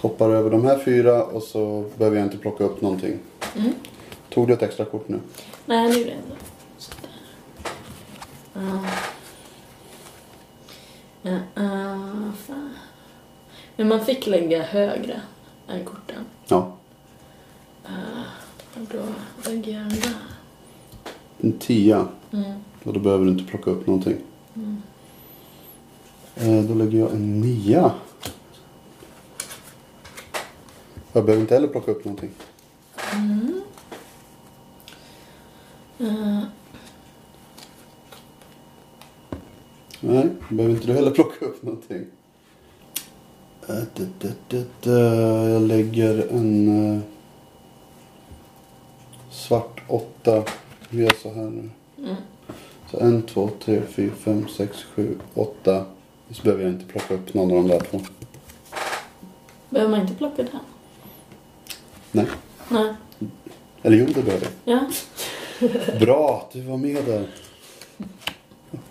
Hoppar 0.00 0.30
över 0.30 0.50
de 0.50 0.64
här 0.64 0.78
fyra 0.78 1.24
och 1.24 1.42
så 1.42 1.84
behöver 1.98 2.16
jag 2.16 2.26
inte 2.26 2.38
plocka 2.38 2.64
upp 2.64 2.80
någonting. 2.80 3.18
Mm. 3.56 3.72
Tog 4.28 4.48
du 4.48 4.54
ett 4.54 4.62
extra 4.62 4.84
kort 4.84 5.08
nu? 5.08 5.20
Nej, 5.66 6.04
det 6.04 6.10
ändå. 6.10 6.34
Sådär. 6.78 7.10
Uh. 8.56 8.84
Uh, 11.26 11.32
uh, 11.34 12.32
fan. 12.46 12.59
Men 13.80 13.88
man 13.88 14.04
fick 14.04 14.26
lägga 14.26 14.62
högre 14.62 15.20
än 15.68 15.84
korten. 15.84 16.24
Ja. 16.46 16.76
Och 18.74 18.86
då 18.92 19.02
lägger 19.50 19.72
jag 19.72 19.82
den 19.82 20.00
där. 20.00 20.14
En 21.40 21.58
tia. 21.58 22.08
Mm. 22.32 22.52
Och 22.84 22.92
då 22.92 23.00
behöver 23.00 23.24
du 23.24 23.30
inte 23.30 23.44
plocka 23.44 23.70
upp 23.70 23.86
någonting. 23.86 24.16
Eh, 26.34 26.62
då 26.62 26.74
lägger 26.74 26.98
jag 26.98 27.12
en 27.12 27.40
nia. 27.40 27.92
Jag 31.12 31.24
behöver 31.24 31.42
inte 31.42 31.54
heller 31.54 31.68
plocka 31.68 31.90
upp 31.90 32.04
någonting. 32.04 32.30
Uh, 36.00 36.42
Nej, 40.00 40.28
behöver 40.48 40.74
inte 40.74 40.86
du 40.86 40.92
heller 40.92 41.10
plocka 41.10 41.44
upp 41.44 41.62
någonting. 41.62 41.96
Eh, 41.96 42.06
det, 42.06 42.08
det, 42.08 43.59
det, 43.59 43.59
det. 43.59 43.59
Jag 44.82 45.62
lägger 45.62 46.26
en 46.32 46.94
eh, 46.94 47.00
svart 49.30 49.82
åtta. 49.88 50.44
Vi 50.90 51.02
gör 51.02 51.12
så 51.22 51.32
här 51.32 51.42
nu. 51.50 51.70
mm. 51.98 52.16
Så 52.90 53.00
en, 53.00 53.22
två, 53.22 53.50
tre, 53.64 53.82
fyra, 53.88 54.12
fem, 54.18 54.48
sex, 54.48 54.84
sju, 54.94 55.18
åtta. 55.34 55.84
Och 56.28 56.36
så 56.36 56.42
behöver 56.42 56.62
jag 56.64 56.72
inte 56.72 56.84
plocka 56.84 57.14
upp 57.14 57.34
någon 57.34 57.50
av 57.50 57.56
de 57.56 57.68
där 57.68 57.80
två. 57.80 58.00
Behöver 59.70 59.90
man 59.90 60.00
inte 60.00 60.14
plocka 60.14 60.42
den? 60.42 60.60
Nej. 62.12 62.26
Nej. 62.68 62.94
Eller 63.82 63.96
jo, 63.96 64.06
det 64.06 64.22
behöver 64.22 64.48
jag. 64.64 64.74
Ja. 64.76 64.90
Bra 66.00 66.38
att 66.38 66.52
du 66.52 66.60
var 66.60 66.76
med 66.76 67.04
där. 67.04 67.26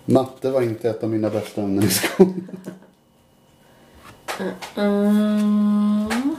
Matte 0.04 0.50
var 0.50 0.62
inte 0.62 0.90
ett 0.90 1.02
av 1.02 1.10
mina 1.10 1.30
bästa 1.30 1.62
ämnen 1.62 1.84
i 1.84 1.88
skolan. 1.88 2.48
Mm. 4.76 6.36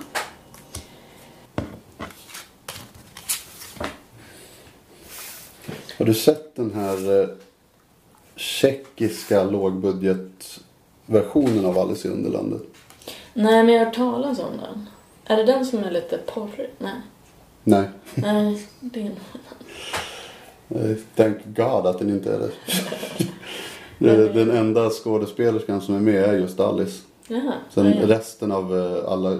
Har 5.98 6.06
du 6.06 6.14
sett 6.14 6.56
den 6.56 6.74
här 6.76 7.22
eh, 7.22 7.28
tjeckiska 8.36 9.44
lågbudgetversionen 9.44 11.66
av 11.66 11.78
Alice 11.78 12.08
i 12.08 12.12
Underlandet? 12.12 12.62
Nej, 13.34 13.64
men 13.64 13.74
jag 13.74 13.80
har 13.80 13.86
hört 13.86 13.96
talas 13.96 14.40
om 14.40 14.58
den. 14.58 14.90
Är 15.26 15.38
det 15.38 15.44
den 15.44 15.66
som 15.66 15.84
är 15.84 15.92
lite 15.92 16.18
porrig? 16.18 16.70
Nej. 16.78 16.96
Nej. 17.64 17.90
Nej, 18.16 18.68
det 18.80 19.02
är 19.02 19.06
en 19.06 19.16
Eh, 20.76 20.96
Thank 21.16 21.38
God 21.46 21.86
att 21.88 22.00
den 22.00 22.10
inte 22.10 22.34
är. 22.34 22.40
Det- 22.40 22.52
Den 24.34 24.52
enda 24.52 24.90
skådespelerskan 24.90 25.82
som 25.82 25.96
är 25.96 26.00
med 26.00 26.24
är 26.24 26.34
just 26.34 26.60
Alice. 26.60 27.02
Jaha. 27.32 27.54
Sen 27.70 27.86
ja, 27.86 27.96
ja. 28.02 28.08
resten 28.08 28.52
av 28.52 28.78
eh, 28.78 29.12
alla... 29.12 29.40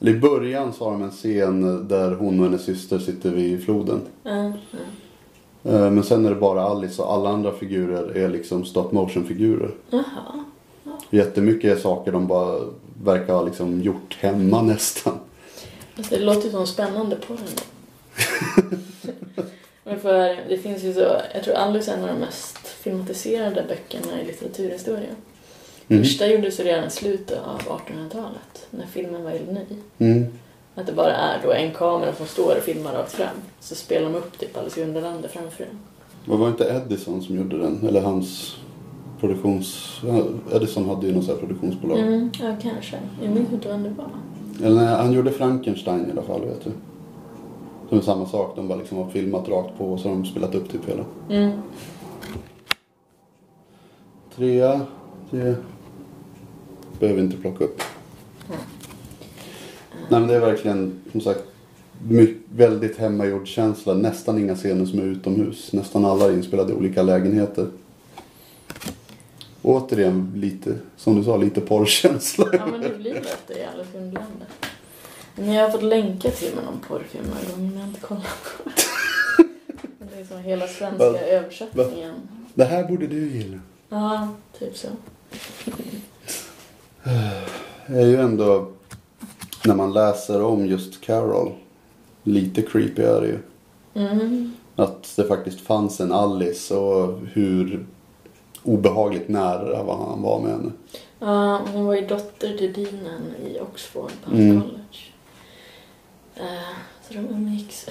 Eller 0.00 0.12
i 0.12 0.18
början 0.18 0.72
så 0.72 0.84
har 0.84 0.92
de 0.92 1.02
en 1.02 1.10
scen 1.10 1.88
där 1.88 2.10
hon 2.14 2.40
och 2.40 2.46
hennes 2.46 2.64
syster 2.64 2.98
sitter 2.98 3.30
vid 3.30 3.64
floden. 3.64 4.00
Ja, 4.22 4.52
ja. 5.62 5.70
Eh, 5.70 5.90
Men 5.90 6.04
sen 6.04 6.26
är 6.26 6.30
det 6.30 6.36
bara 6.36 6.62
Alice 6.62 7.02
och 7.02 7.12
alla 7.12 7.30
andra 7.30 7.52
figurer 7.52 8.16
är 8.16 8.28
liksom 8.28 8.64
stop 8.64 8.88
motion 8.92 9.24
figurer. 9.24 9.70
Jaha. 9.90 10.44
Jättemycket 11.10 11.76
är 11.76 11.80
saker 11.82 12.12
de 12.12 12.26
bara 12.26 12.60
verkar 13.04 13.34
ha 13.34 13.42
liksom 13.42 13.80
gjort 13.80 14.16
hemma 14.20 14.62
nästan. 14.72 15.18
Alltså, 15.96 16.14
det 16.14 16.24
låter 16.24 16.44
ju 16.44 16.50
som 16.50 16.66
spännande 16.66 17.16
på 17.16 17.34
den. 17.34 17.46
Men 19.84 20.00
för 20.00 20.48
det 20.48 20.58
finns 20.58 20.82
ju 20.82 20.94
så, 20.94 21.20
jag 21.34 21.44
tror 21.44 21.54
Alice 21.54 21.92
är 21.92 21.96
en 21.96 22.02
av 22.02 22.08
de 22.08 22.20
mest 22.20 22.58
filmatiserade 22.58 23.64
böckerna 23.68 24.22
i 24.22 24.26
litteraturhistoria. 24.26 25.10
Mm. 25.90 26.02
Första 26.02 26.26
gjordes 26.26 26.60
redan 26.60 26.84
i 26.84 26.90
slutet 26.90 27.38
av 27.38 27.60
1800-talet, 27.60 28.66
när 28.70 28.86
filmen 28.86 29.24
var 29.24 29.30
helt 29.30 29.50
ny. 29.50 29.66
Mm. 29.98 30.26
Att 30.74 30.86
det 30.86 30.92
bara 30.92 31.12
är 31.12 31.42
då 31.42 31.52
en 31.52 31.74
kamera 31.74 32.14
som 32.14 32.26
står 32.26 32.56
och 32.56 32.62
filmar 32.62 32.92
rakt 32.92 33.12
fram. 33.12 33.36
Så 33.60 33.74
spelar 33.74 34.10
de 34.10 34.14
upp 34.14 34.38
typ 34.38 34.56
Alice 34.56 34.80
i 34.80 34.84
Underlandet 34.84 35.30
framför 35.30 35.64
den. 35.64 35.78
Det 36.24 36.36
var 36.36 36.48
inte 36.48 36.64
Edison 36.64 37.22
som 37.22 37.36
gjorde 37.36 37.58
den? 37.58 37.86
Eller 37.88 38.00
hans 38.00 38.56
produktions... 39.20 40.00
Edison 40.52 40.88
hade 40.88 41.06
ju 41.06 41.14
något 41.14 41.24
så 41.24 41.32
här 41.32 41.38
produktionsbolag. 41.38 41.98
Mm, 41.98 42.30
ja, 42.40 42.56
kanske. 42.62 42.98
Jag 43.22 43.30
minns 43.30 43.52
inte 43.52 43.68
vem 43.68 43.82
det 43.82 43.90
var. 43.90 44.10
Eller 44.66 44.76
nej, 44.76 44.94
han 44.96 45.12
gjorde 45.12 45.30
Frankenstein 45.30 46.06
i 46.08 46.10
alla 46.10 46.22
fall 46.22 46.40
vet 46.40 46.64
du. 46.64 46.70
Som 47.88 47.98
är 47.98 48.02
samma 48.02 48.26
sak. 48.26 48.56
De 48.56 48.68
bara 48.68 48.78
liksom 48.78 48.98
har 48.98 49.10
filmat 49.10 49.48
rakt 49.48 49.78
på 49.78 49.92
och 49.92 50.00
så 50.00 50.08
har 50.08 50.16
de 50.16 50.24
spelat 50.24 50.54
upp 50.54 50.70
typ 50.72 50.88
hela. 50.88 51.04
Mm. 51.30 51.52
Trea, 54.36 54.80
tre. 55.30 55.54
Behöver 57.00 57.20
inte 57.20 57.36
plocka 57.36 57.64
upp. 57.64 57.82
Nej 60.08 60.20
men 60.20 60.26
det 60.26 60.34
är 60.34 60.40
verkligen 60.40 61.00
som 61.12 61.20
sagt 61.20 61.40
väldigt 62.54 62.98
hemmagjord 62.98 63.46
känsla. 63.46 63.94
Nästan 63.94 64.38
inga 64.38 64.56
scener 64.56 64.86
som 64.86 64.98
är 64.98 65.02
utomhus. 65.02 65.72
Nästan 65.72 66.04
alla 66.04 66.24
är 66.24 66.32
inspelade 66.32 66.72
i 66.72 66.76
olika 66.76 67.02
lägenheter. 67.02 67.66
Återigen 69.62 70.32
lite, 70.36 70.74
som 70.96 71.16
du 71.16 71.24
sa, 71.24 71.36
lite 71.36 71.60
porrkänsla. 71.60 72.46
Ja, 72.52 72.66
men 72.66 72.80
det 72.80 72.98
blir 72.98 73.14
lätt 73.14 73.42
det 73.46 73.54
i 73.54 73.58
i 73.58 73.98
Underlandet. 73.98 74.48
Men 75.36 75.52
jag 75.52 75.64
har 75.64 75.70
fått 75.70 75.82
länka 75.82 76.30
till 76.30 76.54
mig 76.54 76.64
någon 76.64 76.80
porrfilm 76.88 77.24
några 77.24 77.56
gånger, 77.56 77.70
men 77.70 77.74
jag 77.74 77.80
har 77.80 77.88
inte 77.88 78.00
kollat 78.00 78.22
på 78.56 78.70
det. 78.70 78.72
Det 80.14 80.20
är 80.20 80.24
som 80.24 80.38
hela 80.38 80.66
svenska 80.68 81.12
Va? 81.12 81.18
översättningen. 81.18 82.14
Det 82.54 82.64
här 82.64 82.84
borde 82.84 83.06
du 83.06 83.28
gilla. 83.28 83.60
Ja, 83.88 84.28
typ 84.58 84.76
så. 84.76 84.88
Är 87.86 88.06
ju 88.06 88.16
ändå, 88.16 88.68
när 89.64 89.74
man 89.74 89.92
läser 89.92 90.42
om 90.42 90.66
just 90.66 91.00
Carol, 91.00 91.52
lite 92.22 92.62
creepy 92.62 93.02
är 93.02 93.20
det 93.20 93.26
ju. 93.26 93.38
Mm. 93.94 94.52
Att 94.76 95.16
det 95.16 95.24
faktiskt 95.24 95.60
fanns 95.60 96.00
en 96.00 96.12
Alice 96.12 96.74
och 96.74 97.18
hur 97.32 97.86
obehagligt 98.62 99.28
nära 99.28 99.82
vad 99.82 99.98
han 99.98 100.22
var 100.22 100.40
med 100.40 100.50
henne. 100.50 100.72
Ja, 101.18 101.60
hon 101.72 101.84
var 101.84 101.94
ju 101.94 102.06
dotter 102.06 102.56
till 102.58 102.72
deanen 102.72 103.22
i 103.46 103.60
Oxford 103.60 104.10
på 104.24 104.30
hans 104.30 104.40
Mm. 104.40 104.60
college. 104.60 104.98
Eh, 106.34 106.76
så 107.08 107.14
de 107.14 107.18
umgicks 107.18 107.86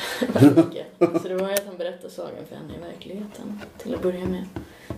mycket. 0.55 0.85
Så 1.21 1.27
det 1.27 1.35
var 1.35 1.47
ju 1.47 1.53
att 1.53 1.65
han 1.65 1.77
berättade 1.77 2.13
sagan 2.13 2.45
för 2.49 2.55
henne 2.55 2.73
i 2.77 2.91
verkligheten 2.91 3.61
till 3.77 3.95
att 3.95 4.01
börja 4.01 4.25
med. 4.25 4.45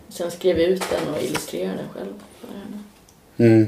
Sen 0.10 0.32
skrev 0.32 0.60
jag 0.60 0.70
ut 0.70 0.84
den 0.90 1.14
och 1.14 1.22
illustrerade 1.22 1.78
den 1.78 1.90
själv 1.94 2.14
för 2.40 2.48
henne. 2.48 2.80
Mm. 3.54 3.68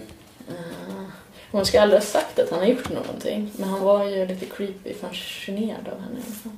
Eh, 0.49 1.03
hon 1.51 1.65
ska 1.65 1.81
aldrig 1.81 2.01
ha 2.01 2.05
sagt 2.05 2.39
att 2.39 2.49
han 2.49 2.59
har 2.59 2.65
gjort 2.65 2.89
någonting, 2.89 3.51
men 3.57 3.69
han 3.69 3.81
var 3.81 4.05
ju 4.05 4.25
lite 4.25 4.45
creepy, 4.45 4.93
fascinerad 4.93 5.87
av 5.87 5.99
henne 5.99 6.19
i 6.19 6.23
alla 6.25 6.35
fall. 6.35 6.51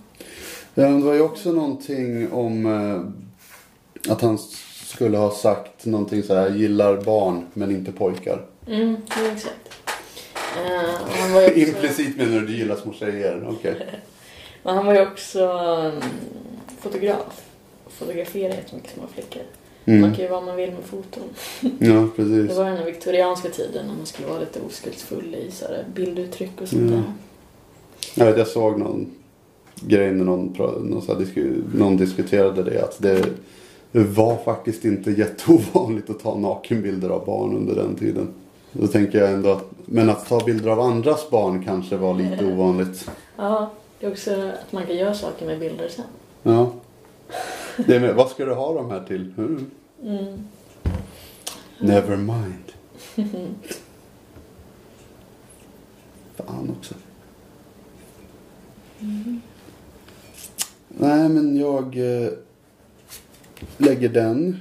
Ja, 0.74 0.88
det 0.88 1.06
var 1.06 1.14
ju 1.14 1.22
också 1.22 1.52
någonting 1.52 2.32
om 2.32 2.66
eh, 2.66 4.12
att 4.12 4.22
han 4.22 4.38
skulle 4.86 5.18
ha 5.18 5.32
sagt 5.32 5.86
någonting 5.86 6.24
så 6.24 6.36
här, 6.36 6.50
gillar 6.50 7.02
barn 7.02 7.46
men 7.54 7.72
inte 7.72 7.92
pojkar. 7.92 8.46
Mm, 8.68 8.98
exakt. 9.34 9.76
Och 11.08 11.16
han 11.16 11.34
var 11.34 11.42
ju 11.42 11.48
också... 11.48 11.60
Implicit 11.60 12.18
menar 12.18 12.40
du 12.40 12.48
du 12.48 12.58
gillar 12.58 12.76
små 12.76 12.94
tjejer? 12.94 13.48
Okej. 13.50 13.76
Men 14.64 14.76
han 14.76 14.86
var 14.86 14.94
ju 14.94 15.02
också 15.02 15.48
um, 15.48 16.02
fotograf. 16.80 17.42
Fotograferade 17.88 18.56
jättemycket 18.56 18.94
små 18.94 19.04
flickor. 19.14 19.44
Man 19.88 19.98
Mm. 19.98 20.14
kan 20.14 20.24
ju 20.24 20.30
vad 20.32 20.44
man 20.44 20.56
vill 20.56 20.72
med 20.72 20.84
foton. 20.84 21.24
Ja, 21.62 21.94
Det 22.02 22.10
precis. 22.16 22.58
var 22.58 22.66
den 22.66 22.86
viktorianska 22.86 23.50
tiden 23.50 23.86
när 23.88 23.94
man 23.96 24.06
skulle 24.06 24.28
vara 24.28 24.40
lite 24.40 24.60
oskuldsfull 24.68 25.36
i 25.48 25.52
så 25.52 25.66
här, 25.66 25.86
bilduttryck 25.96 26.62
och 26.62 26.68
sånt 26.68 26.82
Mm. 26.82 26.92
där. 26.92 27.04
Jag, 28.16 28.26
vet, 28.26 28.38
jag 28.38 28.48
såg 28.48 28.80
någon 28.80 29.08
grej 29.82 30.12
när 30.14 30.26
någon, 30.26 30.56
någon, 30.84 31.02
så 31.02 31.14
disku, 31.14 31.54
någon 31.74 31.98
diskuterade 31.98 32.64
det. 32.64 32.84
Att 32.84 33.02
det, 33.02 33.26
det 33.92 34.00
var 34.04 34.38
faktiskt 34.38 34.86
inte 34.86 35.12
jätteovanligt 35.12 36.10
att 36.10 36.20
ta 36.20 36.38
nakenbilder 36.38 37.10
av 37.10 37.26
barn 37.26 37.56
under 37.56 37.76
den 37.76 37.96
tiden. 37.96 38.28
Då 38.72 38.88
tänker 38.88 39.20
jag 39.20 39.32
ändå 39.32 39.50
att, 39.52 39.66
men 39.86 40.10
att 40.10 40.30
ta 40.30 40.40
bilder 40.46 40.70
av 40.70 40.80
andras 40.80 41.30
barn 41.30 41.64
kanske 41.66 41.98
var 41.98 42.14
lite 42.14 42.46
ovanligt. 42.54 43.10
Ja, 43.38 43.72
det 44.00 44.06
är 44.06 44.12
också 44.12 44.32
att 44.32 44.72
man 44.72 44.86
kan 44.86 44.98
göra 44.98 45.14
saker 45.14 45.46
med 45.46 45.60
bilder 45.60 45.90
sen. 45.90 46.06
Ja. 46.44 46.72
Det 47.78 48.00
med, 48.00 48.16
vad 48.16 48.30
ska 48.30 48.46
du 48.46 48.54
ha 48.54 48.74
de 48.74 48.92
här 48.92 49.04
till? 49.04 49.34
Mm. 49.38 49.72
Mm. 50.04 50.48
Never 51.80 52.18
mind. 52.18 52.72
Fan 56.36 56.76
också. 56.80 56.96
Nej 60.88 61.30
men 61.30 61.58
jag 61.58 61.98
eh, 61.98 62.30
lägger 63.78 64.10
den. 64.10 64.60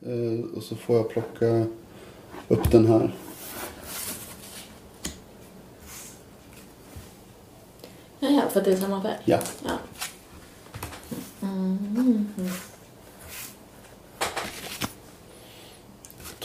Eh, 0.00 0.56
och 0.56 0.62
så 0.62 0.76
får 0.76 0.96
jag 0.96 1.10
plocka 1.10 1.66
upp 2.48 2.70
den 2.70 2.86
här. 2.86 3.14
Ja, 8.20 8.42
för 8.50 8.60
att 8.60 8.64
det 8.64 8.72
är 8.72 8.76
samma 8.76 9.02
färg. 9.02 9.18
Ja. 9.24 9.38
Ja. 9.64 9.78
Mm. 11.42 12.26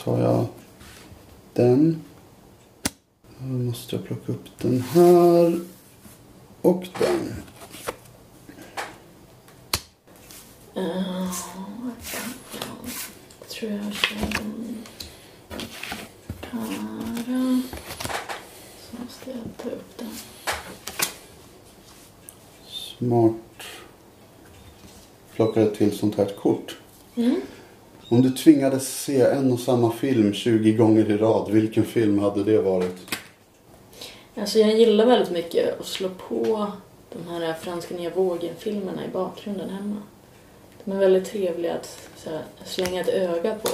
tar 0.04 0.20
jag 0.20 0.46
den. 1.52 2.04
Då 3.38 3.44
måste 3.44 3.96
jag 3.96 4.04
plocka 4.04 4.32
upp 4.32 4.58
den 4.58 4.80
här. 4.80 5.60
Och 6.62 6.84
den. 6.98 7.42
Uh, 10.76 11.32
jag 13.40 13.48
tror 13.48 13.72
jag 13.72 13.92
kör 13.94 14.16
den 14.20 14.84
här. 16.50 17.62
Så 18.80 19.02
måste 19.02 19.30
jag 19.30 19.38
ta 19.62 19.68
upp 19.68 19.98
den. 19.98 20.10
Smart. 22.68 23.43
Plockar 25.34 25.60
ett 25.62 25.74
till 25.74 25.98
sånt 25.98 26.16
här 26.16 26.26
kort. 26.26 26.76
Mm. 27.14 27.40
Om 28.08 28.22
du 28.22 28.30
tvingades 28.30 29.02
se 29.04 29.20
en 29.20 29.52
och 29.52 29.60
samma 29.60 29.92
film 29.92 30.32
20 30.32 30.72
gånger 30.72 31.10
i 31.10 31.16
rad, 31.16 31.50
vilken 31.50 31.84
film 31.84 32.18
hade 32.18 32.44
det 32.44 32.58
varit? 32.58 32.96
Alltså 34.36 34.58
jag 34.58 34.78
gillar 34.78 35.06
väldigt 35.06 35.30
mycket 35.30 35.80
att 35.80 35.86
slå 35.86 36.08
på 36.08 36.66
de 37.12 37.30
här 37.30 37.52
franska 37.52 37.94
nya 37.94 38.10
vågen-filmerna 38.10 39.04
i 39.04 39.08
bakgrunden 39.08 39.70
hemma. 39.70 40.02
De 40.84 40.92
är 40.92 40.98
väldigt 40.98 41.24
trevliga 41.24 41.74
att 41.74 42.08
här, 42.24 42.42
slänga 42.64 43.00
ett 43.00 43.08
öga 43.08 43.54
på 43.54 43.70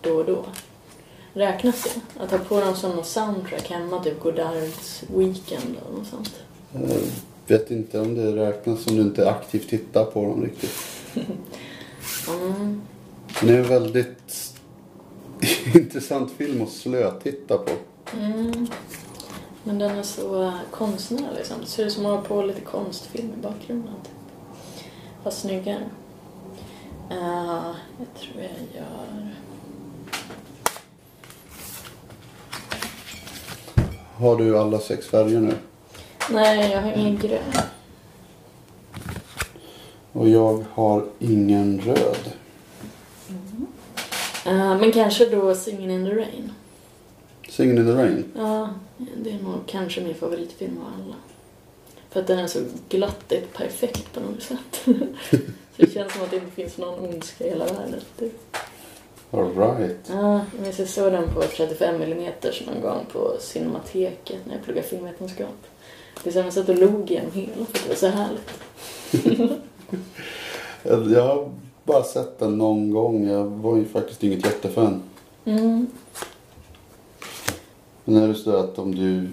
då 0.00 0.10
och 0.10 0.24
då. 0.24 0.44
Räknas 1.32 1.82
det? 1.82 2.22
Att 2.22 2.30
ha 2.30 2.38
på 2.38 2.60
dem 2.60 2.76
som 2.76 2.90
någon 2.90 3.04
soundtrack 3.04 3.70
hemma, 3.70 4.04
typ 4.04 4.20
Godards 4.20 5.02
Weekend 5.14 5.76
eller 5.86 5.98
något 5.98 6.08
sånt. 6.08 6.34
Jag 6.72 6.90
vet 7.46 7.70
inte 7.70 8.00
om 8.00 8.14
det 8.14 8.36
räknas 8.36 8.86
om 8.86 8.96
du 8.96 9.02
inte 9.02 9.30
aktivt 9.30 9.68
tittar 9.68 10.04
på 10.04 10.22
dem 10.22 10.42
riktigt. 10.42 10.74
Mm. 12.28 12.82
Det 13.40 13.54
är 13.54 13.58
en 13.58 13.68
väldigt 13.68 14.54
intressant 15.74 16.32
film 16.32 16.62
att 16.62 16.68
slötitta 16.68 17.58
på. 17.58 17.70
Mm. 18.16 18.66
Men 19.64 19.78
den 19.78 19.98
är 19.98 20.02
så 20.02 20.42
uh, 20.42 20.54
konstnärlig 20.70 21.36
liksom. 21.36 21.60
Det 21.60 21.66
ser 21.66 21.86
ut 21.86 21.92
som 21.92 22.06
att 22.06 22.12
ha 22.12 22.22
på 22.22 22.42
lite 22.42 22.60
konstfilm 22.60 23.32
i 23.38 23.42
bakgrunden. 23.42 23.94
Typ. 24.04 24.12
Fast 25.22 25.40
snyggare. 25.40 25.90
Uh, 27.10 27.74
jag 27.98 28.14
tror 28.20 28.42
jag 28.42 28.50
gör... 28.74 29.34
Har 34.16 34.36
du 34.36 34.58
alla 34.58 34.78
sex 34.78 35.06
färger 35.06 35.40
nu? 35.40 35.54
Nej, 36.30 36.70
jag 36.72 36.82
har 36.82 36.92
ingen 36.92 37.18
grön. 37.18 37.52
Och 40.12 40.28
jag 40.28 40.64
har 40.74 41.06
ingen 41.18 41.80
röd. 41.80 42.32
Eh, 44.46 44.78
men 44.78 44.92
kanske 44.92 45.26
då 45.26 45.54
Singin' 45.54 45.90
in 45.90 46.04
the 46.04 46.14
Rain. 46.14 46.52
Singin' 47.48 47.78
in 47.78 47.86
the 47.86 47.92
Rain. 47.92 48.24
Ja, 48.36 48.68
det 48.96 49.30
är 49.30 49.38
nog 49.42 49.66
kanske 49.66 50.00
min 50.00 50.14
favoritfilm 50.14 50.78
av 50.78 50.86
alla. 50.86 51.14
För 52.10 52.20
att 52.20 52.26
den 52.26 52.38
är 52.38 52.46
så 52.46 52.60
glattigt 52.88 53.52
perfekt 53.54 54.12
på 54.12 54.20
något 54.20 54.42
sätt. 54.42 54.80
så 55.30 55.36
det 55.76 55.92
känns 55.92 56.12
som 56.12 56.22
att 56.22 56.30
det 56.30 56.36
inte 56.36 56.50
finns 56.50 56.78
någon 56.78 56.98
ondska 56.98 57.46
i 57.46 57.50
hela 57.50 57.64
världen. 57.64 58.00
Typ. 58.18 58.56
Alright. 59.30 59.98
Ja, 60.08 60.40
jag 60.52 60.62
minns 60.62 60.78
jag 60.78 60.88
såg 60.88 61.12
den 61.12 61.34
på 61.34 61.42
35 61.42 62.02
mm 62.02 62.32
någon 62.66 62.80
gång 62.80 63.06
på 63.12 63.36
Cinemateket 63.40 64.46
när 64.46 64.54
jag 64.54 64.64
pluggade 64.64 64.88
filmvetenskap. 64.88 65.66
Det 66.22 66.30
är 66.30 66.32
så 66.32 66.38
jag 66.38 66.52
satt 66.52 66.68
och 66.68 66.78
log 66.78 67.10
igenom 67.10 67.32
hela 67.32 67.52
för 67.54 67.62
att 67.62 67.82
det 67.82 67.88
var 67.88 67.96
så 67.96 68.06
härligt. 68.06 68.50
Jag 71.14 71.22
har 71.22 71.50
bara 71.84 72.02
sett 72.02 72.38
den 72.38 72.58
någon 72.58 72.90
gång. 72.90 73.28
Jag 73.28 73.44
var 73.44 73.76
ju 73.76 73.84
faktiskt 73.84 74.24
inget 74.24 74.44
jättefan. 74.44 75.02
Mm. 75.44 75.86
Men 78.04 78.22
är 78.22 78.28
det 78.28 78.34
så 78.34 78.56
att 78.56 78.78
om 78.78 78.94
du, 78.94 79.28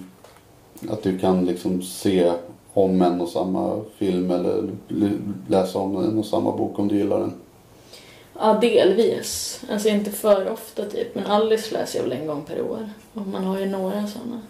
att 0.91 1.03
du 1.03 1.19
kan 1.19 1.45
liksom 1.45 1.81
se 1.81 2.31
om 2.73 3.01
en 3.01 3.21
och 3.21 3.29
samma 3.29 3.81
film 3.97 4.31
eller 4.31 4.69
läsa 5.47 5.79
om 5.79 5.95
en 5.95 6.19
och 6.19 6.25
samma 6.25 6.57
bok 6.57 6.79
om 6.79 6.87
du 6.87 6.97
gillar 6.97 7.19
den? 7.19 7.33
Ja, 8.39 8.53
delvis. 8.61 9.61
Alltså 9.71 9.89
inte 9.89 10.11
för 10.11 10.51
ofta 10.51 10.85
typ. 10.85 11.15
Men 11.15 11.25
Alice 11.25 11.73
läser 11.73 11.99
jag 11.99 12.03
väl 12.03 12.17
en 12.19 12.27
gång 12.27 12.43
per 12.43 12.61
år. 12.61 12.89
Och 13.13 13.27
man 13.27 13.43
har 13.43 13.59
ju 13.59 13.65
några 13.65 14.07
sådana. 14.07 14.41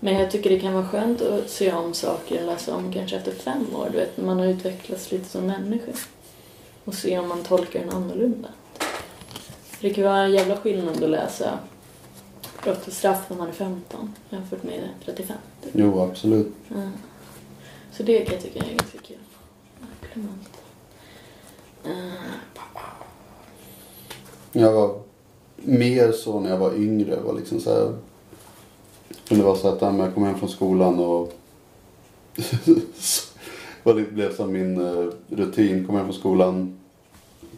Men 0.00 0.14
jag 0.14 0.30
tycker 0.30 0.50
det 0.50 0.60
kan 0.60 0.74
vara 0.74 0.88
skönt 0.88 1.22
att 1.22 1.50
se 1.50 1.72
om 1.72 1.94
saker 1.94 2.40
och 2.40 2.46
läsa 2.46 2.76
om 2.76 2.92
kanske 2.92 3.16
efter 3.16 3.32
fem 3.32 3.66
år. 3.74 3.88
Du 3.92 3.98
vet, 3.98 4.16
när 4.16 4.24
man 4.24 4.38
har 4.38 4.46
utvecklats 4.46 5.12
lite 5.12 5.28
som 5.28 5.46
människa. 5.46 5.92
Och 6.84 6.94
se 6.94 7.18
om 7.18 7.28
man 7.28 7.42
tolkar 7.42 7.80
den 7.80 7.90
annorlunda. 7.90 8.48
Det 9.80 9.90
kan 9.90 10.04
vara 10.04 10.18
en 10.18 10.32
jävla 10.32 10.56
skillnad 10.56 11.04
att 11.04 11.10
läsa 11.10 11.58
Brott 12.62 12.86
och 12.86 12.92
straff 12.92 13.30
när 13.30 13.36
man 13.36 13.48
är 13.48 13.52
15 13.52 14.14
jämfört 14.30 14.62
med 14.62 14.88
35. 15.04 15.36
Typ. 15.64 15.72
Jo, 15.74 16.00
absolut. 16.00 16.52
Ja. 16.68 16.90
Så 17.92 18.02
det 18.02 18.24
kan 18.24 18.34
jag 18.34 18.42
tycka 18.42 18.58
är 18.58 18.68
ganska 18.68 18.98
kul. 18.98 19.16
Jag 24.52 24.72
var 24.72 25.00
mer 25.56 26.12
så 26.12 26.40
när 26.40 26.50
jag 26.50 26.58
var 26.58 26.74
yngre. 26.74 27.20
Var 27.20 27.34
liksom 27.34 27.60
så 27.60 27.70
här, 27.70 27.94
kunde 29.28 29.44
vara 29.44 29.56
så 29.56 29.68
att 29.68 29.82
jag 29.82 30.14
kom 30.14 30.24
hem 30.24 30.38
från 30.38 30.48
skolan 30.48 30.98
och 30.98 31.32
det 33.94 34.12
blev 34.12 34.36
som 34.36 34.52
min 34.52 34.80
eh, 34.80 35.06
rutin. 35.28 35.86
Kom 35.86 35.96
hem 35.96 36.04
från 36.04 36.14
skolan, 36.14 36.78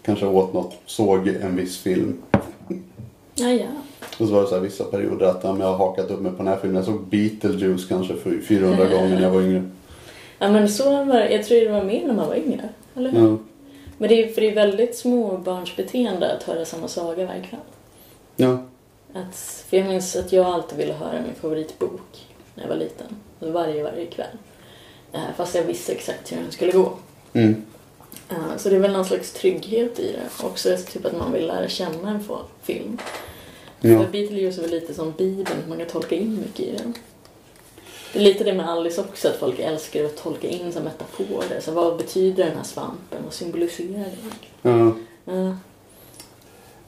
kanske 0.03 0.27
åt 0.27 0.53
något, 0.53 0.75
såg 0.87 1.29
en 1.29 1.57
viss 1.57 1.79
film. 1.79 2.17
ja, 3.35 3.49
ja. 3.49 3.67
Och 4.19 4.27
så 4.27 4.35
var 4.35 4.43
det 4.43 4.49
så 4.49 4.55
här 4.55 4.63
vissa 4.63 4.85
perioder 4.85 5.27
att 5.27 5.45
ja, 5.45 5.53
men 5.53 5.61
jag 5.61 5.69
har 5.69 5.77
hakat 5.77 6.11
upp 6.11 6.21
mig 6.21 6.33
på 6.33 6.39
den 6.39 6.47
här 6.47 6.57
filmen. 6.57 6.77
Jag 6.77 6.85
såg 6.85 7.07
Beetlejuice 7.07 7.89
kanske 7.89 8.17
för 8.17 8.41
400 8.41 8.89
gånger 8.89 9.15
när 9.15 9.23
jag 9.23 9.31
var 9.31 9.43
yngre. 9.43 9.63
Ja 10.39 10.51
men 10.51 10.69
så 10.69 11.05
var 11.05 11.21
Jag 11.21 11.45
tror 11.45 11.61
det 11.61 11.73
var 11.73 11.85
mer 11.85 12.07
när 12.07 12.15
man 12.15 12.29
var 12.29 12.37
yngre. 12.37 12.69
Eller 12.95 13.11
hur? 13.11 13.29
Ja. 13.29 13.37
Men 13.99 14.09
det 14.09 14.25
är, 14.25 14.29
för 14.29 14.41
det 14.41 14.51
är 14.51 14.55
väldigt 14.55 14.97
småbarnsbeteende 14.97 16.37
att 16.37 16.43
höra 16.43 16.65
samma 16.65 16.89
saga 16.89 17.27
varje 17.27 17.43
kväll. 17.43 17.61
Ja. 18.37 18.59
Att, 19.13 19.65
för 19.69 19.77
jag 19.77 19.87
minns 19.87 20.17
att 20.17 20.33
jag 20.33 20.47
alltid 20.47 20.79
ville 20.79 20.93
höra 20.93 21.23
min 21.23 21.35
favoritbok 21.35 22.27
när 22.55 22.65
jag 22.65 22.69
var 22.69 22.77
liten. 22.77 23.07
Alltså 23.41 23.53
varje, 23.53 23.83
varje 23.83 24.07
kväll. 24.07 24.37
Eh, 25.13 25.21
Fast 25.37 25.55
jag 25.55 25.63
visste 25.65 25.93
exakt 25.93 26.33
hur 26.33 26.37
den 26.37 26.53
skulle 26.53 26.73
gå. 26.73 26.93
Mm. 27.33 27.63
Eh, 28.29 28.57
Så 28.57 28.69
det 28.69 28.77
är 28.77 28.81
väl 28.81 28.93
någon 28.93 29.05
slags 29.05 29.33
trygghet 29.33 29.99
i 29.99 30.13
det. 30.13 30.45
Också 30.47 30.77
typ 30.93 31.05
att 31.07 31.17
man 31.19 31.33
vill 31.33 31.47
lära 31.47 31.69
känna 31.69 32.11
en 32.11 32.25
film. 32.63 32.99
Ja. 33.81 33.99
För 33.99 34.09
Beetlejuice 34.13 34.59
är 34.59 34.63
väl 34.63 34.71
lite 34.71 34.95
som 34.95 35.13
Bibeln, 35.13 35.59
man 35.69 35.79
kan 35.79 35.87
tolka 35.87 36.15
in 36.15 36.41
mycket 36.41 36.61
i 36.61 36.77
den. 36.77 36.95
Det 38.13 38.19
är 38.19 38.23
lite 38.23 38.45
det 38.45 38.53
med 38.53 38.69
Alice 38.71 39.01
också, 39.01 39.29
att 39.29 39.37
folk 39.37 39.59
älskar 39.59 40.05
att 40.05 40.17
tolka 40.17 40.49
in 40.49 40.73
som 40.73 40.83
metaforer. 40.83 41.61
Så 41.61 41.73
vad 41.73 41.97
betyder 41.97 42.45
den 42.45 42.57
här 42.57 42.65
svampen? 42.65 43.19
Vad 43.25 43.33
symboliserar 43.33 44.05
det? 44.63 44.69
ja. 44.71 44.93
Ja. 45.25 45.57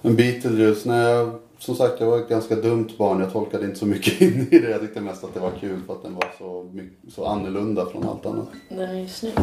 Men 0.02 0.16
Beetlejuice, 0.16 0.84
när 0.84 1.10
jag, 1.10 1.38
som 1.60 1.74
sagt 1.74 2.00
jag 2.00 2.06
var 2.06 2.18
ett 2.18 2.28
ganska 2.28 2.54
dumt 2.56 2.88
barn. 2.98 3.20
Jag 3.20 3.32
tolkade 3.32 3.64
inte 3.64 3.78
så 3.78 3.86
mycket 3.86 4.20
in 4.20 4.48
i 4.50 4.58
det. 4.58 4.70
Jag 4.70 4.80
tyckte 4.80 5.00
mest 5.00 5.24
att 5.24 5.34
det 5.34 5.40
var 5.40 5.50
kul 5.60 5.80
för 5.86 5.92
att 5.92 6.02
den 6.02 6.14
var 6.14 6.34
så, 6.38 6.70
mycket, 6.72 7.12
så 7.14 7.26
annorlunda 7.26 7.86
från 7.86 8.08
allt 8.08 8.26
annat. 8.26 8.48
Den 8.68 8.80
är 8.80 8.94
ju 9.00 9.08
snygg. 9.08 9.34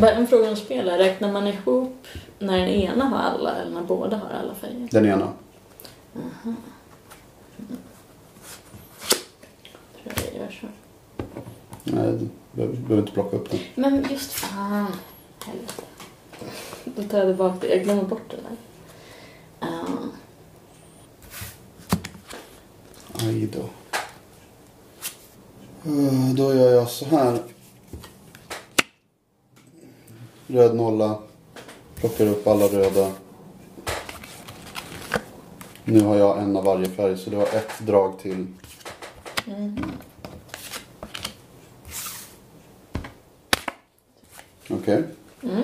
Bara 0.00 0.10
en 0.10 0.26
fråga 0.26 0.50
om 0.50 0.56
spel. 0.56 0.88
Räknar 0.88 1.32
man 1.32 1.46
ihop 1.46 2.06
när 2.38 2.58
den 2.58 2.68
ena 2.68 3.04
har 3.04 3.18
alla 3.18 3.54
eller 3.56 3.74
när 3.74 3.82
båda 3.82 4.16
har 4.16 4.28
alla 4.28 4.54
färger? 4.54 4.88
Den 4.90 5.06
ena. 5.06 5.28
Tror 6.12 6.54
jag 10.02 10.14
det 10.14 10.38
gör 10.38 10.58
så. 10.60 10.66
Nej, 11.84 12.12
du 12.12 12.28
behöver, 12.52 12.76
behöver 12.76 12.98
inte 12.98 13.12
plocka 13.12 13.36
upp 13.36 13.50
den. 13.50 13.60
Men 13.74 14.06
just 14.10 14.32
fan. 14.32 14.92
Helvete. 15.44 15.82
Då 16.84 17.02
tar 17.02 17.18
jag 17.18 17.26
tillbaka 17.26 17.56
det. 17.60 17.74
Jag 17.74 17.84
glömmer 17.84 18.02
bort 18.02 18.30
den 18.30 18.40
där. 18.42 18.56
Ja. 19.60 19.86
Aj 23.20 23.46
då. 23.52 23.60
Eh, 25.90 26.34
Då 26.34 26.54
gör 26.54 26.72
jag 26.74 26.88
så 26.88 27.04
här. 27.04 27.38
Röd 30.46 30.76
nolla. 30.76 31.18
Plockar 31.94 32.26
upp 32.26 32.46
alla 32.46 32.66
röda. 32.66 33.12
Nu 35.84 36.00
har 36.00 36.16
jag 36.16 36.38
en 36.38 36.56
av 36.56 36.64
varje 36.64 36.88
färg 36.88 37.18
så 37.18 37.30
det 37.30 37.36
var 37.36 37.44
ett 37.46 37.70
drag 37.86 38.18
till. 38.18 38.46
Mhm. 39.46 39.76
Okej. 44.70 45.02
Mm. 45.42 45.62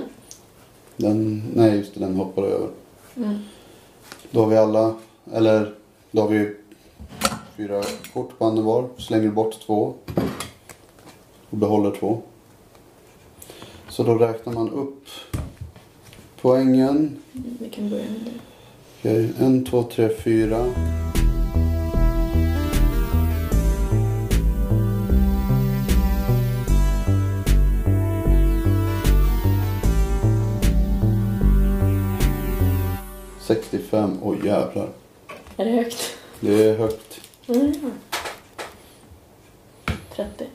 Den, 0.96 1.42
nej 1.54 1.76
just 1.76 1.94
det, 1.94 2.00
den 2.00 2.16
hoppar 2.16 2.42
över. 2.42 2.68
Mm. 3.16 3.38
Då 4.30 4.40
har 4.40 4.46
vi 4.48 4.56
alla, 4.56 4.94
eller 5.32 5.74
då 6.10 6.22
har 6.22 6.28
vi 6.28 6.56
fyra 7.56 7.82
kort 8.12 8.38
på 8.38 8.44
handen 8.44 8.64
var. 8.64 8.88
Slänger 8.98 9.30
bort 9.30 9.60
två. 9.66 9.94
Och 11.50 11.58
behåller 11.58 11.90
två. 11.90 12.22
Så 13.88 14.02
då 14.02 14.14
räknar 14.14 14.52
man 14.52 14.70
upp 14.70 15.04
poängen. 16.40 17.18
Vi 17.32 17.70
kan 17.70 17.90
börja 17.90 18.04
med 18.04 18.20
det. 18.24 18.30
Okej, 19.00 19.32
en, 19.38 19.64
två, 19.64 19.82
tre, 19.82 20.08
fyra. 20.08 20.66
Sextiofem, 33.40 34.18
oj 34.22 34.38
jävlar. 34.46 34.88
Är 35.56 35.64
det 35.64 35.70
högt? 35.70 36.16
Det 36.40 36.64
är 36.64 36.78
högt. 36.78 37.21
Mm. 37.54 37.92
30. 40.16 40.46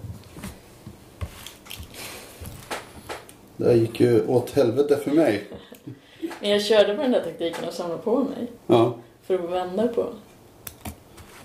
Det 3.57 3.65
här 3.65 3.73
gick 3.73 3.99
ju 3.99 4.27
åt 4.27 4.51
helvete 4.51 4.97
för 5.03 5.11
mig. 5.11 5.47
Men 6.39 6.49
jag 6.49 6.61
körde 6.65 6.95
på 6.95 7.01
den 7.01 7.11
där 7.11 7.23
taktiken 7.23 7.65
och 7.67 7.73
samlade 7.73 8.01
på 8.01 8.19
mig. 8.23 8.47
Ja, 8.67 8.95
För 9.23 9.33
att 9.35 9.49
vända 9.49 9.87
på. 9.87 10.05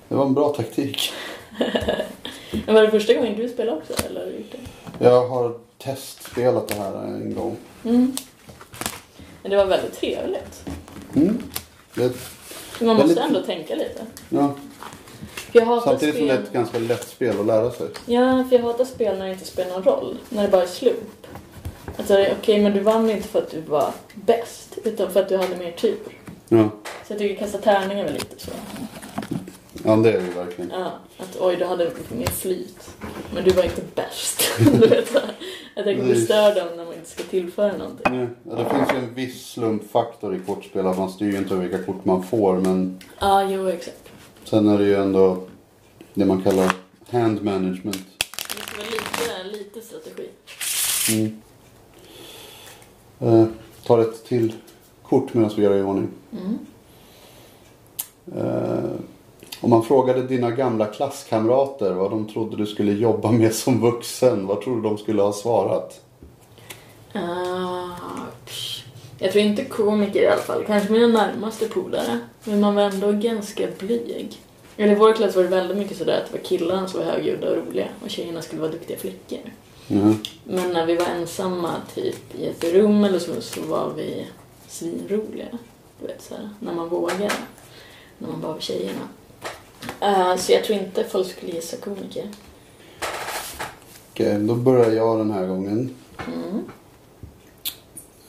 det 0.09 0.15
var 0.15 0.27
en 0.27 0.35
bra 0.35 0.49
taktik. 0.49 1.13
Men 2.67 2.75
var 2.75 2.83
det 2.83 2.91
första 2.91 3.15
gången 3.15 3.37
du 3.37 3.49
spelade 3.49 3.79
också? 3.79 4.07
Eller 4.07 4.21
har 4.21 4.27
du 4.27 4.37
gjort 4.37 4.53
det? 4.99 5.05
Jag 5.05 5.29
har 5.29 5.59
testspelat 5.79 6.69
det 6.69 6.75
här 6.75 7.05
en 7.05 7.35
gång. 7.35 7.57
Mm. 7.85 8.13
Men 9.43 9.51
det 9.51 9.57
var 9.57 9.67
väldigt 9.67 9.93
trevligt. 10.01 10.65
Mm. 11.17 11.43
Det, 11.95 12.13
man 12.81 12.97
måste 12.97 13.07
Väldigt- 13.09 13.19
ändå 13.25 13.43
tänka 13.43 13.75
lite. 13.75 14.07
ja. 14.29 14.55
För 15.53 15.59
jag 15.59 15.67
hatar 15.67 15.87
Samtidigt 15.91 16.17
som 16.17 16.27
det 16.27 16.33
spel... 16.33 16.39
är 16.43 16.47
ett 16.49 16.53
ganska 16.53 16.79
lätt 16.79 17.09
spel 17.09 17.41
att 17.41 17.47
lära 17.47 17.71
sig. 17.71 17.87
Ja, 18.07 18.45
för 18.49 18.57
jag 18.57 18.63
hatar 18.63 18.85
spel 18.85 19.19
när 19.19 19.27
det 19.27 19.33
inte 19.33 19.45
spelar 19.45 19.71
någon 19.73 19.83
roll. 19.83 20.17
När 20.29 20.43
det 20.43 20.49
bara 20.49 20.63
är 20.63 20.67
slump. 20.67 21.27
Alltså, 21.97 22.27
okej, 22.41 22.63
men 22.63 22.73
du 22.73 22.81
vann 22.81 23.11
inte 23.11 23.29
för 23.29 23.39
att 23.39 23.51
du 23.51 23.61
var 23.61 23.91
bäst. 24.15 24.79
Utan 24.85 25.11
för 25.11 25.21
att 25.21 25.29
du 25.29 25.37
hade 25.37 25.57
mer 25.57 25.73
tur. 25.73 25.99
Ja, 26.49 26.69
Så 27.07 27.13
jag 27.13 27.19
tycker 27.19 27.37
kasta 27.37 27.59
tärningar 27.59 28.05
är 28.05 28.13
lite 28.13 28.41
så. 28.45 28.51
ja 29.85 29.97
det 29.97 30.09
är 30.13 30.19
det 30.21 30.27
ju 30.27 30.33
verkligen. 30.33 30.71
Ja, 30.71 30.93
att 31.19 31.37
oj, 31.41 31.57
du 31.57 31.65
hade 31.65 31.91
mer 32.17 32.27
flyt. 32.27 32.91
Men 33.35 33.45
du 33.45 33.51
var 33.51 33.63
inte 33.63 33.83
bäst. 33.95 34.43
du 34.81 34.87
vet, 34.87 35.09
så 35.09 35.19
här. 35.19 35.33
jag 35.75 35.85
tänker 35.85 36.03
bli 36.05 36.13
Nej. 36.13 36.23
störd 36.25 36.59
av 36.59 36.77
när 36.77 36.85
man 36.85 36.95
inte 36.95 37.11
ska 37.11 37.23
tillföra 37.23 37.73
någonting. 37.77 38.17
Nej, 38.19 38.27
Ja, 38.51 38.55
det 38.57 38.65
finns 38.77 38.93
ju 38.93 38.97
en 38.97 39.15
viss 39.15 39.47
slumpfaktor 39.47 40.35
i 40.37 40.39
kortspel. 40.47 40.87
Att 40.87 40.99
man 40.99 41.11
styr 41.11 41.33
ju 41.33 41.39
inte 41.39 41.55
över 41.55 41.67
vilka 41.69 41.85
kort 41.85 42.05
man 42.05 42.23
får. 42.23 42.55
Men 42.55 42.99
Ja, 43.19 43.43
jo, 43.51 43.69
exakt. 43.69 44.02
Sen 44.53 44.69
är 44.69 44.79
det 44.79 44.85
ju 44.85 44.95
ändå 44.95 45.39
det 46.15 46.25
man 46.25 46.43
kallar 46.43 46.73
hand 47.11 47.45
management. 47.45 48.07
Det 48.19 48.63
ska 48.63 48.77
vara 48.77 49.43
lite, 49.43 49.59
lite 49.59 49.81
strategi. 49.81 50.29
Mm. 51.11 51.43
Eh, 53.21 53.47
tar 53.87 53.99
ett 53.99 54.25
till 54.25 54.53
kort 55.03 55.35
medan 55.35 55.51
vi 55.57 55.63
gör 55.63 55.77
i 55.77 55.83
ordning. 55.83 56.09
Mm. 56.33 56.59
Eh, 58.37 58.91
om 59.61 59.71
man 59.71 59.83
frågade 59.83 60.23
dina 60.23 60.51
gamla 60.51 60.87
klasskamrater 60.87 61.93
vad 61.93 62.11
de 62.11 62.29
trodde 62.29 62.57
du 62.57 62.67
skulle 62.67 62.93
jobba 62.93 63.31
med 63.31 63.55
som 63.55 63.81
vuxen, 63.81 64.47
vad 64.47 64.61
tror 64.61 64.77
du 64.77 64.83
de 64.83 64.99
skulle 64.99 65.23
ha 65.23 65.33
svarat? 65.33 66.01
Uh, 67.17 67.91
jag 69.23 69.33
tror 69.33 69.45
inte 69.45 69.65
komiker 69.65 70.23
i 70.23 70.27
alla 70.27 70.43
fall. 70.43 70.65
Kanske 70.65 70.93
mina 70.93 71.07
närmaste 71.07 71.69
polare. 71.69 72.19
Men 72.45 72.61
man 72.61 72.75
var 72.75 72.83
ändå 72.83 73.13
ganska 73.13 73.69
blyg. 73.79 74.41
Eller 74.77 74.93
i 74.93 74.99
vår 74.99 75.13
klass 75.13 75.37
var 75.37 75.43
det 75.43 75.49
väldigt 75.49 75.77
mycket 75.77 75.99
sådär 75.99 76.19
att 76.19 76.33
det 76.33 76.39
var 76.39 76.45
killarna 76.45 76.89
som 76.89 77.01
var 77.01 77.07
högljudda 77.07 77.51
och 77.51 77.57
roliga 77.57 77.89
och 78.05 78.11
tjejerna 78.11 78.43
skulle 78.43 78.61
vara 78.61 78.73
duktiga 78.73 78.99
flickor. 78.99 79.39
Mm. 79.89 80.17
Men 80.45 80.73
när 80.73 80.87
vi 80.87 80.97
var 80.97 81.07
ensamma 81.07 81.75
typ 81.95 82.35
i 82.35 82.47
ett 82.47 82.65
rum 82.65 83.05
eller 83.05 83.19
så, 83.19 83.41
så 83.41 83.61
var 83.61 83.93
vi 83.97 84.27
svinroliga. 84.69 85.49
Du 86.01 86.07
vet 86.07 86.23
såhär, 86.23 86.51
när 86.61 86.73
man 86.75 86.89
vågade. 86.89 87.33
När 88.19 88.29
man 88.29 88.41
bara 88.41 88.53
var 88.53 88.61
tjejerna. 88.61 89.09
Uh, 90.03 90.37
så 90.37 90.53
jag 90.53 90.65
tror 90.65 90.79
inte 90.79 91.05
folk 91.05 91.31
skulle 91.31 91.53
gissa 91.53 91.77
komiker. 91.77 92.29
Okej, 94.13 94.39
då 94.39 94.55
börjar 94.55 94.93
jag 94.93 95.19
den 95.19 95.31
här 95.31 95.47
gången. 95.47 95.95
Mm. 96.27 96.65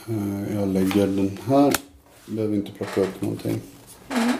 Uh, 0.09 0.55
jag 0.55 0.67
lägger 0.67 1.07
den 1.07 1.39
här. 1.47 1.73
Behöver 2.25 2.55
inte 2.55 2.71
plocka 2.71 3.01
upp 3.01 3.21
någonting. 3.21 3.61
Mm. 4.09 4.33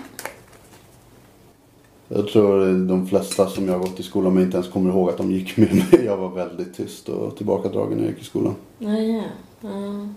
Jag 2.07 2.27
tror 2.27 2.87
de 2.87 3.07
flesta 3.07 3.49
som 3.49 3.67
jag 3.67 3.73
har 3.73 3.79
gått 3.79 3.99
i 3.99 4.03
skolan 4.03 4.33
med 4.33 4.43
inte 4.43 4.57
ens 4.57 4.69
kommer 4.69 4.89
ihåg 4.89 5.09
att 5.09 5.17
de 5.17 5.31
gick 5.31 5.57
med 5.57 5.75
mig. 5.75 5.85
Jag 6.05 6.17
var 6.17 6.29
väldigt 6.29 6.77
tyst 6.77 7.09
och 7.09 7.37
tillbakadragen 7.37 7.97
när 7.97 8.03
jag 8.03 8.13
gick 8.13 8.21
i 8.21 8.25
skolan. 8.25 8.55
Nej, 8.77 9.23
ja. 9.61 9.69
Uh. 9.69 10.07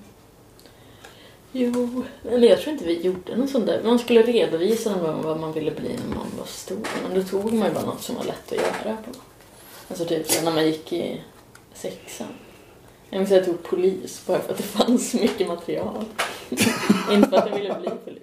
Jo, 1.52 2.02
eller 2.30 2.48
jag 2.48 2.60
tror 2.60 2.72
inte 2.72 2.84
vi 2.84 3.00
gjorde 3.00 3.36
något 3.36 3.50
sånt 3.50 3.66
där. 3.66 3.82
Man 3.84 3.98
skulle 3.98 4.22
redovisa 4.22 4.90
någon 4.90 5.00
gång 5.00 5.22
vad 5.22 5.40
man 5.40 5.52
ville 5.52 5.70
bli 5.70 5.88
när 5.88 6.16
man 6.16 6.26
var 6.38 6.46
stor. 6.46 6.78
Men 7.08 7.20
då 7.20 7.28
tog 7.28 7.52
man 7.52 7.68
ju 7.68 7.74
bara 7.74 7.84
något 7.84 8.02
som 8.02 8.16
var 8.16 8.24
lätt 8.24 8.52
att 8.52 8.58
göra 8.58 8.96
på. 8.96 9.10
Alltså 9.88 10.04
typ 10.04 10.44
när 10.44 10.52
man 10.52 10.66
gick 10.66 10.92
i 10.92 11.20
sexan. 11.74 12.26
Jag 13.10 13.18
minns 13.18 13.32
att 13.32 13.36
jag 13.36 13.46
tog 13.46 13.62
polis 13.62 14.22
bara 14.26 14.38
för 14.38 14.52
att 14.52 14.58
det 14.58 14.62
fanns 14.62 15.10
så 15.10 15.16
mycket 15.16 15.48
material. 15.48 16.04
inte 17.10 17.28
för 17.28 17.36
att 17.36 17.50
jag 17.50 17.56
ville 17.56 17.74
bli 17.80 17.90
polis. 18.04 18.22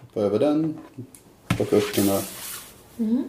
Hoppa 0.00 0.20
över 0.20 0.38
den. 0.38 0.78
Plocka 1.48 1.76
upp 1.76 1.94
den 1.94 2.08
här. 2.08 2.22
Mm. 2.98 3.24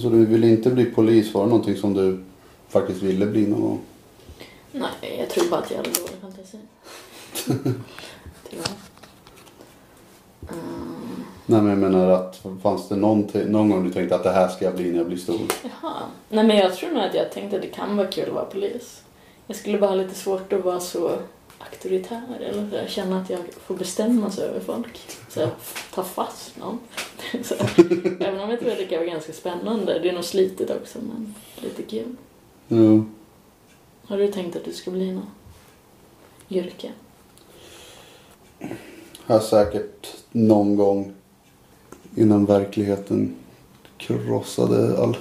Så 0.00 0.08
du 0.08 0.26
ville 0.26 0.48
inte 0.48 0.70
bli 0.70 0.84
polis? 0.84 1.34
Var 1.34 1.42
det 1.42 1.50
någonting 1.50 1.76
som 1.76 1.94
du 1.94 2.24
faktiskt 2.68 3.02
ville 3.02 3.26
bli 3.26 3.46
någon 3.46 3.60
gång? 3.60 3.80
Nej, 4.72 5.16
jag 5.18 5.30
tror 5.30 5.50
bara 5.50 5.60
att 5.60 5.70
jag 5.70 5.76
hade 5.76 5.90
dålig 5.90 6.14
fantasi. 6.20 6.58
Mm. 10.52 11.24
Nej 11.46 11.62
men 11.62 11.70
jag 11.70 11.78
menar 11.78 12.08
att 12.08 12.42
fanns 12.62 12.88
det 12.88 12.96
någonting, 12.96 13.52
någon 13.52 13.70
gång 13.70 13.84
du 13.84 13.92
tänkte 13.92 14.14
att 14.14 14.22
det 14.22 14.30
här 14.30 14.48
ska 14.48 14.64
jag 14.64 14.74
bli 14.74 14.90
när 14.90 14.98
jag 14.98 15.06
blir 15.06 15.16
stor? 15.16 15.40
Jaha. 15.62 15.94
Nej 16.28 16.46
men 16.46 16.56
jag 16.56 16.76
tror 16.76 16.90
nog 16.90 17.02
att 17.02 17.14
jag 17.14 17.32
tänkte 17.32 17.56
att 17.56 17.62
det 17.62 17.68
kan 17.68 17.96
vara 17.96 18.06
kul 18.06 18.28
att 18.28 18.34
vara 18.34 18.44
polis. 18.44 19.02
Jag 19.46 19.56
skulle 19.56 19.78
bara 19.78 19.90
ha 19.90 19.94
lite 19.94 20.14
svårt 20.14 20.52
att 20.52 20.64
vara 20.64 20.80
så 20.80 21.10
auktoritär 21.58 22.38
eller 22.40 22.70
så 22.70 22.76
här, 22.76 22.86
känna 22.88 23.20
att 23.20 23.30
jag 23.30 23.40
får 23.66 23.74
bestämma 23.74 24.30
sig 24.30 24.44
över 24.44 24.60
folk. 24.60 25.00
Så 25.28 25.40
här, 25.40 25.50
ta 25.94 26.04
fast 26.04 26.58
någon. 26.58 26.78
Så, 27.44 27.54
även 28.20 28.40
om 28.40 28.50
jag 28.50 28.60
tror 28.60 28.72
att 28.72 28.78
det 28.78 28.86
kan 28.86 28.98
vara 28.98 29.10
ganska 29.10 29.32
spännande. 29.32 29.98
Det 29.98 30.08
är 30.08 30.12
nog 30.12 30.24
slitigt 30.24 30.70
också 30.70 30.98
men 30.98 31.34
lite 31.56 31.82
kul. 31.82 32.16
Jo. 32.68 33.04
Har 34.06 34.18
du 34.18 34.32
tänkt 34.32 34.56
att 34.56 34.64
du 34.64 34.72
ska 34.72 34.90
bli 34.90 35.12
någon 35.12 35.30
yrke? 36.50 36.92
Har 39.28 39.40
säkert 39.40 40.16
någon 40.32 40.76
gång 40.76 41.12
innan 42.14 42.44
verkligheten 42.44 43.34
krossade 43.96 45.02
all, 45.02 45.16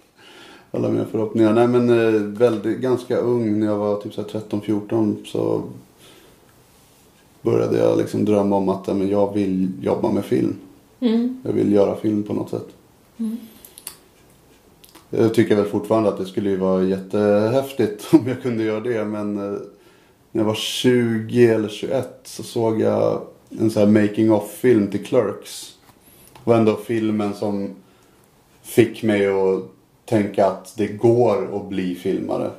alla 0.70 0.88
mina 0.88 1.04
förhoppningar. 1.04 1.52
Nej 1.52 1.68
men 1.68 1.90
eh, 1.90 2.20
väldigt, 2.20 2.78
ganska 2.78 3.16
ung 3.16 3.60
när 3.60 3.66
jag 3.66 3.76
var 3.76 4.00
typ 4.00 4.12
13-14 4.16 5.24
så 5.24 5.62
började 7.42 7.78
jag 7.78 7.98
liksom 7.98 8.24
drömma 8.24 8.56
om 8.56 8.68
att 8.68 8.86
men 8.86 9.08
jag 9.08 9.34
vill 9.34 9.72
jobba 9.80 10.12
med 10.12 10.24
film. 10.24 10.56
Mm. 11.00 11.40
Jag 11.44 11.52
vill 11.52 11.72
göra 11.72 11.96
film 11.96 12.22
på 12.22 12.34
något 12.34 12.50
sätt. 12.50 12.68
Mm. 13.16 13.36
Jag 15.10 15.34
tycker 15.34 15.56
väl 15.56 15.64
fortfarande 15.64 16.08
att 16.08 16.18
det 16.18 16.26
skulle 16.26 16.56
vara 16.56 16.84
jättehäftigt 16.84 18.06
om 18.12 18.28
jag 18.28 18.42
kunde 18.42 18.64
göra 18.64 18.80
det. 18.80 19.04
Men 19.04 19.36
eh, 19.36 19.60
när 20.32 20.42
jag 20.42 20.44
var 20.44 20.54
20 20.54 21.46
eller 21.46 21.68
21 21.68 22.20
så 22.24 22.42
såg 22.42 22.80
jag 22.80 23.22
en 23.60 23.70
sån 23.70 23.82
här 23.82 24.02
making 24.02 24.32
of-film 24.32 24.90
till 24.90 25.04
Clerks. 25.04 25.78
Var 26.44 26.56
ändå 26.56 26.76
filmen 26.76 27.34
som 27.34 27.74
fick 28.62 29.02
mig 29.02 29.26
att 29.26 29.62
tänka 30.04 30.46
att 30.46 30.74
det 30.76 30.86
går 30.86 31.56
att 31.56 31.68
bli 31.68 31.94
filmare. 31.94 32.50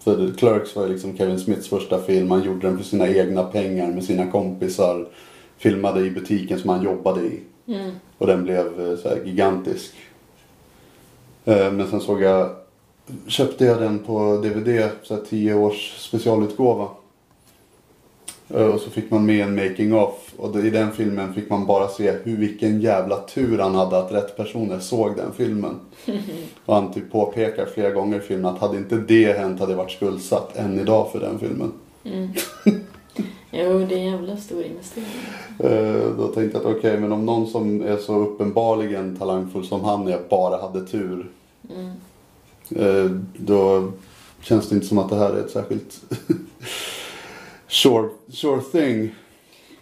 För 0.00 0.32
Clerks 0.38 0.76
var 0.76 0.86
ju 0.86 0.92
liksom 0.92 1.16
Kevin 1.16 1.38
Smiths 1.38 1.68
första 1.68 2.02
film. 2.02 2.30
Han 2.30 2.42
gjorde 2.44 2.66
den 2.66 2.76
för 2.76 2.84
sina 2.84 3.08
egna 3.08 3.44
pengar 3.44 3.88
med 3.88 4.04
sina 4.04 4.30
kompisar. 4.30 5.08
Filmade 5.58 6.00
i 6.00 6.10
butiken 6.10 6.58
som 6.58 6.70
han 6.70 6.84
jobbade 6.84 7.20
i. 7.20 7.40
Mm. 7.66 7.90
Och 8.18 8.26
den 8.26 8.44
blev 8.44 8.90
eh, 8.90 8.96
så 8.98 9.08
gigantisk. 9.24 9.94
Eh, 11.44 11.72
Men 11.72 11.90
sen 11.90 12.00
såg 12.00 12.22
jag, 12.22 12.50
köpte 13.26 13.64
jag 13.64 13.80
den 13.80 13.98
på 13.98 14.40
DVD, 14.44 14.90
så 15.02 15.14
här 15.14 15.22
10 15.28 15.54
års 15.54 15.96
specialutgåva. 15.98 16.88
Eh, 18.54 18.66
Och 18.66 18.80
så 18.80 18.90
fick 18.90 19.10
man 19.10 19.26
med 19.26 19.40
en 19.46 19.54
making 19.54 19.94
of 19.94 20.14
och 20.36 20.56
i 20.56 20.70
den 20.70 20.92
filmen 20.92 21.34
fick 21.34 21.50
man 21.50 21.66
bara 21.66 21.88
se 21.88 22.12
hur 22.24 22.36
vilken 22.36 22.80
jävla 22.80 23.16
tur 23.20 23.58
han 23.58 23.74
hade 23.74 23.98
att 23.98 24.12
rätt 24.12 24.36
personer 24.36 24.78
såg 24.78 25.16
den 25.16 25.32
filmen. 25.36 25.74
Och 26.64 26.74
han 26.74 26.92
typ 26.92 27.12
påpekar 27.12 27.66
flera 27.66 27.90
gånger 27.90 28.16
i 28.18 28.20
filmen 28.20 28.46
att 28.54 28.58
hade 28.60 28.76
inte 28.78 28.96
det 28.96 29.38
hänt 29.38 29.60
hade 29.60 29.72
jag 29.72 29.76
varit 29.78 29.90
skuldsatt 29.90 30.56
än 30.56 30.78
idag 30.80 31.12
för 31.12 31.20
den 31.20 31.38
filmen. 31.38 31.72
Mm. 32.04 32.28
Jo, 33.50 33.86
det 33.88 33.94
är 33.94 33.98
en 33.98 34.04
jävla 34.12 34.36
stor 34.36 34.62
investering. 34.64 35.06
Eh, 35.58 36.16
Då 36.18 36.28
tänkte 36.28 36.58
jag 36.58 36.66
att 36.66 36.76
okej, 36.76 37.00
men 37.00 37.12
om 37.12 37.26
någon 37.26 37.46
som 37.46 37.82
är 37.82 37.96
så 37.96 38.18
uppenbarligen 38.18 39.16
talangfull 39.16 39.64
som 39.66 39.84
han 39.84 40.08
är 40.08 40.18
bara 40.30 40.60
hade 40.62 40.86
tur. 40.86 41.26
Mm. 41.74 41.90
eh, 42.70 43.10
Då 43.36 43.92
känns 44.40 44.68
det 44.68 44.74
inte 44.74 44.86
som 44.86 44.98
att 44.98 45.10
det 45.10 45.16
här 45.16 45.30
är 45.32 45.40
ett 45.40 45.50
särskilt 45.50 46.00
sure, 47.68 48.08
sure 48.28 48.60
thing. 48.60 49.14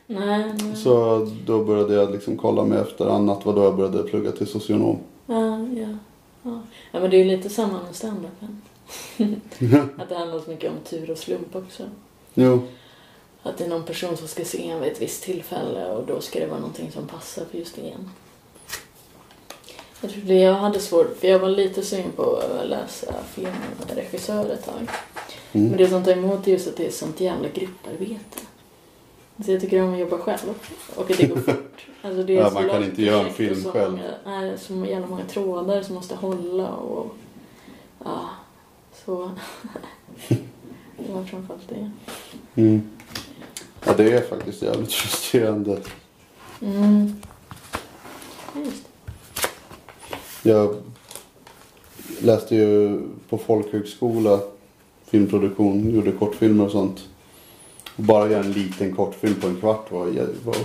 Nej, 0.07 0.53
nej. 0.62 0.77
Så 0.77 1.25
då 1.46 1.64
började 1.64 1.94
jag 1.94 2.12
liksom 2.12 2.37
kolla 2.37 2.64
mig 2.64 2.79
efter 2.79 3.07
annat. 3.07 3.46
Var 3.46 3.55
då 3.55 3.64
jag 3.64 3.77
började 3.77 4.03
plugga 4.03 4.33
till 4.33 4.46
socionom. 4.46 4.99
Ja, 5.27 5.59
ja. 5.59 5.88
Ja, 6.42 6.61
ja 6.92 7.01
men 7.01 7.11
det 7.11 7.16
är 7.16 7.25
ju 7.25 7.37
lite 7.37 7.51
samma 7.51 7.83
med 7.83 7.96
standupen. 7.96 8.62
att 9.99 10.09
det 10.09 10.18
handlar 10.18 10.40
så 10.40 10.51
mycket 10.51 10.70
om 10.70 10.77
tur 10.85 11.11
och 11.11 11.18
slump 11.18 11.57
också. 11.57 11.83
Jo. 12.35 12.62
Att 13.42 13.59
det 13.59 13.64
är 13.64 13.68
någon 13.68 13.85
person 13.85 14.16
som 14.16 14.29
ska 14.29 14.44
se 14.44 14.68
en 14.70 14.81
vid 14.81 14.92
ett 14.92 15.03
visst 15.03 15.22
tillfälle 15.22 15.87
och 15.87 16.07
då 16.07 16.20
ska 16.20 16.40
det 16.40 16.46
vara 16.46 16.61
någonting 16.61 16.92
som 16.92 17.07
passar 17.07 17.44
för 17.51 17.59
just 17.59 17.79
en. 17.79 18.11
Jag 20.01 20.11
tror 20.11 20.22
det 20.22 20.35
jag 20.35 20.55
hade 20.55 20.81
svårt, 20.81 21.16
för 21.20 21.29
jag 21.29 21.38
var 21.38 21.49
lite 21.49 21.83
sugen 21.83 22.12
på 22.16 22.37
att 22.37 22.68
läsa 22.68 23.14
filmregissör 23.35 24.51
ett 24.51 24.64
tag. 24.64 24.88
Men 25.57 25.66
Mm. 25.66 25.79
det 25.79 25.88
som 25.88 26.05
tar 26.05 26.12
emot 26.12 26.47
är 26.47 26.53
just 26.53 26.69
att 26.69 26.77
det 26.77 26.87
är 26.87 26.90
sånt 26.90 27.21
jävla 27.21 27.49
grupparbete. 27.49 28.38
Så 29.45 29.53
jag 29.53 29.61
tycker 29.61 29.83
om 29.83 29.92
att 29.95 29.99
jobba 30.01 30.19
själv 30.19 30.55
och 30.97 31.11
att 31.11 31.19
det 31.19 31.27
går 31.27 31.37
fort. 31.40 31.87
Alltså 32.03 32.23
det 32.23 32.33
är 32.33 32.40
Ja, 32.40 32.49
så 32.49 32.55
man 32.55 32.69
kan 32.69 32.85
inte 32.85 33.03
göra 33.03 33.27
en 33.27 33.33
film 33.35 33.62
så 33.62 33.71
själv. 33.71 33.92
Många, 33.92 34.40
nej, 34.40 34.59
så 34.59 34.75
jävla 34.75 35.07
många 35.07 35.25
trådar 35.25 35.83
som 35.83 35.95
måste 35.95 36.14
hålla 36.14 36.69
och... 36.69 37.14
Ja, 38.05 38.21
så... 39.05 39.31
det 40.99 41.12
var 41.12 41.25
framförallt 41.25 41.69
det. 41.69 41.90
Mm. 42.55 42.83
Ja, 43.85 43.92
det 43.97 44.12
är 44.12 44.21
faktiskt 44.21 44.62
jävligt 44.62 44.92
frustrerande. 44.92 45.79
Mm. 46.62 47.12
Just 48.57 48.85
det. 50.42 50.51
Jag 50.51 50.77
läste 52.23 52.55
ju 52.57 53.01
på 53.29 53.38
folkhögskola 53.38 54.40
filmproduktion, 55.07 55.95
gjorde 55.95 56.12
kortfilmer 56.12 56.64
och 56.64 56.71
sånt. 56.71 57.05
Och 57.97 58.03
bara 58.03 58.30
göra 58.30 58.45
en 58.45 58.53
liten 58.53 58.97
kortfilm 58.97 59.35
på 59.41 59.47
en 59.47 59.57
kvart 59.57 59.91
var, 59.93 60.07
var 60.45 60.57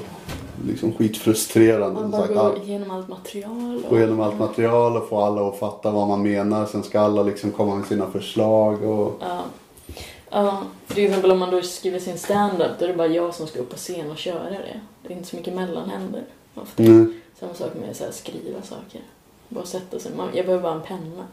liksom 0.68 0.94
skitfrustrerande. 0.94 2.02
Man 2.02 2.12
bara 2.12 2.22
sagt, 2.22 2.38
all- 2.38 2.62
igenom 2.62 2.92
allt 2.92 3.08
material. 3.10 3.84
Gå 3.90 3.98
igenom 3.98 4.20
allt 4.20 4.40
material 4.40 4.98
och 4.98 5.10
få 5.10 5.22
alla 5.22 5.48
att 5.48 5.60
fatta 5.60 5.92
vad 5.92 6.08
man 6.08 6.22
menar. 6.24 6.66
Sen 6.66 6.84
ska 6.84 7.00
alla 7.00 7.24
liksom 7.24 7.52
komma 7.52 7.76
med 7.76 7.86
sina 7.86 8.08
förslag. 8.12 8.84
Och... 8.84 9.14
Ja. 9.22 9.42
Ja, 10.34 10.64
till 10.88 11.06
exempel 11.06 11.32
om 11.32 11.40
man 11.40 11.52
då 11.52 11.62
skriver 11.62 12.00
sin 12.00 12.18
stand-up 12.18 12.72
då 12.80 12.86
är 12.86 12.90
det 12.90 12.96
bara 12.96 13.08
jag 13.08 13.36
som 13.36 13.48
ska 13.48 13.60
upp 13.60 13.70
på 13.70 13.76
scen 13.76 14.12
och 14.12 14.18
köra 14.18 14.50
det. 14.50 14.80
Det 15.04 15.14
är 15.14 15.18
inte 15.18 15.30
så 15.30 15.36
mycket 15.36 15.54
mellanhänder 15.54 16.24
ofta. 16.56 16.84
Mm. 16.84 17.22
Samma 17.40 17.54
sak 17.54 17.72
med 17.82 17.90
att 17.90 18.16
skriva 18.16 18.62
saker. 18.62 19.02
Bara 19.50 19.66
sätta 19.66 20.00
sig. 20.00 20.12
Jag 20.34 20.46
behöver 20.46 20.64
bara 20.64 20.74
en 20.74 20.82
penna. 20.82 21.24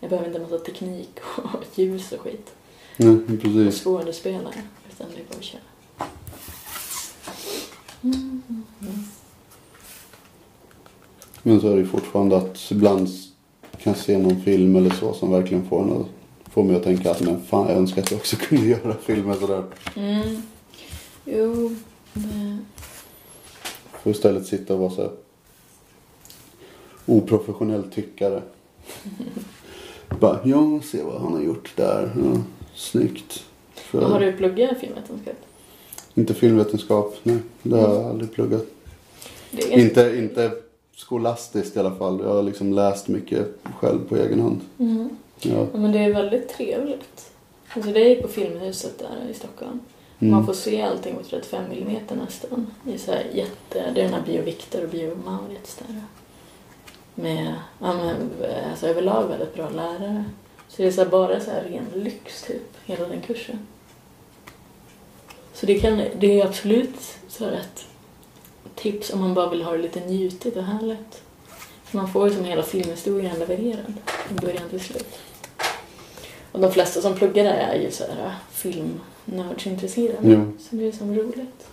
Jag 0.00 0.10
behöver 0.10 0.28
inte 0.28 0.38
en 0.38 0.50
massa 0.50 0.64
teknik 0.64 1.10
och 1.36 1.64
ljus 1.78 2.12
och 2.12 2.20
skit. 2.20 2.54
Nej, 3.00 3.38
precis. 3.38 3.84
skådespelare. 3.84 4.62
Utan 4.90 5.06
det 5.16 5.28
bara 5.28 5.38
att 5.38 5.44
köra. 5.44 5.60
Mm. 8.02 8.42
Men 11.42 11.60
så 11.60 11.68
är 11.68 11.72
det 11.72 11.80
ju 11.80 11.86
fortfarande 11.86 12.36
att 12.36 12.70
ibland 12.70 13.08
kan 13.82 13.94
se 13.94 14.18
någon 14.18 14.40
film 14.40 14.76
eller 14.76 14.90
så 14.90 15.14
som 15.14 15.30
verkligen 15.30 15.68
får, 15.68 15.82
en, 15.82 16.04
får 16.50 16.64
mig 16.64 16.76
att 16.76 16.82
tänka 16.82 17.10
att 17.10 17.20
men 17.20 17.42
fan 17.42 17.68
jag 17.68 17.76
önskar 17.76 18.02
att 18.02 18.10
jag 18.10 18.18
också 18.18 18.36
kunde 18.48 18.66
göra 18.66 18.94
filmer 18.94 19.34
sådär. 19.34 19.64
Mm. 19.96 20.42
Jo, 21.24 21.74
det... 22.12 22.58
För 24.02 24.10
istället 24.10 24.46
sitta 24.46 24.74
och 24.74 24.80
vara 24.80 24.90
så 24.90 25.02
här 25.02 25.10
oprofessionell 27.06 27.90
tyckare. 27.90 28.42
Bara, 30.20 30.40
ja, 30.44 30.80
se 30.84 31.02
vad 31.02 31.20
han 31.20 31.32
har 31.32 31.42
gjort 31.42 31.72
där. 31.76 32.12
Ja, 32.16 32.42
snyggt. 32.78 33.44
För, 33.74 34.02
Har 34.02 34.20
du 34.20 34.32
pluggat 34.32 34.78
filmvetenskap? 34.78 35.34
Inte 36.14 36.34
filmvetenskap, 36.34 37.16
nej. 37.22 37.38
Det 37.62 37.76
har 37.76 37.94
jag 37.94 38.04
aldrig 38.04 38.32
pluggat. 38.32 38.64
Ganska- 39.50 39.74
Inte, 39.74 40.14
inte 40.18 40.52
skolastiskt 40.96 41.76
i 41.76 41.78
alla 41.78 41.94
fall. 41.94 42.20
Jag 42.24 42.34
har 42.34 42.42
liksom 42.42 42.72
läst 42.72 43.08
mycket 43.08 43.46
själv 43.78 43.98
på 44.08 44.16
egen 44.16 44.40
hand. 44.40 44.60
Mm. 44.78 45.08
Ja. 45.40 45.66
Ja, 45.72 45.78
men 45.78 45.92
det 45.92 45.98
är 45.98 46.12
väldigt 46.14 46.48
trevligt. 46.48 47.30
Alltså 47.68 47.90
det 47.90 48.00
är 48.00 48.22
på 48.22 48.28
Filmhuset 48.28 48.98
där 48.98 49.30
i 49.30 49.34
Stockholm. 49.34 49.80
Mm. 50.18 50.34
Man 50.34 50.46
får 50.46 50.52
se 50.52 50.82
allting 50.82 51.14
på 51.16 51.22
35 51.22 51.64
mm 51.72 51.96
nästan. 52.24 52.66
Det 52.82 52.94
är 52.94 52.98
så 52.98 53.10
här 53.12 53.26
jätte... 53.34 53.90
Det 53.94 54.00
är 54.00 54.04
den 54.04 54.14
här 54.14 54.22
Bio 54.26 54.42
Victor 54.42 54.82
och 54.82 54.88
Bio 54.88 55.18
Maurits 55.24 55.76
där. 55.76 56.00
Med, 57.14 57.54
ja 57.80 57.94
men, 57.94 58.16
alltså 58.70 58.86
överlag 58.86 59.28
väldigt 59.28 59.54
bra 59.54 59.68
lärare. 59.70 60.24
Så 60.68 60.82
det 60.82 60.88
är 60.88 60.92
så 60.92 61.04
bara 61.04 61.40
så 61.40 61.50
här 61.50 61.62
ren 61.62 61.86
lyx 61.94 62.42
typ, 62.42 62.76
hela 62.84 63.08
den 63.08 63.20
kursen. 63.20 63.58
Så 65.52 65.66
det, 65.66 65.78
kan, 65.78 66.02
det 66.18 66.40
är 66.40 66.46
absolut 66.46 67.00
så 67.28 67.44
ett 67.44 67.86
tips 68.74 69.12
om 69.12 69.20
man 69.20 69.34
bara 69.34 69.50
vill 69.50 69.62
ha 69.62 69.72
det 69.72 69.78
lite 69.78 70.00
njutigt 70.00 70.56
och 70.56 70.64
härligt. 70.64 71.22
För 71.84 71.98
man 71.98 72.12
får 72.12 72.28
ju 72.28 72.34
som 72.34 72.44
hela 72.44 72.62
filmhistorien 72.62 73.38
levererad, 73.38 73.94
från 74.06 74.36
början 74.36 74.68
till 74.70 74.80
slut. 74.80 75.18
Och 76.52 76.60
de 76.60 76.72
flesta 76.72 77.00
som 77.00 77.14
pluggar 77.14 77.44
där 77.44 77.54
är 77.54 77.80
ju 77.80 77.90
så 77.90 78.04
här 78.04 78.34
filmnördsintresserade. 78.50 80.18
Jo. 80.22 80.52
Så 80.58 80.76
det 80.76 80.88
är 80.88 80.92
som 80.92 81.14
roligt. 81.14 81.70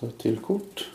Ta 0.00 0.06
ett 0.06 0.18
till 0.18 0.38
kort. 0.38 0.90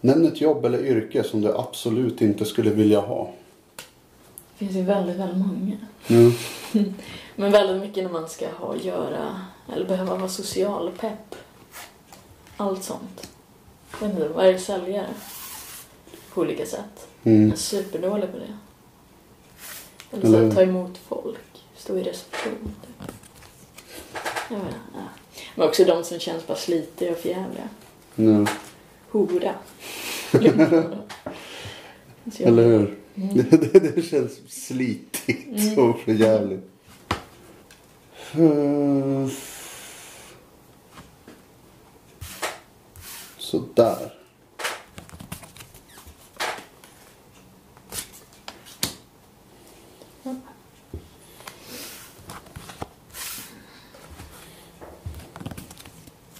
Nämn 0.00 0.26
ett 0.26 0.40
jobb 0.40 0.64
eller 0.64 0.84
yrke 0.84 1.24
som 1.24 1.40
du 1.40 1.56
absolut 1.56 2.20
inte 2.20 2.44
skulle 2.44 2.70
vilja 2.70 3.00
ha. 3.00 3.30
Det 4.62 4.66
finns 4.66 4.78
ju 4.78 4.82
väldigt, 4.82 5.16
väldigt 5.16 5.46
många. 5.46 5.76
Ja. 6.06 6.32
Men 7.36 7.52
väldigt 7.52 7.82
mycket 7.82 8.04
när 8.04 8.10
man 8.12 8.28
ska 8.28 8.48
ha 8.50 8.74
att 8.74 8.84
göra, 8.84 9.40
eller 9.74 9.86
behöva 9.86 10.16
vara 10.16 10.28
social 10.28 10.90
pepp. 11.00 11.34
Allt 12.56 12.84
sånt. 12.84 13.30
Jag 14.00 14.08
vet 14.08 14.16
inte, 14.16 14.28
vara 14.28 14.58
säljare. 14.58 15.06
På 16.34 16.40
olika 16.40 16.66
sätt. 16.66 17.08
Jag 17.22 17.34
Mm. 17.34 17.52
är 17.52 17.56
superdålig 17.56 18.32
på 18.32 18.38
det. 18.38 18.56
Eller 20.16 20.26
så 20.38 20.46
att 20.48 20.54
ta 20.54 20.62
emot 20.62 20.98
folk. 21.08 21.64
Stå 21.76 21.96
i 21.98 22.02
reception. 22.02 22.74
Typ. 22.86 23.12
Jag 24.50 24.58
inte, 24.58 24.74
ja. 24.94 25.00
Men 25.54 25.68
också 25.68 25.84
de 25.84 26.04
som 26.04 26.18
känns 26.18 26.46
bara 26.46 26.58
slitiga 26.58 27.10
och 27.12 27.18
förjävliga. 27.18 27.68
Ja. 28.14 28.46
Hora. 29.10 29.54
Jag- 30.32 30.44
Eller 32.48 32.64
hur? 32.66 32.98
Mm. 33.14 33.28
Det, 33.50 33.80
det, 33.94 34.02
känns 34.02 34.32
slitigt 34.48 35.48
Mm. 35.48 35.78
och 35.78 36.00
för 36.00 36.12
jävligt. 36.12 36.68
Sådär. 43.38 44.12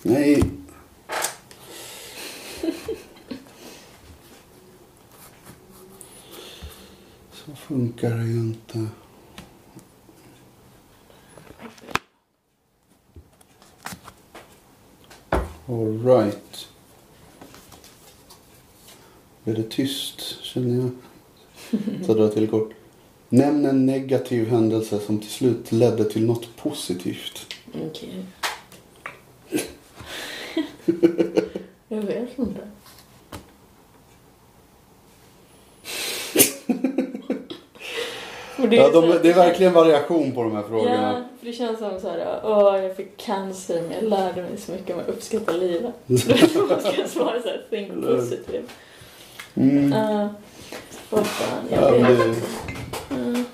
Nej. 0.02 0.42
Så 7.32 7.71
funkar 7.82 8.10
det 8.10 8.24
ju 8.24 8.38
inte. 8.38 8.86
Alright. 15.66 16.68
Är 19.44 19.54
det 19.54 19.62
tyst 19.62 20.20
känner 20.42 20.76
jag. 20.76 20.90
Så 22.06 22.14
drar 22.14 22.24
jag 22.24 22.34
till 22.34 22.48
kort. 22.48 22.72
Nämn 23.28 23.66
en 23.66 23.86
negativ 23.86 24.48
händelse 24.48 25.00
som 25.00 25.18
till 25.18 25.30
slut 25.30 25.72
ledde 25.72 26.04
till 26.04 26.26
något 26.26 26.56
positivt. 26.56 27.54
Okej. 27.74 28.24
jag 31.88 32.02
vet 32.02 32.38
inte. 32.38 32.68
Och 38.51 38.51
det 38.70 38.76
är 38.76 38.80
Ja, 38.80 38.90
de, 38.90 39.18
det 39.22 39.30
är 39.30 39.34
verkligen 39.34 39.72
variation 39.72 40.32
på 40.32 40.42
de 40.42 40.56
här 40.56 40.62
frågorna. 40.62 41.12
Ja, 41.12 41.38
för 41.38 41.46
det 41.46 41.52
känns 41.52 41.78
som 41.78 42.00
så 42.00 42.08
här, 42.08 42.40
åh 42.44 42.82
jag 42.82 42.96
fick 42.96 43.16
cancer 43.16 43.82
men 43.82 43.92
jag 43.92 44.04
lärde 44.04 44.42
mig 44.42 44.56
så 44.58 44.72
mycket 44.72 44.94
om 44.94 45.00
att 45.00 45.08
uppskatta 45.08 45.52
livet. 45.52 45.94
Man 46.06 46.18
ska 46.18 47.08
svara 47.08 47.42
så 47.42 47.48
här, 47.48 47.66
think 47.70 48.06
positive. 48.06 48.62
Mm. 49.54 49.92
Uh, 49.92 50.26
vad 51.10 51.26
fan, 51.26 51.64
Ja, 51.70 51.80
jag 51.80 52.00
men 52.00 52.16
vet 52.16 52.36
det. 53.08 53.14
Mm. 53.14 53.44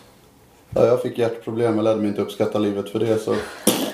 ja, 0.75 0.87
jag 0.87 1.03
fick 1.03 1.19
hjärtproblem. 1.19 1.77
Jag 1.77 1.85
lärde 1.85 2.01
mig 2.01 2.09
inte 2.09 2.23
uppskatta 2.23 2.59
livet 2.59 2.91
för 2.91 2.99
det. 2.99 3.19
Så 3.19 3.35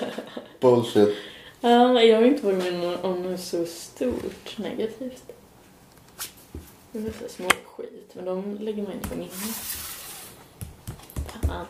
bullshit. 0.59 1.15
Ja, 1.61 2.01
jag 2.01 2.17
har 2.17 2.25
inte 2.25 2.45
varit 2.45 2.57
med 2.57 2.97
om 3.01 3.23
något 3.23 3.39
så 3.39 3.65
stort 3.65 4.57
negativt. 4.57 5.23
Det 6.91 6.99
är 6.99 7.03
så 7.27 7.29
små 7.29 7.47
skit, 7.65 8.11
men 8.13 8.25
de 8.25 8.57
lägger 8.59 8.83
man 8.83 8.93
inte 8.93 9.09
på 9.09 9.15
minnet. 9.15 9.31
Fan. 11.47 11.65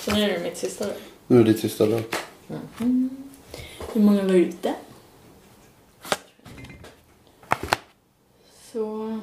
Så 0.00 0.14
nu 0.14 0.22
är 0.22 0.28
det 0.38 0.44
mitt 0.44 0.56
sista 0.56 0.86
då. 0.86 0.92
Nu 1.26 1.40
är 1.40 1.44
det 1.44 1.52
ditt 1.52 1.60
sista 1.60 1.86
dag. 1.86 2.02
Mhm. 2.78 3.10
Hur 3.92 4.00
många 4.00 4.22
var 4.22 4.34
ute? 4.34 4.74
Så... 8.72 9.20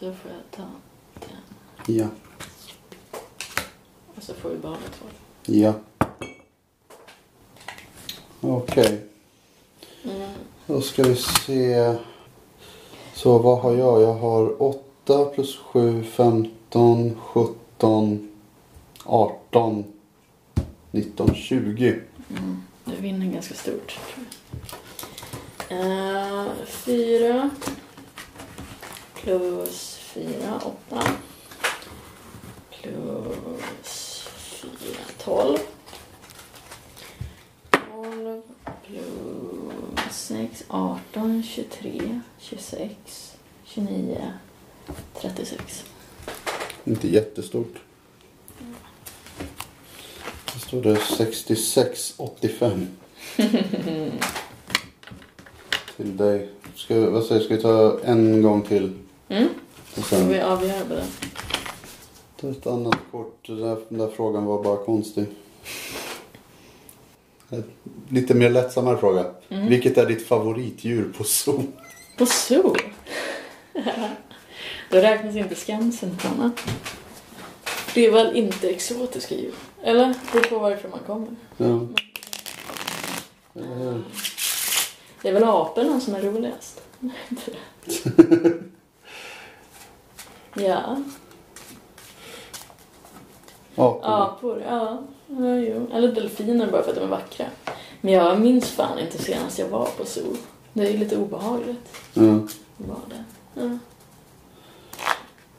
Så 0.00 0.12
får 0.12 0.30
jag 0.30 0.40
ta 0.50 0.62
den. 1.14 1.96
Ja. 1.96 2.06
Och 4.16 4.22
så 4.22 4.34
får 4.34 4.48
vi 4.50 4.56
behålla 4.56 4.80
två. 4.98 5.06
Ja. 5.44 5.72
Okej. 8.40 9.00
Mm. 10.04 10.30
Då 10.66 10.80
ska 10.80 11.02
vi 11.02 11.16
se. 11.16 11.94
Så 13.14 13.38
vad 13.38 13.58
har 13.58 13.72
jag? 13.76 14.02
Jag 14.02 14.14
har 14.14 14.62
8 14.62 15.24
plus 15.24 15.56
7, 15.56 16.04
15, 16.04 16.52
17, 16.70 18.28
18, 19.04 19.84
19, 20.90 21.34
20. 21.34 22.00
Mm. 22.30 22.62
Du 22.84 22.96
vinner 22.96 23.26
ganska 23.26 23.54
stort. 23.54 23.98
Uh, 25.70 26.52
fyra 26.66 27.50
plus 29.14 29.94
fyra, 29.96 30.60
åtta. 30.64 31.02
Plus 32.82 34.28
fyra, 34.36 35.04
tolv. 35.18 35.58
Tolv 37.70 38.42
plus 38.86 40.12
sex, 40.12 40.64
arton, 40.68 41.42
tjugotre, 41.42 42.20
tjugosex, 42.38 43.32
tjugonio, 43.64 44.32
trettiosex. 45.14 45.84
Inte 46.86 47.08
jättestort. 47.08 47.74
Så 50.52 50.58
står 50.58 50.82
det 50.82 50.96
66, 50.96 52.14
85. 52.16 52.86
till 55.96 56.16
dig. 56.16 56.48
Ska, 56.74 56.94
vi- 56.94 57.06
vad 57.06 57.24
säger, 57.24 57.40
ska 57.40 57.56
vi 57.56 57.62
ta 57.62 58.00
en 58.04 58.42
gång 58.42 58.62
till? 58.62 58.92
Mm. 59.28 59.48
Och 59.96 60.04
Får 60.04 60.16
vi 60.16 60.24
sen 60.34 60.42
avgöra 60.42 60.80
på 60.88 60.94
det? 60.94 61.06
ta 62.40 62.48
ett 62.50 62.66
annat 62.66 62.98
kort. 63.10 63.46
Den 63.46 63.56
där, 63.60 63.78
den 63.88 63.98
där 63.98 64.08
frågan 64.16 64.44
var 64.44 64.62
bara 64.62 64.76
konstig. 64.76 65.26
Lite 68.08 68.34
mer 68.34 68.50
lättsammare 68.50 68.98
fråga. 68.98 69.24
Mm. 69.48 69.68
Vilket 69.68 69.98
är 69.98 70.06
ditt 70.06 70.26
favoritdjur 70.26 71.12
på 71.18 71.24
zoo? 71.24 71.62
På 72.18 72.26
zoo? 72.26 72.74
Då 74.90 74.96
räknas 74.98 75.36
inte 75.36 75.54
Skansen, 75.54 76.18
Hanna. 76.22 76.50
Det 77.94 78.06
är 78.06 78.10
väl 78.10 78.36
inte 78.36 78.68
exotiska 78.70 79.34
djur? 79.34 79.54
Eller? 79.82 80.06
Det 80.08 80.32
beror 80.32 80.42
på 80.42 80.58
varifrån 80.58 80.90
man 80.90 81.00
kommer. 81.06 81.28
Ja. 81.56 81.80
Eh, 83.62 83.96
Det 85.22 85.28
är 85.28 85.32
väl 85.32 85.44
aporna 85.44 86.00
som 86.00 86.14
är 86.14 86.22
roligast? 86.22 86.82
ja, 90.54 90.96
apor. 93.76 94.00
apor, 94.02 94.62
ja. 94.68 95.02
ja 95.26 95.56
jo. 95.56 95.86
Eller 95.92 96.12
delfiner 96.12 96.70
bara 96.70 96.82
för 96.82 96.90
att 96.90 96.96
de 96.96 97.04
är 97.04 97.08
vackra. 97.08 97.46
Men 98.00 98.12
jag 98.12 98.40
minns 98.40 98.70
fan 98.70 98.98
inte 98.98 99.18
senast 99.18 99.58
jag 99.58 99.68
var 99.68 99.88
på 99.98 100.04
zoo. 100.04 100.36
Det 100.72 100.86
är 100.86 100.90
ju 100.90 100.98
lite 100.98 101.16
obehagligt. 101.16 101.96
Ja. 102.14 102.22
Var 102.76 103.00
det. 103.08 103.24
Ja. 103.54 103.78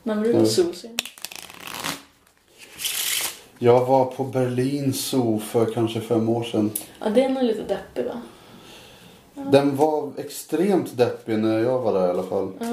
När 0.08 0.14
var 0.14 0.24
du 0.24 0.30
Mm. 0.30 0.42
på 0.42 0.48
zoo? 0.48 0.72
Jag 3.58 3.84
var 3.86 4.04
på 4.04 4.24
Berlin 4.24 4.92
Zoo 4.92 5.38
för 5.38 5.66
kanske 5.66 6.00
fem 6.00 6.28
år 6.28 6.42
sedan. 6.44 6.70
Ja, 7.00 7.10
den 7.10 7.36
är 7.36 7.42
lite 7.42 7.62
deppig 7.62 8.04
va? 8.04 8.20
Den 9.50 9.76
var 9.76 10.10
extremt 10.16 10.96
deppig 10.96 11.38
när 11.38 11.58
jag 11.58 11.78
var 11.78 11.92
där 11.92 12.06
i 12.06 12.10
alla 12.10 12.22
fall. 12.22 12.52
Ja. 12.60 12.66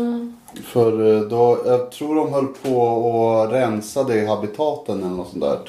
För 0.64 1.16
eh, 1.16 1.22
då, 1.22 1.58
jag 1.66 1.92
tror 1.92 2.16
de 2.16 2.34
höll 2.34 2.48
på 2.48 2.78
och 2.82 3.52
rensade 3.52 4.16
i 4.16 4.26
habitaten 4.26 5.00
eller 5.04 5.16
något 5.16 5.30
sånt 5.30 5.44
där. 5.44 5.60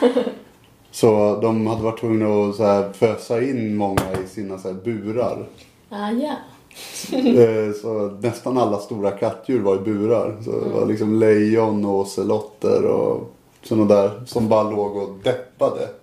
Så 0.90 1.38
de 1.42 1.66
hade 1.66 1.82
varit 1.82 2.00
tvungna 2.00 2.48
att 2.50 2.56
så 2.56 2.64
här, 2.64 2.92
fösa 2.92 3.42
in 3.42 3.76
många 3.76 4.12
i 4.24 4.28
sina 4.28 4.58
så 4.58 4.68
här, 4.68 4.74
burar. 4.74 5.46
Ah, 5.90 6.10
ja. 6.10 6.34
Eh, 7.12 7.72
Så 7.82 8.16
nästan 8.20 8.58
alla 8.58 8.78
stora 8.78 9.10
kattdjur 9.10 9.60
var 9.60 9.76
i 9.76 9.78
burar. 9.78 10.36
Så 10.44 10.50
det 10.50 10.70
var 10.80 10.86
liksom 10.86 11.18
lejon 11.20 11.84
och 11.84 12.00
ocelotter 12.00 12.84
och 12.84 13.32
sådana 13.62 13.84
där 13.94 14.10
som 14.26 14.48
bara 14.48 14.70
låg 14.70 14.96
och 14.96 15.08
deppade. 15.22 15.88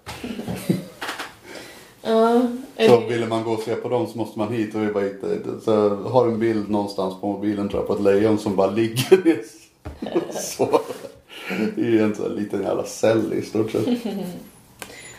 Är 2.04 2.88
Så 2.88 3.00
det- 3.00 3.08
ville 3.08 3.28
man 3.28 3.44
gå 3.44 3.52
och 3.52 3.60
se 3.60 3.76
på 3.76 3.90
dem 3.90 4.08
så 4.08 4.18
måste 4.18 4.40
man 4.40 4.54
hit 4.54 4.76
och 4.76 4.82
vi 4.82 4.88
bara 4.88 5.04
hitta 5.04 5.28
hit. 5.28 5.46
Så 5.66 5.72
jag 5.72 5.90
har 5.90 6.28
en 6.28 6.40
bild 6.40 6.70
någonstans 6.70 7.16
på 7.22 7.28
mobilen 7.28 7.70
tror 7.70 7.82
jag 7.82 7.88
på 7.88 7.94
ett 7.94 8.02
lejon 8.02 8.38
som 8.40 8.56
bara 8.56 8.72
ligger 8.72 9.20
är 11.78 11.84
ju 11.90 12.00
en 12.04 12.16
sån 12.16 12.36
liten 12.36 12.62
jävla 12.62 12.84
cell 12.84 13.34
i 13.34 13.42
stort 13.42 13.72
sett. 13.72 13.88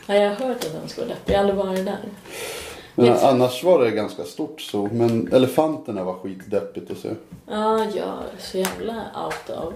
Ja, 0.07 0.15
jag 0.15 0.31
har 0.31 0.47
hört 0.49 0.65
att 0.65 0.73
den 0.73 0.89
ska 0.89 1.01
deppig. 1.01 1.35
Jag 1.35 1.39
har 1.39 1.41
aldrig 1.41 1.57
varit 1.67 1.85
där. 1.85 1.99
Men 2.95 3.07
Vet- 3.07 3.23
annars 3.23 3.65
var 3.65 3.85
det 3.85 3.91
ganska 3.91 4.25
stort 4.25 4.61
så. 4.61 4.89
Men 4.93 5.29
elefanterna 5.33 6.05
var 6.05 6.15
skitdeppigt 6.15 6.91
att 6.91 6.99
se. 6.99 7.09
Ja, 7.47 7.87
ja, 7.95 8.19
så 8.39 8.59
jävla 8.59 8.95
out 8.95 9.59
of 9.59 9.75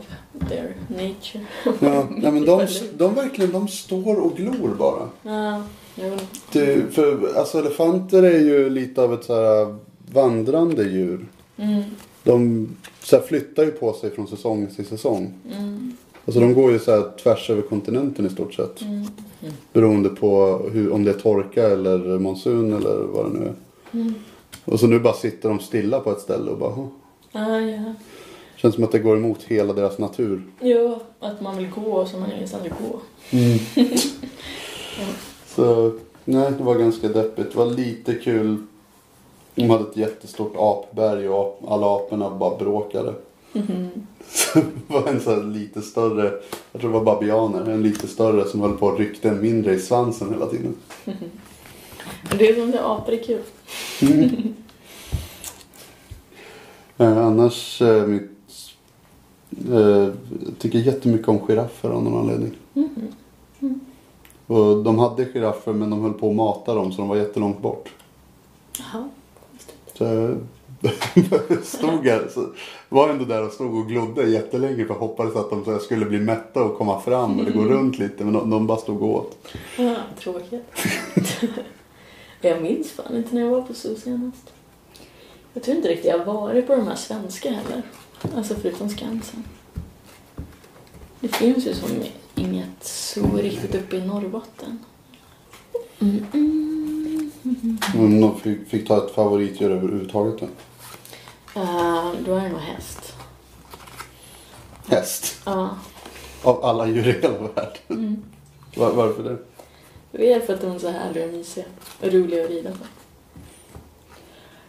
their 0.48 0.74
nature. 0.88 1.44
Ja, 1.80 2.06
nej, 2.16 2.32
men 2.32 2.44
de, 2.44 2.66
de 2.96 3.14
verkligen 3.14 3.52
de 3.52 3.68
står 3.68 4.20
och 4.20 4.36
glor 4.36 4.74
bara. 4.78 5.08
Ja, 5.22 5.62
jag 5.94 6.10
vill... 6.10 6.20
Det, 6.52 6.94
för 6.94 7.36
alltså 7.38 7.58
elefanter 7.58 8.22
är 8.22 8.38
ju 8.38 8.70
lite 8.70 9.02
av 9.02 9.14
ett 9.14 9.24
så 9.24 9.34
här 9.34 9.76
vandrande 10.12 10.82
djur. 10.82 11.26
Mm, 11.56 11.82
De 12.22 12.68
så 13.02 13.16
här, 13.16 13.22
flyttar 13.22 13.64
ju 13.64 13.70
på 13.70 13.92
sig 13.92 14.10
från 14.10 14.26
säsong 14.28 14.66
till 14.76 14.86
säsong. 14.86 15.32
mm, 15.58 15.96
Alltså 16.28 16.40
de 16.40 16.54
går 16.54 16.72
ju 16.72 16.78
så 16.78 16.90
här 16.90 17.10
tvärs 17.22 17.50
över 17.50 17.62
kontinenten 17.62 18.26
i 18.26 18.30
stort 18.30 18.54
sett. 18.54 18.80
mm. 18.82 19.06
Beroende 19.72 20.08
på 20.08 20.60
hur, 20.72 20.92
om 20.92 21.04
det 21.04 21.10
är 21.10 21.14
torka 21.14 21.68
eller 21.68 21.98
monsun 22.18 22.72
eller 22.72 22.96
vad 22.96 23.24
det 23.26 23.38
nu 23.38 23.46
är. 23.46 23.54
Mm. 23.92 24.14
Och 24.64 24.80
så 24.80 24.86
nu 24.86 25.00
bara 25.00 25.14
sitter 25.14 25.48
de 25.48 25.58
stilla 25.60 26.00
på 26.00 26.10
ett 26.10 26.20
ställe 26.20 26.50
och 26.50 26.58
bara 26.58 26.70
"Huh." 26.74 26.86
Ja, 27.32 27.60
ja. 27.60 27.94
Känns 28.56 28.74
som 28.74 28.84
att 28.84 28.92
det 28.92 28.98
går 28.98 29.16
emot 29.16 29.42
hela 29.42 29.72
deras 29.72 29.98
natur. 29.98 30.42
Jo, 30.60 30.98
att 31.20 31.40
man 31.40 31.56
vill 31.56 31.70
gå 31.70 32.06
så 32.06 32.16
man 32.18 32.32
ingenstans 32.32 32.64
vill 32.64 32.72
gå. 32.90 33.00
Så 35.46 35.92
nej, 36.24 36.52
det 36.58 36.64
var 36.64 36.74
ganska 36.74 37.08
deppigt. 37.08 37.52
Det 37.52 37.58
var 37.58 37.66
lite 37.66 38.14
kul. 38.14 38.56
De 39.54 39.70
hade 39.70 39.84
ett 39.90 39.96
jättestort 39.96 40.52
apberg 40.56 41.28
och 41.28 41.60
alla 41.68 41.96
aporna 41.96 42.30
bara 42.30 42.56
bråkade. 42.58 43.14
Så 44.28 44.58
det 44.58 44.64
var 44.86 45.08
en 45.08 45.20
så 45.20 45.42
lite 45.42 45.82
större, 45.82 46.32
jag 46.72 46.80
tror 46.80 46.92
det 46.92 46.98
var 46.98 47.04
babianer, 47.04 47.70
en 47.70 47.82
lite 47.82 48.08
större 48.08 48.44
som 48.44 48.60
höll 48.60 48.76
på 48.76 48.88
att 48.88 48.98
ryckte 48.98 49.28
en 49.28 49.40
mindre 49.40 49.74
i 49.74 49.78
svansen 49.78 50.30
hela 50.30 50.46
tiden. 50.46 50.74
Men 51.04 52.38
det 52.38 52.48
är 52.48 52.54
som 52.54 52.70
det 52.70 52.86
apor 52.86 53.14
är 53.14 53.22
kul. 53.22 53.42
Eh, 57.00 57.18
annars, 57.18 57.82
eh, 57.82 58.06
mitt, 58.06 58.30
eh, 59.70 59.78
jag 59.78 60.12
tycker 60.58 60.78
jättemycket 60.78 61.28
om 61.28 61.46
giraffer 61.46 61.90
av 61.90 62.04
någon 62.04 62.20
anledning. 62.20 62.52
Mhm. 62.72 63.80
Och 64.46 64.82
de 64.84 64.98
hade 64.98 65.24
giraffer 65.24 65.72
men 65.72 65.90
de 65.90 66.02
höll 66.02 66.12
på 66.12 66.30
att 66.30 66.36
mata 66.36 66.74
dem 66.74 66.92
så 66.92 66.98
de 66.98 67.08
var 67.08 67.16
jättelångt 67.16 67.62
bort. 67.62 67.88
Jaha. 68.78 69.08
Stod 71.62 72.06
här, 72.06 72.28
så 72.34 72.46
var 72.88 73.08
ändå 73.08 73.24
där 73.24 73.46
och 73.46 73.52
stod 73.52 73.74
och 73.74 73.88
glodde 73.88 74.28
jättelänge 74.28 74.84
för 74.84 74.94
jag 74.94 75.00
hoppades 75.00 75.36
att 75.36 75.50
de 75.50 75.64
så 75.64 75.72
här 75.72 75.78
skulle 75.78 76.06
bli 76.06 76.18
mätta 76.18 76.62
och 76.62 76.78
komma 76.78 77.00
fram 77.00 77.40
eller 77.40 77.50
gå 77.50 77.64
runt 77.64 77.98
lite 77.98 78.24
men 78.24 78.32
de, 78.32 78.50
de 78.50 78.66
bara 78.66 78.78
stod 78.78 79.02
och 79.02 79.08
åt. 79.08 79.36
Ja, 79.78 79.96
tråkigt. 80.18 80.64
jag 82.40 82.62
minns 82.62 82.90
fan 82.90 83.16
inte 83.16 83.34
när 83.34 83.42
jag 83.42 83.50
var 83.50 83.62
på 83.62 83.74
zoo 83.74 83.96
senast. 83.96 84.52
Jag 85.52 85.62
tror 85.62 85.76
inte 85.76 85.88
riktigt 85.88 86.10
jag 86.10 86.18
har 86.18 86.34
varit 86.34 86.66
på 86.66 86.76
de 86.76 86.86
här 86.86 86.96
svenska 86.96 87.50
heller. 87.50 87.82
Alltså 88.36 88.54
förutom 88.54 88.88
Skansen. 88.88 89.44
Det 91.20 91.28
finns 91.28 91.66
ju 91.66 91.74
som 91.74 91.88
inget 92.34 92.84
zoo 92.84 93.36
riktigt 93.36 93.74
uppe 93.74 93.96
i 93.96 94.06
Norrbotten. 94.06 94.78
Mm, 95.98 96.26
mm, 96.32 97.30
mm. 97.44 97.78
Om 97.98 98.20
de 98.20 98.40
fick, 98.40 98.68
fick 98.68 98.88
ta 98.88 99.06
ett 99.06 99.14
favoritdjur 99.14 99.70
överhuvudtaget 99.70 100.40
då. 100.40 100.46
Eh, 101.58 102.12
då 102.26 102.34
är 102.34 102.42
det 102.42 102.48
nog 102.48 102.60
häst. 102.60 103.14
Häst. 104.88 105.40
Ja. 105.44 105.70
Av 106.42 106.64
alla 106.64 106.86
djur 106.86 107.06
i 107.08 107.12
hela 107.12 107.38
världen. 107.38 107.76
Mm. 107.88 108.22
Var, 108.76 108.92
varför 108.92 109.22
det? 109.22 109.38
Det 110.12 110.32
är 110.32 110.40
för 110.40 110.54
att 110.54 110.60
de 110.60 110.70
är 110.70 110.78
så 110.78 110.88
härliga 110.90 111.24
och 111.26 111.32
mysiga. 111.32 111.64
Och 112.00 112.12
roliga 112.12 112.44
att 112.44 112.50
rida 112.50 112.70
på. 112.70 112.86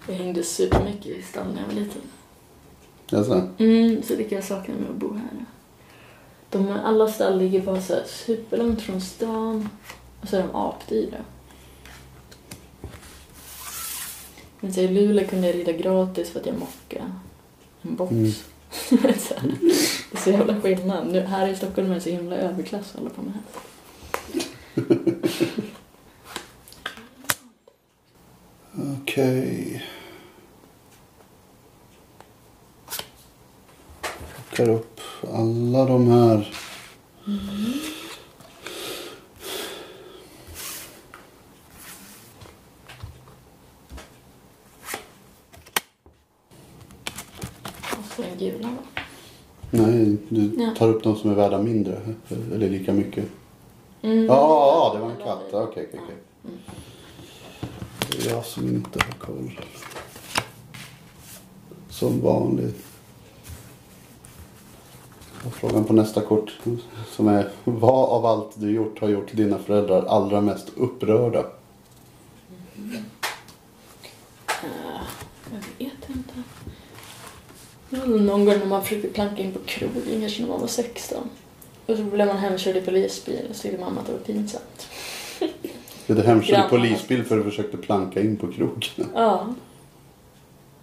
Jag 0.07 0.15
hängde 0.15 0.43
supermycket 0.43 1.05
i 1.05 1.21
stan 1.21 1.47
när 1.53 1.61
jag 1.61 1.67
var 1.67 1.73
liten. 1.73 2.01
Alltså, 3.11 3.49
Mm, 3.57 4.03
så 4.03 4.15
det 4.15 4.23
kan 4.23 4.35
jag 4.35 4.45
sakna 4.45 4.73
med 4.75 4.89
att 4.89 4.95
bo 4.95 5.13
här. 5.13 5.45
De, 6.49 6.71
alla 6.85 7.07
stall 7.07 7.37
ligger 7.37 7.61
bara 7.61 7.81
så 7.81 7.95
superlångt 8.05 8.81
från 8.81 9.01
stan. 9.01 9.69
Och 10.21 10.27
så 10.27 10.35
är 10.37 10.41
de 10.41 10.55
apdyra. 10.55 11.17
Men 14.59 14.73
så 14.73 14.79
i 14.79 14.87
Luleå 14.87 15.27
kunde 15.27 15.47
jag 15.47 15.55
rida 15.55 15.71
gratis 15.71 16.29
för 16.29 16.39
att 16.39 16.45
jag 16.45 16.55
mockade 16.59 17.11
en 17.81 17.95
box. 17.95 18.11
Mm. 18.11 18.31
så 19.19 19.35
här, 19.35 19.55
det 20.11 20.17
är 20.17 20.21
så 20.23 20.29
jävla 20.29 20.61
skillnad. 20.61 21.07
Nu, 21.11 21.19
här 21.19 21.47
i 21.47 21.55
Stockholm 21.55 21.91
är 21.91 21.95
det 21.95 22.01
så 22.01 22.09
himla 22.09 22.35
överklass 22.35 22.93
hålla 22.93 23.09
på 23.09 23.21
med 23.21 23.33
det. 23.33 23.39
okej. 29.01 29.85
Plockar 34.57 34.73
upp 34.73 34.99
alla 35.33 35.85
de 35.85 36.07
här. 36.07 36.53
Och 37.25 37.98
den 48.21 48.37
gula 48.37 48.67
då. 48.67 49.01
Nej, 49.71 50.17
du 50.29 50.51
Ja. 50.57 50.75
tar 50.77 50.87
upp 50.89 51.03
de 51.03 51.15
som 51.15 51.29
är 51.31 51.35
värda 51.35 51.61
mindre. 51.61 52.01
Eller 52.53 52.69
lika 52.69 52.93
mycket. 52.93 53.25
Mm. 54.01 54.25
Ja, 54.25 54.91
det 54.95 54.99
var 55.01 55.09
en 55.11 55.17
katt. 55.17 55.43
Okej, 55.51 55.87
okej, 55.89 55.99
okej. 56.03 56.15
Är 58.27 58.29
jag 58.35 58.45
som 58.45 58.67
inte 58.67 58.99
har 59.05 59.11
koll. 59.11 59.59
Som 61.89 62.21
vanligt. 62.21 62.85
Och 65.45 65.53
frågan 65.53 65.83
på 65.85 65.93
nästa 65.93 66.21
kort 66.21 66.59
som 67.11 67.27
är 67.27 67.49
Vad 67.63 68.09
av 68.09 68.25
allt 68.25 68.51
du 68.55 68.71
gjort 68.71 68.99
har 68.99 69.09
gjort 69.09 69.31
dina 69.35 69.57
föräldrar 69.57 70.05
allra 70.05 70.41
mest 70.41 70.69
upprörda? 70.77 71.39
Eh, 74.47 75.01
jag 75.51 75.59
vet 75.87 76.09
inte. 76.09 76.33
Ja, 77.89 77.98
Någon 78.09 78.45
gång 78.45 78.59
när 78.59 78.65
man 78.65 78.83
försökte 78.83 79.07
planka 79.07 79.41
in 79.41 79.51
på 79.51 79.59
krogen, 79.65 80.21
kanske 80.21 80.41
när 80.41 80.49
man 80.49 80.59
var 80.61 80.67
16. 80.67 81.29
Och 81.85 81.97
så 81.97 82.03
blev 82.03 82.27
man 82.27 82.37
hemkörd 82.37 82.75
i 82.75 82.81
polisbil 82.81 83.45
och 83.49 83.55
så 83.55 83.61
tyckte 83.61 83.79
mamma 83.79 84.01
att 84.01 84.07
det 84.07 84.11
var 84.11 84.19
pinsamt. 84.19 84.87
Blev 86.05 86.17
du 86.17 86.23
hemkörd 86.23 86.65
i 86.65 86.69
polisbil 86.69 87.23
för 87.23 87.39
att 87.39 87.45
du 87.45 87.49
försökte 87.49 87.77
planka 87.77 88.21
in 88.21 88.37
på 88.37 88.51
krogen? 88.51 89.09
Ja. 89.15 89.55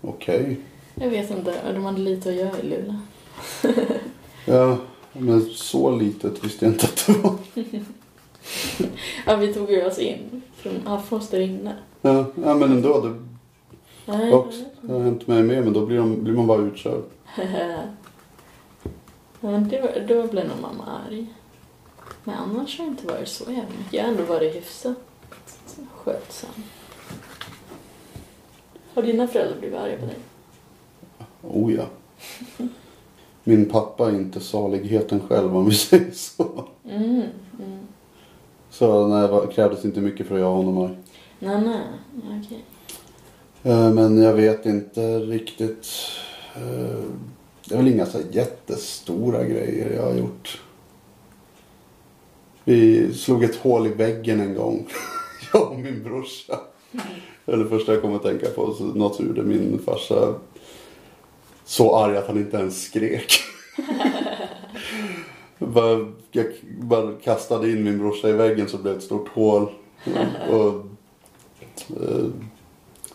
Okej. 0.01 0.57
Jag 0.95 1.11
vet 1.11 1.31
inte, 1.31 1.73
de 1.73 1.85
hade 1.85 2.01
lite 2.01 2.29
att 2.29 2.35
göra 2.35 2.59
i 2.59 2.63
Luleå. 2.63 2.95
Ja, 4.49 4.79
men 5.13 5.45
så 5.45 5.97
litet 5.97 6.45
visste 6.45 6.65
jag 6.65 6.75
inte 6.75 6.87
att 6.87 7.07
det 7.07 7.13
var. 7.13 7.35
Ja, 9.27 9.37
vi 9.37 9.55
tog 9.55 9.71
ju 9.71 9.87
oss 9.87 9.99
in 9.99 10.43
från 10.57 10.81
Hafors 10.85 11.29
där 11.29 11.41
inne. 11.41 11.75
Ja, 12.03 12.25
ja 12.45 12.55
men 12.55 12.73
ändå. 12.73 13.01
Det 13.01 13.15
Nej, 14.07 14.33
också 14.33 14.65
det 14.81 14.93
har 14.93 15.01
hänt 15.01 15.27
mig 15.27 15.43
med, 15.43 15.65
men 15.65 15.73
då 15.73 15.87
blir, 15.87 15.97
de, 15.97 16.25
blir 16.25 16.35
man 16.35 16.47
bara 16.47 16.63
utkörd. 16.63 17.03
Var, 19.41 20.07
då 20.09 20.27
blev 20.27 20.49
nog 20.49 20.61
mamma 20.61 20.85
arg. 21.07 21.27
Men 22.25 22.35
annars 22.35 22.79
har 22.79 22.85
det 22.85 22.91
inte 22.91 23.07
varit 23.07 23.29
så 23.29 23.45
jävla 23.45 23.63
mycket. 23.79 23.93
Jag 23.93 24.03
har 24.03 24.11
ändå 24.11 24.25
varit 24.25 24.55
hyfsat 24.55 24.97
skötsam. 25.95 26.51
Har 28.95 29.03
dina 29.03 29.29
föräldrar 29.29 29.59
blivit 29.59 29.79
arga 29.79 29.99
på 29.99 30.07
dig? 30.07 30.17
Oh 31.43 31.75
ja. 31.75 31.85
Min 33.45 33.69
pappa 33.69 34.09
är 34.09 34.15
inte 34.15 34.41
saligheten 34.41 35.21
själv 35.29 35.57
om 35.57 35.69
vi 35.69 35.75
säger 35.75 36.11
så. 36.11 36.69
Mm, 36.85 37.23
mm. 37.59 37.79
Så 38.71 39.07
nej, 39.07 39.29
det 39.29 39.53
krävdes 39.55 39.85
inte 39.85 40.01
mycket 40.01 40.27
för 40.27 40.35
att 40.35 40.41
göra 40.41 40.55
honom 40.55 40.79
arg. 40.79 40.97
Nej, 41.39 41.61
nej, 41.61 41.81
okej. 42.45 42.65
Eh, 43.63 43.91
Men 43.93 44.23
jag 44.23 44.33
vet 44.35 44.67
inte 44.67 45.19
riktigt. 45.19 45.87
Eh, 46.57 47.05
det 47.69 47.75
är 47.75 47.79
väl 47.79 47.89
inga 47.89 48.07
så 48.07 48.19
jättestora 48.31 49.45
grejer 49.45 49.95
jag 49.97 50.03
har 50.03 50.15
gjort. 50.15 50.61
Vi 52.65 53.15
slog 53.15 53.45
ett 53.45 53.57
hål 53.57 53.87
i 53.87 53.91
väggen 53.91 54.41
en 54.41 54.55
gång. 54.55 54.87
Jag 55.53 55.73
och 55.73 55.79
min 55.79 56.03
brorsa. 56.03 56.61
Det 57.45 57.53
är 57.53 57.57
det 57.57 57.69
första 57.69 57.93
jag 57.93 58.03
kommer 58.03 58.17
att 58.17 58.23
tänka 58.23 58.47
på. 58.47 58.75
Så 58.75 58.85
något 58.85 59.21
gjorde 59.21 59.43
min 59.43 59.79
farsa 59.87 60.35
så 61.65 61.97
arg 61.97 62.17
att 62.17 62.27
han 62.27 62.39
inte 62.39 62.57
ens 62.57 62.83
skrek. 62.83 63.33
jag 66.33 66.47
bara 66.81 67.13
kastade 67.13 67.71
in 67.71 67.85
min 67.85 67.99
brorsa 67.99 68.29
i 68.29 68.33
väggen 68.33 68.69
så 68.69 68.79
blev 68.79 68.95
det 68.95 68.99
ett 68.99 69.05
stort 69.05 69.29
hål. 69.29 69.71
Och, 70.51 70.55
och 70.55 70.87
eh, 72.03 72.27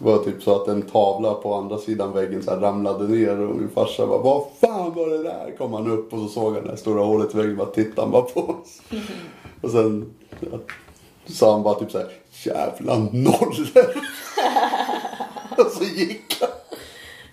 var 0.04 0.18
typ 0.18 0.44
så 0.44 0.56
att 0.56 0.68
en 0.68 0.82
tavla 0.82 1.34
på 1.34 1.54
andra 1.54 1.78
sidan 1.78 2.14
väggen 2.14 2.44
så 2.44 2.52
ramlade 2.52 3.08
ner 3.08 3.40
och 3.40 3.56
min 3.56 3.70
farsa 3.70 4.08
bara 4.08 4.18
Vad 4.18 4.44
fan 4.62 4.94
var 4.94 5.10
det 5.10 5.24
där? 5.24 5.56
Kom 5.58 5.74
han 5.74 5.92
upp 5.92 6.14
och 6.14 6.20
så 6.20 6.28
såg 6.28 6.54
han 6.54 6.64
det 6.64 6.70
här 6.70 6.76
stora 6.76 7.04
hålet 7.04 7.34
i 7.34 7.38
väggen 7.38 7.58
bara 7.58 7.70
tittade 7.70 8.02
han 8.02 8.12
bara 8.12 8.22
på 8.22 8.40
oss. 8.40 8.82
Och 9.62 9.72
sen 9.72 10.14
ja, 10.40 10.58
sa 11.26 11.52
han 11.52 11.64
bara 11.64 11.80
typ 11.80 11.92
så 11.92 11.98
här 11.98 12.08
Jävla 12.46 12.98
nollor. 12.98 13.68
och 15.58 15.72
så 15.72 15.84
gick 15.84 16.38
han. 16.40 16.50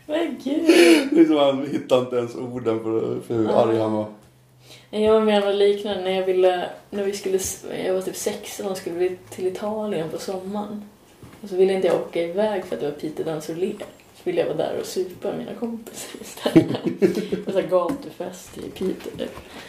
Men 0.06 0.40
gud. 0.44 1.12
Liksom, 1.12 1.36
han 1.36 1.66
hittade 1.66 2.00
inte 2.00 2.16
ens 2.16 2.34
orden 2.34 2.82
för, 2.82 3.20
för 3.26 3.34
hur 3.34 3.48
arg 3.48 3.78
han 3.78 3.92
var. 3.92 4.06
Jag 4.90 5.12
var 5.12 5.20
med 5.20 5.44
om 5.44 5.54
liknande 5.54 6.02
när 6.02 6.10
jag 6.10 6.26
ville, 6.26 6.70
när 6.90 7.04
vi 7.04 7.12
skulle, 7.12 7.38
jag 7.84 7.94
var 7.94 8.00
typ 8.00 8.16
16 8.16 8.66
och 8.66 8.76
skulle 8.76 8.98
vi 8.98 9.18
till 9.30 9.46
Italien 9.46 10.10
på 10.10 10.18
sommaren. 10.18 10.84
Och 11.42 11.48
så 11.48 11.56
ville 11.56 11.72
inte 11.72 11.86
jag 11.86 11.96
åka 11.96 12.22
iväg 12.22 12.64
för 12.64 12.74
att 12.74 12.80
det 12.80 12.90
var 12.90 12.96
Peter 12.96 13.24
Dansolé. 13.24 13.72
Så 14.14 14.22
ville 14.24 14.40
jag 14.40 14.46
vara 14.46 14.56
där 14.56 14.76
och 14.80 14.86
supa 14.86 15.28
med 15.28 15.38
mina 15.38 15.54
kompisar 15.54 16.20
istället. 16.20 17.44
på 17.44 17.52
så 17.52 17.62
gatufest 17.70 18.58
i 18.58 18.60
Piteå. 18.60 19.26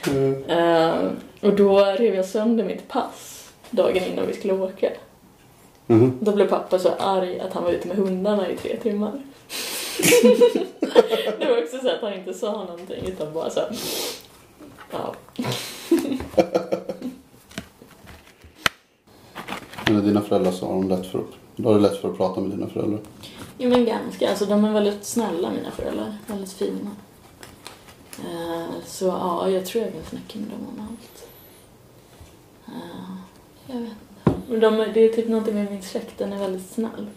Mm. 0.08 0.44
Uh, 0.44 1.12
och 1.42 1.56
då 1.56 1.80
rev 1.80 2.16
jag 2.16 2.26
sönder 2.26 2.64
mitt 2.64 2.88
pass 2.88 3.52
dagen 3.70 4.04
innan 4.04 4.28
vi 4.28 4.34
skulle 4.34 4.54
åka. 4.54 4.90
Mhm. 5.88 6.18
Då 6.22 6.32
blev 6.32 6.48
pappa 6.48 6.80
så 6.80 6.90
arg 6.90 7.40
att 7.40 7.54
han 7.54 7.64
var 7.64 7.72
ute 7.72 7.88
med 7.88 7.98
hundarna 7.98 8.50
i 8.50 8.58
tre 8.58 8.78
timmar. 8.78 9.12
det 11.40 11.46
var 11.46 11.58
också 11.64 11.78
så 11.78 11.90
att 11.90 12.02
han 12.02 12.14
inte 12.14 12.34
sa 12.34 12.52
någonting 12.52 13.04
utan 13.08 13.34
bara 13.34 13.50
så 13.50 13.60
här, 13.60 13.70
Ja. 14.92 15.14
Men 19.94 20.06
dina 20.06 20.22
föräldrar 20.22 20.52
så 20.52 20.66
har 20.66 20.74
de 20.74 20.90
lätt 20.90 21.06
för 21.06 21.20
att, 21.20 21.26
har 21.66 21.74
det 21.76 21.80
lätt 21.82 21.98
för 22.02 22.10
att 22.12 22.18
prata 22.18 22.42
med 22.42 22.50
dina 22.50 22.68
föräldrar. 22.68 23.00
Jo 23.58 23.70
men 23.70 23.86
ganska. 23.86 24.30
Alltså 24.30 24.46
de 24.46 24.66
är 24.66 24.74
väldigt 24.74 25.06
snälla 25.06 25.50
mina 25.52 25.72
föräldrar. 25.72 26.18
Väldigt 26.28 26.52
fina. 26.54 26.92
Eh, 28.20 28.66
så 28.86 29.06
ja, 29.06 29.50
jag 29.50 29.66
tror 29.66 29.84
jag 29.84 29.94
kan 29.94 30.04
snacka 30.04 30.40
med 30.40 30.48
dem 30.50 30.68
om 30.78 30.88
allt. 30.88 31.28
Eh, 32.68 33.16
jag 33.68 33.76
vet 33.82 33.90
inte. 33.90 34.42
Men 34.52 34.60
de, 34.60 34.80
är- 34.80 34.94
det 34.94 35.00
är 35.00 35.10
typ 35.14 35.28
någonting 35.28 35.56
med 35.56 35.72
min 35.72 35.82
släkt. 35.82 36.18
Den 36.18 36.34
är 36.34 36.40
väldigt 36.40 36.70
snäll. 36.72 37.08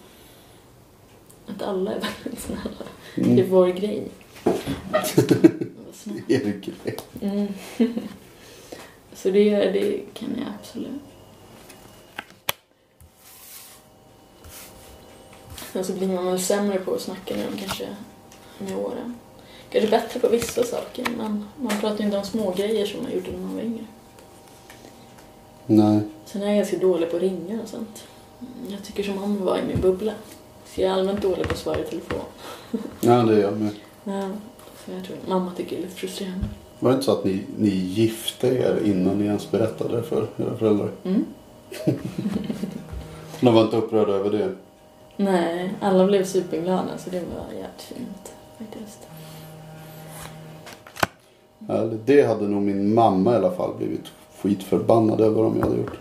Att 1.47 1.63
alla 1.63 1.91
är 1.93 2.01
väldigt 2.25 2.43
snälla. 2.43 2.63
Det 3.15 3.23
är 3.23 3.27
Mm. 3.27 3.51
vår 3.51 3.67
grej. 3.67 4.09
Snäll. 5.93 6.23
Er 6.29 6.61
grej. 6.61 6.97
Mm. 7.21 7.49
Så 9.15 9.31
det, 9.31 9.51
det 9.71 10.01
kan 10.15 10.29
jag 10.39 10.47
absolut. 10.61 11.03
Sen 15.73 15.85
så 15.85 15.93
blir 15.93 16.09
man 16.09 16.27
väl 16.27 16.41
sämre 16.41 16.79
på 16.79 16.95
att 16.95 17.01
snacka 17.01 17.35
med 17.37 17.47
dem 17.47 17.57
kanske 17.59 17.89
med 18.59 18.77
åren. 18.77 19.15
Kanske 19.71 19.91
bättre 19.91 20.21
på 20.21 20.29
vissa 20.29 20.65
saker 20.65 21.07
men 21.17 21.45
man 21.57 21.81
pratar 21.81 21.99
ju 21.99 22.05
inte 22.05 22.19
om 22.19 22.25
små 22.25 22.51
grejer 22.57 22.87
som 22.87 23.03
man 23.03 23.13
gjorde 23.13 23.31
när 23.31 23.39
man 23.39 23.55
var 23.55 23.63
yngre. 23.63 23.85
Nej. 25.67 26.01
Sen 26.25 26.43
är 26.43 26.47
jag 26.47 26.57
ganska 26.57 26.79
dålig 26.79 27.11
på 27.11 27.17
att 27.17 27.23
ringa 27.23 27.63
och 27.63 27.69
sånt. 27.69 28.05
Jag 28.69 28.85
tycker 28.85 29.03
som 29.03 29.23
om 29.23 29.37
att 29.37 29.43
vara 29.43 29.59
i 29.59 29.67
min 29.67 29.81
bubbla. 29.81 30.13
Så 30.67 30.81
jag 30.81 30.91
är 30.91 30.95
allmänt 30.95 31.23
dålig 31.23 31.47
på 31.47 31.53
att 31.53 31.59
svara 31.59 31.79
i 31.81 31.85
telefon. 31.85 32.21
Ja, 33.01 33.23
det 33.23 33.37
är 33.37 33.41
jag 33.41 33.61
med. 33.61 33.75
Ja, 34.05 34.31
så 34.85 34.93
jag 34.93 35.05
tror 35.05 35.17
mamma 35.29 35.53
tycker 35.57 35.77
det 35.77 35.83
är 35.83 35.83
lite 35.83 35.95
frustrerande. 35.97 36.45
Var 36.79 36.91
det 36.91 36.95
inte 36.95 37.05
så 37.05 37.13
att 37.13 37.25
ni, 37.25 37.45
ni 37.59 37.69
gifte 37.69 38.49
er 38.49 38.81
innan 38.85 39.19
ni 39.19 39.25
ens 39.25 39.51
berättade 39.51 39.97
det 39.97 40.03
för 40.03 40.27
era 40.37 40.57
föräldrar? 40.57 40.91
Mm. 41.05 41.25
De 43.41 43.55
var 43.55 43.63
inte 43.63 43.77
upprörda 43.77 44.13
över 44.13 44.31
det? 44.31 44.55
Nej, 45.17 45.75
alla 45.81 46.07
blev 46.07 46.25
superglada 46.25 46.99
så 46.99 47.11
det 47.11 47.21
var 47.21 47.47
jävligt 47.53 47.83
fint 47.83 48.33
faktiskt. 48.59 48.99
Ja, 51.69 51.85
det 52.05 52.23
hade 52.23 52.49
nog 52.49 52.63
min 52.63 52.95
mamma 52.95 53.33
i 53.33 53.37
alla 53.37 53.51
fall 53.51 53.75
blivit 53.79 54.05
skitförbannad 54.43 55.21
över 55.21 55.45
om 55.45 55.57
jag 55.59 55.65
hade 55.67 55.77
gjort. 55.77 55.99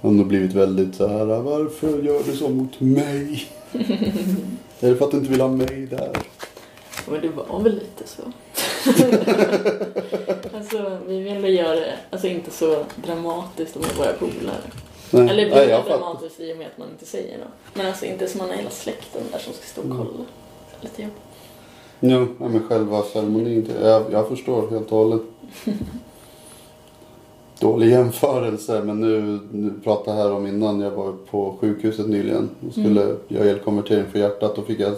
Hon 0.00 0.18
har 0.18 0.24
blivit 0.24 0.52
väldigt 0.52 0.94
så 0.94 1.08
här, 1.08 1.24
varför 1.24 2.02
gör 2.02 2.22
du 2.26 2.36
så 2.36 2.48
mot 2.48 2.80
mig? 2.80 3.46
är 4.80 4.90
det 4.90 4.96
för 4.96 5.04
att 5.04 5.10
du 5.10 5.16
inte 5.16 5.30
vill 5.30 5.40
ha 5.40 5.48
mig 5.48 5.86
där? 5.90 6.10
Men 7.10 7.20
det 7.20 7.28
var 7.28 7.60
väl 7.60 7.74
lite 7.74 8.04
så. 8.06 8.22
alltså, 10.56 10.98
vi 11.06 11.20
ville 11.20 11.48
göra 11.48 11.74
det, 11.74 11.94
alltså 12.10 12.28
inte 12.28 12.50
så 12.50 12.84
dramatiskt 12.96 13.74
med 13.74 13.96
våra 13.96 14.12
polare. 14.12 14.62
Nej, 15.14 15.28
Eller 15.28 15.44
det 15.44 15.50
blir 15.50 15.76
fattar. 15.76 15.88
dramatiskt 15.98 16.40
i 16.40 16.52
och 16.52 16.56
med 16.56 16.66
att 16.66 16.78
man 16.78 16.88
inte 16.92 17.06
säger 17.06 17.38
något. 17.38 17.48
Men 17.74 17.86
alltså 17.86 18.04
inte 18.04 18.26
som 18.28 18.38
man 18.38 18.48
har 18.48 18.56
hela 18.56 18.70
släkten 18.70 19.22
där 19.32 19.38
som 19.38 19.52
ska 19.52 19.62
stå 19.66 19.80
och 19.80 19.84
Mm. 19.86 19.96
kolla. 19.98 20.24
Lite 20.80 21.02
jobbigt. 21.02 21.16
Jo, 22.00 22.26
ja, 22.40 22.48
men 22.48 22.62
själva 22.68 23.02
ceremonin. 23.02 23.68
Jag, 23.82 24.02
jag 24.12 24.28
förstår 24.28 24.70
helt 24.70 24.92
och 24.92 24.98
hållet. 24.98 25.20
Dålig 27.60 27.90
jämförelse, 27.90 28.82
men 28.84 29.00
nu, 29.00 29.38
nu 29.52 29.72
pratade 29.84 30.16
jag 30.18 30.24
här 30.24 30.32
om 30.32 30.46
innan. 30.46 30.80
Jag 30.80 30.90
var 30.90 31.12
på 31.30 31.56
sjukhuset 31.60 32.08
nyligen 32.08 32.50
och 32.66 32.72
skulle 32.72 33.16
göra 33.28 33.44
elkonvertering 33.50 34.04
för 34.12 34.18
hjärtat. 34.18 34.56
Då 34.56 34.62
fick 34.62 34.80
jag 34.80 34.92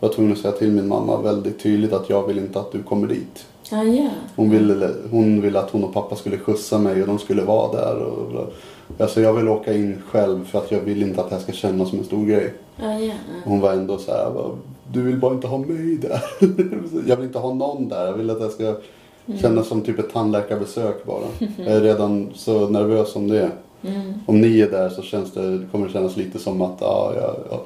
var 0.00 0.08
tvungen 0.08 0.32
att 0.32 0.38
säga 0.38 0.52
till 0.52 0.70
min 0.72 0.88
mamma 0.88 1.20
väldigt 1.20 1.62
tydligt 1.62 1.92
att 1.92 2.10
jag 2.10 2.26
vill 2.26 2.38
inte 2.38 2.60
att 2.60 2.72
du 2.72 2.82
kommer 2.82 3.06
dit. 3.08 3.46
Ah, 3.72 3.82
ja. 3.82 4.10
Hon 4.36 4.50
ville, 4.50 4.90
hon 5.10 5.40
ville 5.40 5.58
att 5.58 5.70
hon 5.70 5.84
och 5.84 5.94
pappa 5.94 6.16
skulle 6.16 6.38
skjutsa 6.38 6.78
mig 6.78 7.00
och 7.00 7.06
de 7.06 7.18
skulle 7.18 7.42
vara 7.42 7.72
där. 7.72 7.96
Och, 8.02 8.52
alltså 8.98 9.20
jag 9.20 9.32
vill 9.32 9.48
åka 9.48 9.74
in 9.74 10.02
själv 10.06 10.44
för 10.44 10.58
att 10.58 10.72
jag 10.72 10.80
vill 10.80 11.02
inte 11.02 11.20
att 11.20 11.28
det 11.28 11.34
här 11.34 11.42
ska 11.42 11.52
kännas 11.52 11.90
som 11.90 11.98
en 11.98 12.04
stor 12.04 12.26
grej. 12.26 12.54
Ah, 12.82 12.98
ja. 12.98 13.14
Hon 13.44 13.60
var 13.60 13.72
ändå 13.72 13.98
så 13.98 14.12
här, 14.12 14.30
bara, 14.30 14.50
du 14.92 15.02
vill 15.02 15.16
bara 15.16 15.34
inte 15.34 15.46
ha 15.46 15.58
mig 15.58 15.96
där. 15.96 16.22
jag 17.08 17.16
vill 17.16 17.26
inte 17.26 17.38
ha 17.38 17.54
någon 17.54 17.88
där. 17.88 18.06
Jag 18.06 18.12
vill 18.12 18.30
att 18.30 18.40
det 18.40 18.50
ska 18.50 18.76
kännas 19.40 19.68
som 19.68 19.82
typ 19.82 19.98
ett 19.98 20.12
tandläkarbesök 20.12 21.04
bara. 21.04 21.24
Jag 21.56 21.66
är 21.66 21.80
redan 21.80 22.30
så 22.34 22.68
nervös 22.68 23.16
om 23.16 23.28
det. 23.28 23.50
Mm. 23.82 24.12
Om 24.26 24.40
ni 24.40 24.60
är 24.60 24.70
där 24.70 24.88
så 24.88 25.02
känns 25.02 25.32
det, 25.32 25.66
kommer 25.72 25.86
det 25.86 25.92
kännas 25.92 26.16
lite 26.16 26.38
som 26.38 26.62
att 26.62 26.76
ja, 26.80 27.12
ja, 27.16 27.36
ja, 27.50 27.62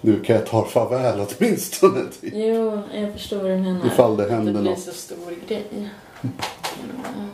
nu 0.00 0.20
kan 0.20 0.36
jag 0.36 0.46
ta 0.46 0.64
farväl 0.64 1.26
åtminstone. 1.38 2.00
Typ. 2.20 2.32
Jo, 2.36 2.78
jag 2.94 3.12
förstår 3.12 3.36
vad 3.36 3.50
du 3.50 3.56
menar. 3.56 3.86
Ifall 3.86 4.16
det 4.16 4.30
händer 4.30 4.52
det 4.52 4.60
blir 4.60 4.70
något. 4.70 4.80
så 4.80 4.92
stor 4.92 5.34
grej. 5.48 5.88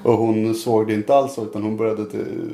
Och 0.02 0.12
hon 0.12 0.54
såg 0.54 0.86
det 0.86 0.94
inte 0.94 1.14
alls 1.14 1.38
utan 1.38 1.62
hon 1.62 1.76
började 1.76 2.06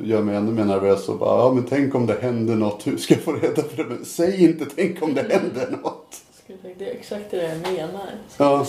göra 0.03 0.21
mig 0.21 0.35
ännu 0.35 0.51
mer 0.51 0.65
nervös 0.65 1.09
och 1.09 1.19
bara, 1.19 1.39
ja 1.39 1.53
men 1.53 1.63
tänk 1.63 1.95
om 1.95 2.05
det 2.05 2.21
händer 2.21 2.55
något, 2.55 2.87
hur 2.87 2.97
ska 2.97 3.13
jag 3.13 3.23
få 3.23 3.33
reda 3.33 3.61
på 3.61 3.75
det? 3.75 3.85
Men 3.85 4.05
säg 4.05 4.43
inte 4.43 4.65
tänk 4.75 5.03
om 5.03 5.13
det 5.13 5.21
händer 5.21 5.77
något. 5.83 6.21
Det 6.77 6.85
är 6.85 6.95
exakt 6.95 7.31
det 7.31 7.43
jag 7.43 7.73
menar. 7.73 8.09
Ska 8.29 8.43
Ja. 8.43 8.65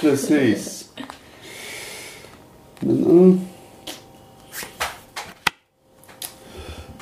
Precis. 0.00 0.90
Men, 2.80 3.04
mm. 3.04 3.40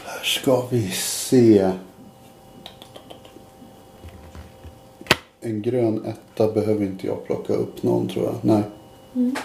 Här 0.04 0.24
ska 0.24 0.62
vi 0.70 0.90
se. 0.90 1.70
en 5.44 5.62
grön 5.62 6.04
etta 6.04 6.52
behöver 6.52 6.84
inte 6.84 7.06
jag 7.06 7.26
plocka 7.26 7.52
upp 7.52 7.82
någon 7.82 8.08
tror 8.08 8.24
jag. 8.24 8.34
Nej. 8.42 8.62
Mm. 9.14 9.36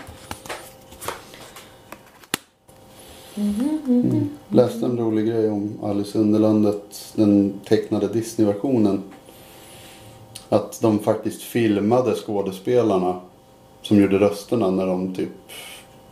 Läste 4.50 4.86
en 4.86 4.98
rolig 4.98 5.28
grej 5.28 5.50
om 5.50 5.80
Alice 5.84 6.18
i 6.18 6.22
Underlandet, 6.22 7.14
den 7.16 7.60
tecknade 7.66 8.08
Disney-versionen. 8.08 9.04
Att 10.50 10.82
de 10.82 11.00
faktiskt 11.00 11.42
filmade 11.42 12.16
skådespelarna 12.16 13.20
som 13.82 14.02
gjorde 14.02 14.20
rösterna 14.20 14.72
när 14.72 14.88
de 14.88 15.16
typ 15.16 15.30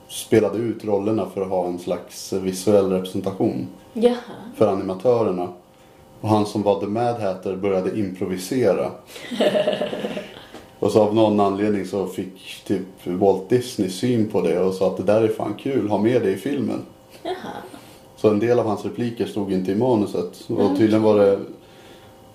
spelade 0.08 0.58
ut 0.58 0.86
rollerna 0.86 1.30
för 1.34 1.42
att 1.42 1.50
ha 1.50 1.68
en 1.68 1.80
slags 1.80 2.34
visuell 2.34 2.92
representation 2.92 3.68
Jaha. 3.94 4.16
för 4.56 4.68
animatörerna. 4.68 5.48
Och 6.22 6.30
han 6.30 6.46
som 6.46 6.64
var 6.64 6.80
The 6.80 6.88
Mad 6.88 7.22
Hatter 7.22 7.56
började 7.56 8.00
improvisera. 8.00 8.92
och 10.80 10.92
så 10.92 11.02
av 11.02 11.16
någon 11.16 11.40
anledning 11.40 11.86
så 11.86 12.08
fick 12.08 12.64
typ 12.66 12.88
Walt 13.04 13.50
Disney 13.50 13.90
syn 13.90 14.30
på 14.30 14.42
det 14.42 14.60
och 14.60 14.74
sa 14.74 14.88
att 14.88 14.98
det 14.98 15.04
där 15.04 15.22
är 15.22 15.28
fan 15.28 15.54
kul, 15.54 15.90
ha 15.90 15.98
med 15.98 16.22
det 16.22 16.32
i 16.32 16.38
filmen. 16.38 16.82
Jaha. 17.24 17.54
Så 18.16 18.30
en 18.30 18.40
del 18.40 18.60
av 18.60 18.66
hans 18.66 18.86
repliker 18.86 19.26
stod 19.26 19.54
inte 19.54 19.72
i 19.72 19.76
manuset. 19.76 20.50
Och 20.50 20.78
tydligen 20.78 21.04
var 21.04 21.20
det, 21.20 21.40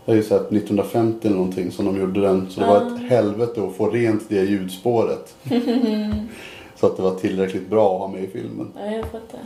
jag 0.04 0.12
har 0.12 0.14
ju 0.14 0.22
sett 0.22 0.52
1950 0.52 1.26
eller 1.26 1.36
någonting 1.36 1.72
som 1.72 1.84
de 1.84 2.00
gjorde 2.00 2.20
den. 2.20 2.50
Så 2.50 2.60
det 2.60 2.66
var 2.66 2.76
ett 2.76 3.10
helvete 3.10 3.62
att 3.62 3.76
få 3.76 3.90
rent 3.90 4.28
det 4.28 4.42
ljudspåret. 4.42 5.36
så 6.76 6.86
att 6.86 6.96
det 6.96 7.02
var 7.02 7.14
tillräckligt 7.14 7.68
bra 7.70 7.94
att 7.94 8.00
ha 8.00 8.08
med 8.08 8.24
i 8.24 8.26
filmen. 8.26 8.72
Ja, 8.76 8.90
jag 8.90 9.04
fattar. 9.04 9.40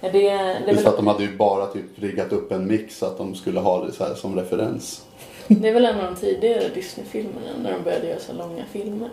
Ja, 0.00 0.08
det, 0.12 0.20
det 0.20 0.70
Just 0.70 0.82
för 0.82 0.88
att 0.90 0.98
väl, 0.98 1.04
de 1.04 1.06
hade 1.06 1.24
ju 1.24 1.36
bara 1.36 1.66
typ 1.66 1.84
riggat 1.94 2.32
upp 2.32 2.52
en 2.52 2.66
mix 2.66 2.98
så 2.98 3.06
att 3.06 3.18
de 3.18 3.34
skulle 3.34 3.60
ha 3.60 3.84
det 3.84 3.92
så 3.92 4.04
här 4.04 4.14
som 4.14 4.36
referens. 4.36 5.04
det 5.48 5.68
är 5.68 5.74
väl 5.74 5.84
en 5.84 6.00
av 6.00 6.04
de 6.04 6.20
tidigare 6.20 6.68
Disney-filmerna 6.74 7.50
när 7.62 7.72
de 7.72 7.82
började 7.84 8.08
göra 8.08 8.20
så 8.20 8.32
långa 8.32 8.64
filmer. 8.72 9.08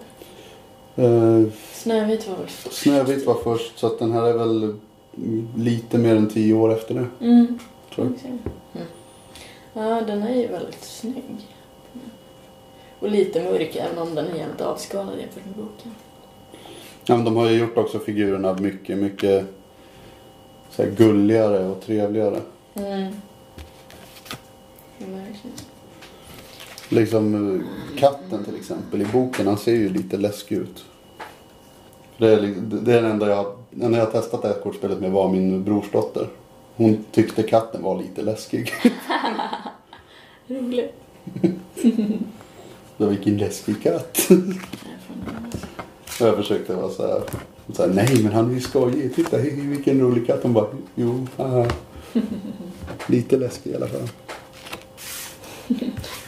Eh, 0.96 1.42
Snövit 1.74 2.28
var 2.28 2.38
väl 2.38 2.48
först? 2.48 2.74
Snövit 2.74 3.26
var 3.26 3.36
först 3.44 3.80
så 3.80 3.88
att 3.88 4.00
den 4.00 4.12
här 4.12 4.24
är 4.24 4.34
väl 4.34 4.76
lite 5.58 5.98
mer 5.98 6.16
än 6.16 6.30
tio 6.30 6.54
år 6.54 6.74
efter 6.74 6.94
det. 6.94 7.26
Mm. 7.26 7.60
Tror 7.96 8.08
jag. 8.08 8.30
Mm. 8.30 8.88
Ja, 9.74 10.02
den 10.02 10.24
är 10.24 10.36
ju 10.36 10.48
väldigt 10.48 10.84
snygg. 10.84 11.48
Och 13.00 13.10
lite 13.10 13.44
mörk 13.44 13.76
även 13.76 13.98
om 13.98 14.16
den 14.16 14.26
är 14.26 14.36
jävligt 14.36 14.62
avskalad 14.62 15.20
jämfört 15.20 15.46
med 15.46 15.56
boken. 15.56 15.92
Ja, 17.06 17.16
men 17.16 17.26
de 17.26 17.36
har 17.36 17.50
ju 17.50 17.60
gjort 17.60 17.78
också 17.78 18.00
figurerna 18.00 18.54
mycket, 18.54 18.98
mycket 18.98 19.46
så 20.70 20.84
här 20.84 20.92
gulligare 20.92 21.66
och 21.66 21.82
trevligare. 21.82 22.42
Mm. 22.74 23.14
Liksom 26.90 27.56
eh, 27.56 28.00
katten 28.00 28.44
till 28.44 28.56
exempel 28.56 29.02
i 29.02 29.06
boken, 29.06 29.48
han 29.48 29.58
ser 29.58 29.76
ju 29.76 29.90
lite 29.90 30.18
läskig 30.18 30.56
ut. 30.56 30.86
Det 32.18 32.28
är, 32.28 32.42
det 32.58 32.94
är 32.94 33.02
den 33.02 33.12
enda 33.12 33.30
jag, 33.30 33.58
den 33.76 33.94
jag 33.94 34.12
testat 34.12 34.42
det 34.42 34.48
här 34.48 34.60
kortspelet 34.60 35.00
med 35.00 35.12
var 35.12 35.30
min 35.30 35.64
brorsdotter. 35.64 36.28
Hon 36.76 37.06
tyckte 37.12 37.44
katten 37.44 37.84
var 37.84 38.02
lite 38.02 38.22
läskig. 38.22 38.74
Roligt. 40.48 40.94
Så 42.98 43.06
vilken 43.06 43.38
läskig 43.38 43.84
katt. 43.84 44.18
Jag 46.20 46.36
försökte 46.36 46.76
vara 46.76 46.90
så 46.90 47.08
här, 47.08 47.22
så 47.74 47.82
här 47.82 47.90
nej 47.94 48.24
men 48.24 48.32
han 48.32 48.50
är 48.50 48.54
ju 48.54 48.62
skojig, 48.62 49.16
titta 49.16 49.38
vilken 49.38 50.02
rolig 50.02 50.28
katt. 50.28 50.40
Hon 50.44 50.54
bara, 50.54 50.68
jo, 50.96 51.28
haha. 51.38 51.66
Lite 53.08 53.38
läskig 53.38 53.72
i 53.72 53.76
alla 53.76 53.88
fall. 53.88 54.10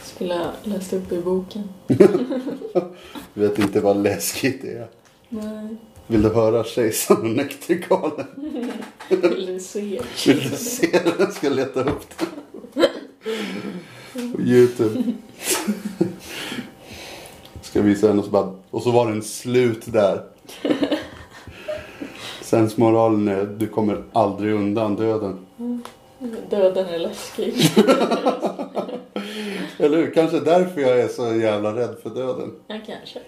Skulle 0.02 0.34
ha 0.34 0.52
läst 0.62 0.92
upp 0.92 1.12
i 1.12 1.18
boken. 1.18 1.68
Du 3.34 3.40
vet 3.40 3.58
inte 3.58 3.80
vad 3.80 4.02
läskigt 4.02 4.62
det 4.62 4.72
är. 4.72 4.88
Nej. 5.28 5.76
Vill 6.10 6.22
du 6.22 6.28
höra 6.28 6.64
Kejsaren 6.64 7.20
och 7.20 7.36
Näktergalen? 7.36 8.26
Vill 9.08 9.46
du 9.46 9.60
se? 9.60 10.00
Vill 10.26 10.50
du 10.50 10.56
se 10.56 11.00
den? 11.04 11.12
Jag 11.18 11.32
ska 11.32 11.48
leta 11.48 11.80
upp 11.80 12.06
den. 12.18 12.28
På 14.32 14.40
Youtube. 14.40 15.12
Ska 17.62 17.82
visa 17.82 18.08
den 18.08 18.18
och 18.18 18.24
så 18.24 18.30
bara, 18.30 18.54
och 18.70 18.82
så 18.82 18.90
var 18.90 19.10
den 19.10 19.22
slut 19.22 19.92
där. 19.92 20.22
Sensmoralen 22.42 23.28
är, 23.28 23.44
du 23.44 23.66
kommer 23.66 24.04
aldrig 24.12 24.54
undan 24.54 24.96
döden. 24.96 25.46
Döden 26.50 26.86
är 26.86 26.98
läskig. 26.98 27.54
Eller 29.78 29.96
hur? 29.96 30.14
Kanske 30.14 30.40
därför 30.40 30.80
jag 30.80 31.00
är 31.00 31.08
så 31.08 31.34
jävla 31.34 31.76
rädd 31.76 31.96
för 32.02 32.10
döden. 32.10 32.52
ja, 32.66 32.80
kanske. 32.86 33.20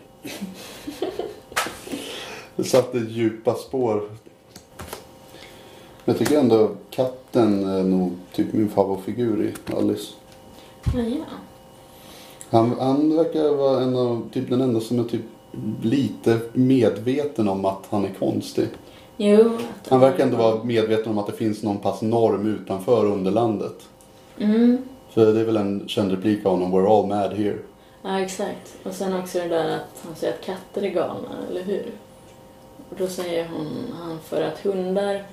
Det 2.61 2.66
satte 2.66 2.98
djupa 2.98 3.54
spår. 3.54 4.02
Jag 6.04 6.18
tycker 6.18 6.38
ändå 6.38 6.70
katten 6.90 7.64
är 7.68 7.82
nog 7.82 8.12
typ 8.32 8.52
min 8.52 8.68
favoritfigur 8.68 9.42
i 9.42 9.72
Alice. 9.76 10.12
Ja, 10.94 11.02
ja. 11.02 11.24
Han, 12.50 12.76
han 12.78 13.16
verkar 13.16 13.54
vara 13.54 13.82
en 13.82 13.96
av, 13.96 14.30
typ 14.32 14.50
den 14.50 14.61
enda 14.61 14.80
som 14.80 14.98
är 14.98 15.04
typ 15.04 15.20
lite 15.82 16.38
medveten 16.52 17.48
om 17.48 17.64
att 17.64 17.86
han 17.90 18.04
är 18.04 18.14
konstig. 18.18 18.68
Jo. 19.16 19.50
Han 19.88 20.00
verkar 20.00 20.24
ändå 20.24 20.36
vara 20.36 20.64
medveten 20.64 21.12
om 21.12 21.18
att 21.18 21.26
det 21.26 21.32
finns 21.32 21.62
någon 21.62 21.78
pass 21.78 22.02
norm 22.02 22.46
utanför 22.46 23.06
underlandet. 23.06 23.88
Mm. 24.38 24.78
För 25.11 25.32
det 25.32 25.40
är 25.40 25.44
väl 25.44 25.56
en 25.56 25.88
känd 25.88 26.11
replik 26.11 26.46
av 26.46 26.52
honom, 26.52 26.74
we're 26.74 26.98
all 26.98 27.06
mad 27.06 27.32
here. 27.32 27.58
Ja, 28.02 28.20
exakt. 28.20 28.76
Och 28.82 28.92
sen 28.92 29.20
också 29.20 29.38
det 29.38 29.48
där 29.48 29.76
att 29.76 30.02
han 30.06 30.16
säger 30.16 30.34
att 30.34 30.44
katter 30.44 30.82
är 30.82 30.90
galna, 30.90 31.30
eller 31.50 31.62
hur? 31.62 31.92
Och 32.91 32.97
då 32.99 33.07
säger 33.07 33.49
hon, 33.49 33.95
han 33.99 34.18
för 34.20 34.43
att 34.43 34.59
hundar, 34.59 35.24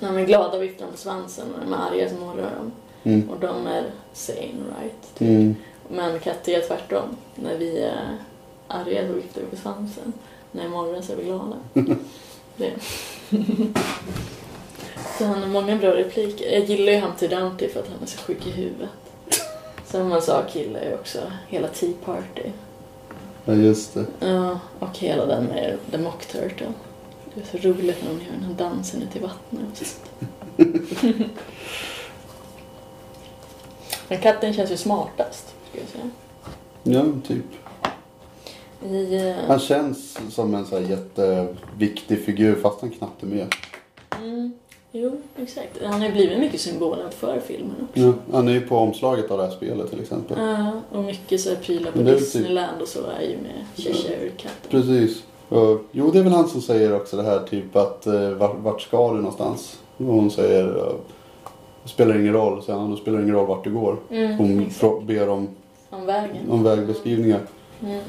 när 0.00 0.08
de 0.12 0.18
är 0.18 0.26
glada 0.26 0.58
viftar 0.58 0.84
de 0.84 0.90
på 0.92 0.98
svansen 0.98 1.46
och 1.52 1.58
när 1.58 1.64
de 1.64 1.72
är 1.72 1.90
arga 1.90 2.08
så 2.08 2.14
morrar 2.16 2.52
de. 2.58 2.72
Mm. 3.10 3.30
Och 3.30 3.40
de 3.40 3.66
är 3.66 3.84
sane, 4.12 4.64
right? 4.80 5.20
Mm. 5.20 5.56
Men 5.88 6.20
katter 6.20 6.52
gör 6.52 6.60
tvärtom. 6.60 7.16
När 7.34 7.56
vi 7.58 7.78
är 7.78 8.18
arga 8.68 9.06
så 9.06 9.12
viftar 9.12 9.40
vi 9.40 9.46
på 9.46 9.56
svansen. 9.56 10.12
När 10.52 10.68
morrar 10.68 11.00
så 11.00 11.12
är 11.12 11.16
vi 11.16 11.24
glada. 11.24 11.56
det. 12.56 12.72
så 15.18 15.24
han 15.24 15.42
har 15.42 15.48
många 15.48 15.76
bra 15.76 15.90
repliker. 15.90 16.52
Jag 16.52 16.64
gillar 16.64 16.92
ju 16.92 17.00
Humpty 17.00 17.28
Dumpty 17.28 17.68
för 17.68 17.80
att 17.80 17.88
han 17.88 18.02
är 18.02 18.06
så 18.06 18.18
sjuk 18.18 18.46
i 18.46 18.50
huvudet. 18.50 18.88
Samma 19.84 20.20
sak 20.20 20.56
gillar 20.56 20.82
jag 20.82 20.94
också. 20.94 21.18
Hela 21.48 21.68
Tea 21.68 21.92
Party. 22.04 22.50
Ja, 23.44 23.52
just 23.54 23.94
det. 23.94 24.06
Ja, 24.20 24.58
och 24.78 24.98
hela 24.98 25.26
den 25.26 25.44
med 25.44 25.78
The 25.90 25.98
Mock 25.98 26.26
Turtle. 26.26 26.72
Det 27.34 27.40
är 27.40 27.60
så 27.60 27.68
roligt 27.68 28.02
när 28.02 28.08
de 28.10 28.24
gör 28.24 28.32
den 28.32 28.42
här 28.44 28.54
dansen 28.54 29.02
ute 29.02 29.18
i 29.18 29.22
vattnet. 29.22 30.00
Men 34.08 34.20
katten 34.20 34.52
känns 34.54 34.70
ju 34.70 34.76
smartast, 34.76 35.54
skulle 35.68 35.84
jag 35.84 35.90
säga. 35.90 36.10
Ja, 36.82 37.04
typ. 37.28 37.44
I, 38.90 39.28
eh, 39.28 39.36
Han 39.48 39.58
känns 39.58 40.18
som 40.30 40.54
en 40.54 40.66
så 40.66 40.78
här 40.80 40.86
jätteviktig 40.90 42.24
figur 42.24 42.54
fast 42.54 42.80
han 42.80 42.90
knappt 42.90 43.22
är 43.22 43.26
med. 43.26 43.54
mm, 44.18 44.52
jo, 44.92 45.20
exakt. 45.36 45.82
Han 45.84 46.00
har 46.00 46.06
ju 46.08 46.12
blivit 46.14 46.38
mycket 46.38 46.60
symbolen 46.60 47.10
för 47.10 47.40
filmen 47.40 47.74
också. 47.90 48.00
Ja, 48.00 48.12
han 48.32 48.48
är 48.48 48.52
ju 48.52 48.60
på 48.60 48.76
omslaget 48.76 49.30
av 49.30 49.38
det 49.38 49.44
här 49.44 49.50
spelet 49.50 49.90
till 49.90 50.00
exempel. 50.00 50.36
Ja, 50.40 50.72
och 50.90 51.04
mycket 51.04 51.40
så 51.40 51.48
här 51.48 51.56
prylar 51.56 51.90
på 51.92 51.98
typ- 51.98 52.18
Disneyland 52.18 52.82
och 52.82 52.88
så 52.88 52.98
är 53.06 53.22
ju 53.22 53.36
med 53.36 53.66
Cheshire-katten. 53.76 54.70
Precis. 54.70 55.22
Och, 55.48 55.80
jo, 55.92 56.10
det 56.10 56.18
är 56.18 56.22
väl 56.22 56.32
han 56.32 56.48
som 56.48 56.60
säger 56.62 56.96
också 56.96 57.16
det 57.16 57.22
här 57.22 57.38
typ 57.50 57.76
att 57.76 58.06
eh, 58.06 58.30
vart, 58.62 58.82
ska 58.82 59.08
du 59.12 59.16
någonstans? 59.16 59.78
Och 59.96 60.04
hon 60.04 60.30
säger 60.30 60.76
eh, 60.76 60.94
spelar 61.84 62.20
ingen 62.20 62.32
roll, 62.32 62.62
säger 62.62 62.78
han. 62.78 62.90
Det 62.90 62.96
spelar 62.96 63.20
ingen 63.22 63.34
roll 63.34 63.46
vart 63.46 63.64
du 63.64 63.70
går. 63.72 63.96
Mm, 64.10 64.36
Hon 64.36 64.60
exakt. 64.60 65.02
ber 65.02 65.28
om, 65.28 65.48
Om 65.90 66.06
vägen. 66.06 66.50
om 66.50 66.62
vägbeskrivningar. 66.62 67.40
Mm. 67.82 68.00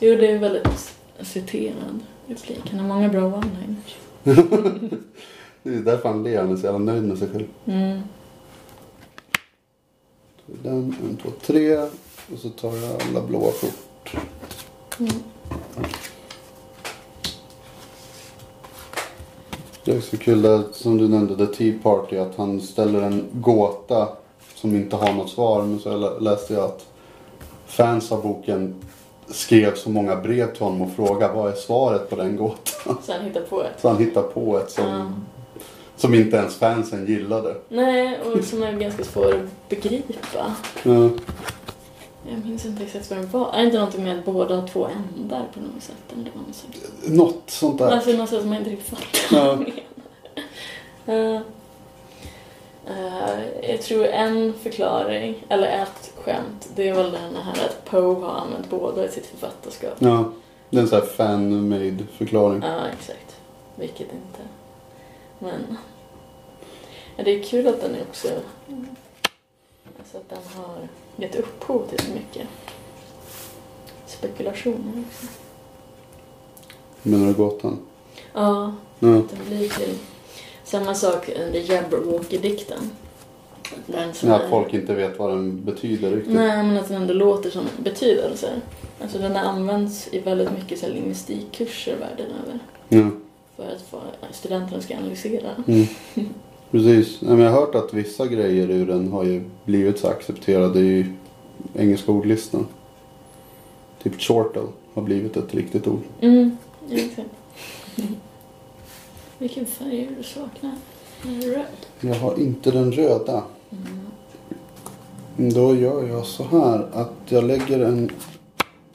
Jo, 0.00 0.16
det 0.16 0.30
är 0.30 0.38
väldigt 0.38 0.92
citerad 1.20 2.00
replik. 2.26 2.62
Han 2.70 2.80
har 2.80 2.88
många 2.88 3.08
bra 3.08 3.20
one-liners. 3.20 3.94
Det 5.64 5.70
är 5.74 5.80
därför 5.80 6.08
han 6.08 6.22
ler. 6.22 6.38
Han 6.40 6.52
är 6.52 6.56
så 6.56 6.64
jävla 6.64 6.78
nöjd 6.78 7.02
med 7.04 7.18
sig 7.18 7.28
själv. 7.32 7.46
Mm. 7.64 8.00
Den, 10.46 10.96
en, 11.02 11.16
två, 11.22 11.28
tre. 11.46 11.76
Och 12.32 12.38
så 12.38 12.48
tar 12.50 12.76
jag 12.76 13.02
alla 13.08 13.26
blåa 13.26 13.50
kort. 13.60 14.16
Mm. 15.00 15.12
Det 19.84 19.92
är 19.92 20.00
så 20.00 20.16
kul 20.16 20.42
där, 20.42 20.62
som 20.72 20.98
du 20.98 21.08
nämnde, 21.08 21.46
The 21.46 21.54
Tea 21.54 21.74
Party, 21.82 22.16
att 22.16 22.36
han 22.36 22.60
ställer 22.60 23.02
en 23.02 23.24
gåta 23.32 24.08
som 24.54 24.76
inte 24.76 24.96
har 24.96 25.12
något 25.12 25.30
svar. 25.30 25.62
Men 25.62 25.80
så 25.80 25.96
lä- 25.96 26.18
läste 26.20 26.54
jag 26.54 26.64
att 26.64 26.86
fans 27.66 28.12
av 28.12 28.22
boken 28.22 28.74
skrev 29.26 29.74
så 29.74 29.90
många 29.90 30.16
brev 30.16 30.52
till 30.54 30.62
honom 30.62 30.82
och 30.82 30.90
frågade 30.92 31.34
vad 31.34 31.52
är 31.52 31.56
svaret 31.56 32.10
på 32.10 32.16
den 32.16 32.36
gåtan? 32.36 32.96
Så 33.02 33.12
han 33.12 33.24
hittar 33.24 33.40
på 33.40 33.62
ett. 33.62 33.80
Så 33.80 33.88
han 33.88 33.98
hittar 33.98 34.22
på 34.22 34.58
ett 34.58 34.70
som, 34.70 34.84
Ja. 34.86 35.12
Som 35.96 36.14
inte 36.14 36.36
ens 36.36 36.54
fansen 36.54 37.06
gillade. 37.06 37.54
Nej, 37.68 38.20
och 38.20 38.44
som 38.44 38.62
är 38.62 38.72
ganska 38.72 39.04
svår 39.04 39.34
att 39.34 39.68
begripa. 39.68 40.54
Ja. 40.82 41.10
Jag 42.30 42.44
minns 42.44 42.64
inte 42.66 42.84
exakt 42.84 43.10
vad 43.10 43.18
det 43.18 43.26
var. 43.26 43.52
Är 43.52 43.58
det 43.58 43.64
inte 43.64 43.76
någonting 43.76 44.04
med 44.04 44.18
att 44.18 44.24
båda 44.24 44.56
har 44.56 44.68
två 44.68 44.88
ändar 45.18 45.46
på 45.54 45.60
något 45.60 45.82
sätt? 45.82 45.96
Eller 46.12 46.30
man 46.34 46.52
säger? 46.52 47.16
Något 47.16 47.42
sånt 47.46 47.78
där. 47.78 47.90
Alltså 47.90 48.10
något 48.10 48.28
sätt 48.28 48.40
som 48.40 48.52
jag 48.52 48.60
inte 48.60 48.70
riktigt 48.70 48.98
fattar. 48.98 49.38
Ja. 49.38 49.56
man. 49.56 49.66
Eh, 51.06 51.40
eh, 52.86 53.70
jag 53.70 53.82
tror 53.82 54.06
en 54.06 54.54
förklaring, 54.62 55.44
eller 55.48 55.82
ett 55.82 56.12
skämt, 56.24 56.68
det 56.74 56.88
är 56.88 56.94
väl 56.94 57.12
den 57.12 57.36
här 57.36 57.64
att 57.64 57.84
Poe 57.84 58.14
har 58.14 58.34
använt 58.34 58.70
båda 58.70 59.04
i 59.04 59.08
sitt 59.08 59.26
författarskap. 59.26 59.94
Ja, 59.98 60.32
det 60.70 60.76
är 60.76 60.82
en 60.82 60.88
sån 60.88 61.00
här 61.00 61.06
fan-made 61.06 62.04
förklaring. 62.18 62.62
Ja, 62.62 62.86
exakt. 62.98 63.36
Vilket 63.76 64.00
inte... 64.12 64.42
Men... 65.44 65.76
Ja, 67.16 67.24
det 67.24 67.30
är 67.38 67.42
kul 67.42 67.66
att 67.68 67.80
den 67.80 67.94
är 67.94 68.00
också... 68.02 68.28
Alltså 69.98 70.16
att 70.16 70.28
den 70.28 70.38
har 70.56 70.88
gett 71.16 71.36
upphov 71.36 71.86
till 71.88 71.98
så 72.06 72.10
mycket 72.12 72.48
spekulationer 74.06 75.04
också. 75.08 75.26
Menar 77.02 77.26
du 77.26 77.32
gåtan? 77.34 77.78
Ja, 78.32 78.74
Ja. 78.98 79.18
att 79.18 79.28
den 79.30 79.38
blir 79.48 79.68
till... 79.68 79.94
Samma 80.64 80.94
sak 80.94 81.28
under 81.46 81.60
Jabberwocky-dikten. 81.60 82.90
Ja, 83.86 83.98
är- 83.98 84.48
folk 84.50 84.74
inte 84.74 84.94
vet 84.94 85.18
vad 85.18 85.30
den 85.30 85.64
betyder 85.64 86.10
riktigt. 86.10 86.34
Nej, 86.34 86.62
men 86.62 86.76
att 86.76 86.88
den 86.88 86.96
ändå 87.02 87.14
låter 87.14 87.50
som 87.50 87.64
betydelser. 87.78 88.60
Alltså 89.02 89.18
den 89.18 89.36
används 89.36 90.08
i 90.12 90.18
väldigt 90.18 90.50
mycket 90.52 90.78
så 90.78 90.86
här, 90.86 90.92
lingvistikkurser 90.92 91.96
världen 91.96 92.26
över. 92.44 92.58
Ja. 92.88 93.10
För 93.56 93.72
att 93.74 93.82
få, 93.82 94.00
studenterna 94.32 94.80
ska 94.80 94.96
analysera. 94.96 95.50
Mm. 95.66 95.86
Precis. 96.70 97.22
Jag 97.22 97.36
har 97.36 97.50
hört 97.50 97.74
att 97.74 97.94
vissa 97.94 98.26
grejer 98.26 98.70
ur 98.70 98.86
den 98.86 99.12
har 99.12 99.24
ju 99.24 99.44
blivit 99.64 99.98
så 99.98 100.08
accepterade 100.08 100.80
i 100.80 101.06
engelska 101.74 102.12
ordlistan. 102.12 102.66
Typ 104.02 104.20
chortle 104.20 104.62
har 104.94 105.02
blivit 105.02 105.36
ett 105.36 105.54
riktigt 105.54 105.86
ord. 105.86 106.02
Mm, 106.20 106.56
exakt. 106.90 107.30
Vilken 109.38 109.66
färg 109.66 110.02
är 110.02 110.08
det 110.08 110.14
du 110.16 110.22
saknar? 110.22 110.74
Är 111.22 111.40
det 111.40 111.56
röd? 111.56 111.66
Jag 112.00 112.14
har 112.14 112.40
inte 112.40 112.70
den 112.70 112.92
röda. 112.92 113.42
Mm. 113.70 115.50
Då 115.52 115.74
gör 115.74 116.08
jag 116.08 116.26
så 116.26 116.44
här 116.44 116.88
att 116.92 117.12
jag 117.28 117.44
lägger 117.44 117.80
en 117.80 118.10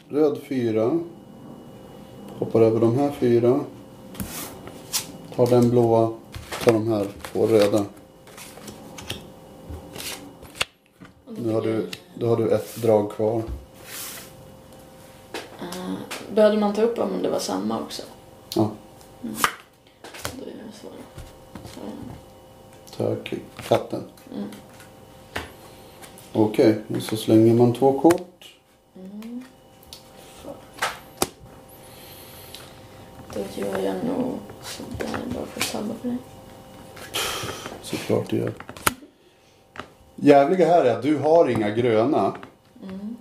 röd 0.10 0.38
fyra. 0.48 1.00
Hoppar 2.40 2.62
över 2.62 2.80
de 2.80 2.98
här 2.98 3.12
fyra. 3.12 3.60
Tar 5.40 5.48
den 5.48 5.70
blåa. 5.70 6.14
Tar 6.64 6.74
de 6.74 6.88
här 6.88 7.08
två 7.32 7.48
röda. 7.48 7.86
Nu 11.28 11.54
har 11.54 11.62
du, 11.62 11.90
då 12.16 12.28
har 12.28 12.38
du 12.38 12.52
ett 12.52 12.76
drag 12.76 13.12
kvar. 13.12 13.44
Eh, 15.62 15.96
behövde 16.34 16.60
man 16.60 16.74
ta 16.74 16.82
upp 16.82 17.00
om 17.00 17.22
det 17.22 17.30
var 17.30 17.40
samma 17.40 17.80
också? 17.80 18.02
Ja. 18.56 18.72
Mm. 19.24 19.36
Då 20.34 20.46
är 20.46 20.48
det 20.48 20.78
så. 20.82 20.88
så 22.98 23.04
jag 23.04 23.42
katten. 23.68 24.04
mm. 24.36 24.50
Okej, 26.34 26.82
och 26.96 27.02
så 27.02 27.18
slänger 27.18 27.54
man 27.54 27.74
två 27.74 28.00
kort. 28.00 28.56
Mm. 28.96 29.44
Då 33.34 33.40
gör 33.56 33.80
jag 33.80 33.96
nog 34.06 34.40
sådär 34.64 35.20
bara 35.26 35.46
för 35.46 35.62
sabba 35.62 35.94
för 36.02 36.08
dig. 36.08 36.18
Såklart 37.82 38.30
det 38.30 38.38
gör. 38.38 38.54
Jävliga 40.16 40.68
här 40.68 40.86
är 40.86 40.96
att 40.96 41.02
du 41.02 41.18
har 41.18 41.50
inga 41.50 41.70
gröna. 41.70 42.34
Mm. 42.84 43.16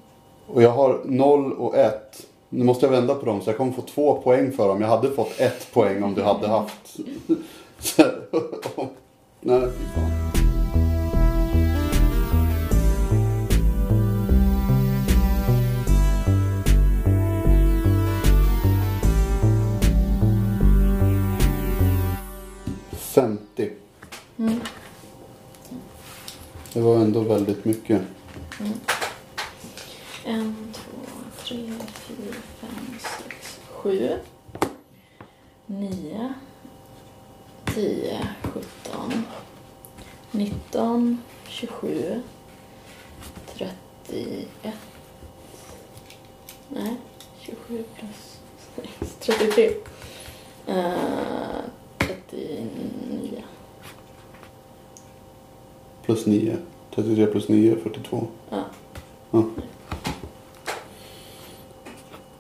Och 0.47 0.63
jag 0.63 0.71
har 0.71 1.01
0 1.05 1.53
och 1.53 1.77
1. 1.77 2.27
Nu 2.49 2.65
måste 2.65 2.87
jag 2.87 2.91
vända 2.91 3.15
på 3.15 3.27
dem 3.27 3.41
så 3.41 3.51
jag 3.51 3.57
kommer 3.57 3.73
få 3.73 3.83
två 3.83 4.15
poäng 4.15 4.53
för 4.53 4.69
dem. 4.69 4.81
Jag 4.81 4.89
hade 4.89 5.11
fått 5.11 5.41
ett 5.41 5.73
poäng 5.73 6.03
om 6.03 6.15
du 6.15 6.23
hade 6.23 6.49
haft. 6.49 6.97
Så, 7.79 8.03
nej, 9.41 9.61
fy 9.61 9.85
fan. 9.95 10.28
Femtio. 23.19 23.71
Mm. 24.39 24.61
Det 26.73 26.81
var 26.81 26.97
ändå 26.97 27.21
väldigt 27.21 27.65
mycket. 27.65 28.03
Mm. 28.61 28.73
En, 30.25 30.73
två, 30.73 30.99
tre, 31.45 31.71
fyra, 31.95 32.35
fem, 32.61 32.99
sex, 32.99 33.59
sju. 33.69 34.19
Nio. 35.67 36.33
Tio, 37.75 38.27
sjutton. 38.43 39.25
Nitton, 40.31 41.23
tjugosju. 41.49 42.21
Trettioett. 43.55 44.79
Nej, 46.69 46.97
tjugosju 47.41 47.83
plus 47.83 48.39
sex. 48.77 49.15
Trettiotre. 49.21 49.69
Uh, 50.69 51.49
Trettionio. 52.09 52.88
Plus 56.09 56.27
9. 56.27 56.57
33 56.95 57.27
plus 57.27 57.49
9 57.49 57.73
är 57.73 57.77
42. 57.77 58.27
Ja. 58.51 58.65
Ja. 59.31 59.45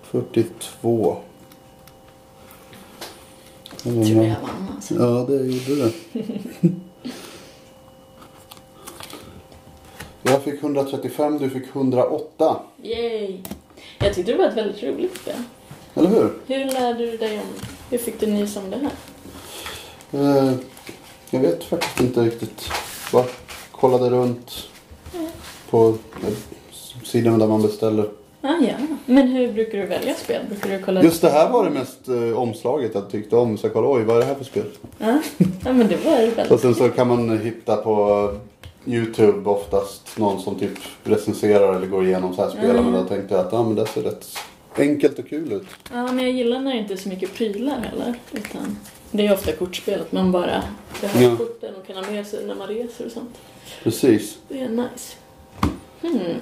42. 0.03 1.17
Tror 3.83 4.07
jag 4.07 4.41
vann 4.41 4.69
alltså. 4.75 4.95
Ja, 4.95 5.27
det 5.29 5.47
gjorde 5.47 5.85
det. 5.85 5.93
Jag 10.23 10.43
fick 10.43 10.63
135, 10.63 11.39
du 11.39 11.51
fick 11.51 11.77
108. 11.77 12.61
Yay! 12.83 13.39
Jag 13.99 14.15
tyckte 14.15 14.33
det 14.33 14.39
var 14.39 14.45
ett 14.45 14.57
väldigt 14.57 14.83
roligt 14.83 15.17
spel. 15.17 15.43
Eller 15.95 16.09
hur? 16.09 16.33
Hur 16.47 16.65
lärde 16.65 17.11
du 17.11 17.17
dig 17.17 17.39
om... 17.39 17.47
Hur 17.91 17.99
fick 17.99 18.21
du 18.21 18.27
nys 18.27 18.57
om 18.57 18.71
det 18.71 18.77
här? 18.77 18.93
Eh, 20.13 20.55
jag 21.31 21.41
vet 21.41 21.65
faktiskt 21.65 22.01
inte 22.01 22.21
riktigt. 22.21 22.71
Bara 23.13 23.25
kollade 23.81 24.11
runt 24.11 24.69
på 25.71 25.95
sidorna 27.05 27.39
där 27.39 27.47
man 27.47 27.63
beställer. 27.63 28.09
Ah, 28.41 28.55
ja. 28.61 28.75
Men 29.07 29.29
hur 29.29 29.53
brukar 29.53 29.79
du 29.79 29.87
välja 29.87 30.15
spel? 30.15 30.43
Brukar 30.49 30.71
du 30.71 30.85
kolla... 30.85 31.03
Just 31.03 31.23
det 31.23 31.31
här 31.31 31.51
var 31.51 31.65
det 31.65 31.71
mest 31.71 32.09
eh, 32.09 32.39
omslaget 32.39 32.91
jag 32.95 33.11
tyckte 33.11 33.37
om. 33.37 33.59
Så 33.59 33.67
jag 33.67 33.73
kollade, 33.73 33.95
oj 33.95 34.05
vad 34.05 34.17
är 34.17 34.21
det 34.21 34.27
här 34.27 34.35
för 34.35 34.45
spel? 34.45 34.65
Ja, 34.99 35.19
ja 35.39 35.73
men 35.73 35.89
det 35.89 35.97
var 36.05 36.17
det 36.17 36.27
väldigt... 36.27 36.51
Och 36.51 36.61
sen 36.61 36.75
så 36.75 36.89
kan 36.89 37.09
man 37.09 37.39
hitta 37.39 37.77
på 37.77 38.29
Youtube 38.87 39.51
oftast 39.51 40.19
någon 40.19 40.41
som 40.41 40.55
typ 40.55 40.79
recenserar 41.05 41.75
eller 41.75 41.87
går 41.87 42.07
igenom 42.07 42.35
så 42.35 42.43
här 42.43 42.51
spel. 42.51 42.71
Mm. 42.71 42.85
Men 42.85 42.93
då 42.93 43.09
tänkte 43.09 43.35
jag 43.35 43.47
att 43.47 43.53
ja, 43.53 43.63
men 43.63 43.75
det 43.75 43.87
ser 43.87 44.03
rätt 44.03 44.27
enkelt 44.77 45.19
och 45.19 45.29
kul 45.29 45.53
ut. 45.53 45.67
Ja, 45.93 46.13
men 46.13 46.25
jag 46.25 46.33
gillar 46.35 46.61
när 46.61 46.73
det 46.73 46.79
inte 46.79 46.95
är 46.95 46.97
så 46.97 47.09
mycket 47.09 47.35
prylar 47.35 47.81
heller. 47.81 48.15
Utan 48.33 48.79
det 49.11 49.27
är 49.27 49.33
ofta 49.33 49.53
kortspel, 49.53 50.01
att 50.01 50.13
man 50.13 50.33
bara 50.33 50.63
behöver 51.01 51.31
Ja. 51.31 51.37
korten 51.37 51.75
och 51.75 51.87
kan 51.87 51.97
ha 52.05 52.11
med 52.13 52.27
sig 52.27 52.47
när 52.47 52.55
man 52.55 52.69
reser 52.69 53.07
och 53.07 53.13
sånt. 53.13 53.37
Precis. 53.83 54.39
Det 54.49 54.61
är 54.61 54.69
nice. 54.69 55.17
Hmm. 56.01 56.41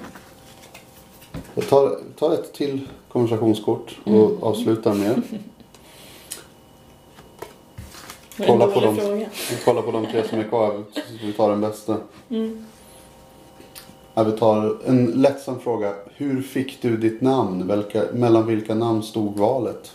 Jag 1.55 1.69
tar, 1.69 1.99
tar 2.19 2.33
ett 2.33 2.53
till 2.53 2.87
konversationskort 3.11 3.97
och 4.03 4.11
Mm. 4.11 4.43
avslutar 4.43 4.93
med. 4.93 5.21
Kolla 8.37 8.67
på 8.67 8.79
fråga. 8.95 9.29
Kolla 9.65 9.81
på 9.81 9.91
de 9.91 10.05
tre 10.05 10.27
som 10.27 10.39
är 10.39 10.43
kvar. 10.43 10.83
Vi 11.21 11.33
tar 11.33 11.49
den 11.49 11.61
bästa. 11.61 11.97
Mm. 12.29 12.65
Ja, 14.13 14.23
vi 14.23 14.31
tar 14.31 14.77
en 14.85 15.05
lättsam 15.05 15.59
fråga. 15.59 15.93
Hur 16.15 16.41
fick 16.41 16.81
du 16.81 16.97
ditt 16.97 17.21
namn? 17.21 17.71
Vilka, 17.75 18.03
mellan 18.13 18.47
vilka 18.47 18.75
namn 18.75 19.03
stod 19.03 19.37
valet? 19.37 19.91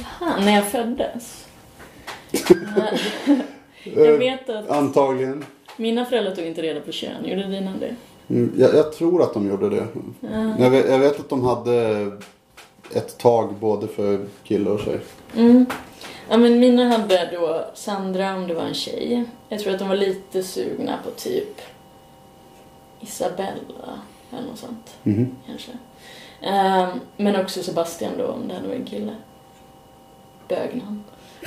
Aha, 0.00 0.36
när 0.40 0.54
jag 0.54 0.66
föddes. 0.70 1.46
jag 3.84 4.18
vet 4.18 4.48
att 4.50 4.70
Antagligen. 4.70 5.44
Mina 5.80 6.04
föräldrar 6.04 6.34
tog 6.34 6.44
inte 6.46 6.62
reda 6.62 6.80
på 6.80 6.92
kön. 6.92 7.24
Gjorde 7.24 7.42
dina 7.46 7.72
det? 7.80 7.94
Mm, 8.34 8.52
Jag, 8.58 8.74
jag 8.74 8.92
tror 8.92 9.22
att 9.22 9.34
de 9.34 9.48
gjorde 9.48 9.68
det. 9.70 9.86
Ja. 10.20 10.54
Jag 10.58 10.70
vet, 10.70 10.90
jag 10.90 10.98
vet 10.98 11.20
att 11.20 11.28
de 11.28 11.44
hade 11.44 12.06
ett 12.94 13.18
tag 13.18 13.54
både 13.54 13.86
för 13.88 14.26
kille 14.44 14.70
och 14.70 14.80
tjej. 14.80 15.00
Mm. 15.36 15.66
Ja, 16.28 16.36
men 16.38 16.58
mina 16.60 16.88
hade 16.88 17.28
då 17.32 17.64
Sandra 17.74 18.34
om 18.34 18.46
det 18.46 18.54
var 18.54 18.62
en 18.62 18.74
tjej. 18.74 19.24
Jag 19.48 19.60
tror 19.60 19.72
att 19.72 19.78
de 19.78 19.88
var 19.88 19.96
lite 19.96 20.42
sugna 20.42 20.98
på 21.04 21.10
typ 21.10 21.60
Isabella 23.00 24.00
eller 24.32 24.48
något 24.48 24.58
sånt 24.58 24.94
Mhm. 25.02 25.36
kanske. 25.46 25.70
Ehm, 26.42 26.88
men 27.16 27.36
också 27.36 27.62
Sebastian 27.62 28.12
då 28.18 28.26
om 28.26 28.48
det 28.48 28.54
hade 28.54 28.68
varit 28.68 28.80
en 28.80 28.86
kille. 28.86 29.14
Bögnamn. 30.48 31.04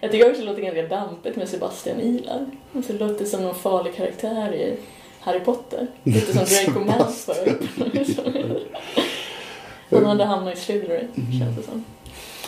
jag 0.00 0.12
tycker 0.12 0.30
också 0.30 0.40
det 0.40 0.46
låter 0.46 0.62
ganska 0.62 0.82
dampigt 0.82 1.36
med 1.36 1.48
Sebastian 1.48 2.00
Ilar. 2.00 2.46
Alltså, 2.76 2.92
det 2.92 2.98
låter 2.98 3.24
som 3.24 3.42
någon 3.42 3.54
farlig 3.54 3.96
karaktär 3.96 4.54
i 4.54 4.76
Harry 5.20 5.40
Potter. 5.40 5.86
Lite 6.02 6.32
som 6.32 6.44
Draco 6.44 6.80
Malfoy. 6.84 7.52
Han 9.90 10.04
hade 10.04 10.24
hamnat 10.24 10.58
i 10.58 10.60
Slytherin, 10.60 11.08
känns 11.14 11.56
det 11.56 11.62
som. 11.62 11.84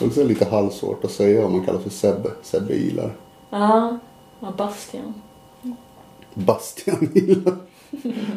Också 0.06 0.24
lite 0.24 0.44
halvsvårt 0.44 1.04
att 1.04 1.10
säga 1.10 1.46
om 1.46 1.52
man 1.52 1.66
kallar 1.66 1.80
för 1.80 1.90
Sebbe. 1.90 2.30
Sebbe 2.42 2.74
Ilar. 2.74 3.12
Ja, 3.50 3.98
ja 4.40 4.52
Bastian. 4.56 5.14
Bastian 6.34 7.08
Ilar. 7.14 7.56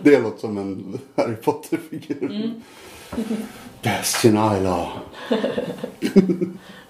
Det 0.04 0.20
låter 0.20 0.40
som 0.40 0.58
en 0.58 1.00
Harry 1.16 1.36
Potter-figur. 1.36 2.26
Mm. 2.26 2.62
Bastian 3.84 4.58
Ilar. 4.58 4.92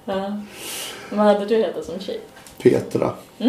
Ja. 0.06 0.38
Vad 1.12 1.26
hade 1.26 1.46
du 1.46 1.56
hetat 1.56 1.86
som 1.86 2.00
tjej? 2.00 2.20
Petra. 2.58 3.12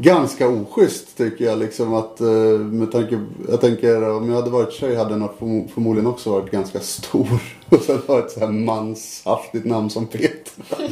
Ganska 0.00 0.48
oschysst 0.48 1.16
tycker 1.16 1.44
jag 1.44 1.58
liksom 1.58 1.94
att 1.94 2.20
eh, 2.20 2.26
med 2.58 2.92
tanke, 2.92 3.20
jag 3.48 3.60
tänker 3.60 4.10
om 4.10 4.28
jag 4.28 4.36
hade 4.36 4.50
varit 4.50 4.72
tjej 4.72 4.94
hade 4.96 5.18
jag 5.18 5.34
förmodligen 5.74 6.06
också 6.06 6.30
varit 6.30 6.50
ganska 6.50 6.80
stor. 6.80 7.28
Och 7.68 7.80
sen 7.82 8.02
ha 8.06 8.18
ett 8.18 8.30
så 8.30 8.40
här 8.40 8.48
manshaftigt 8.48 9.64
namn 9.64 9.90
som 9.90 10.06
Petra. 10.06 10.76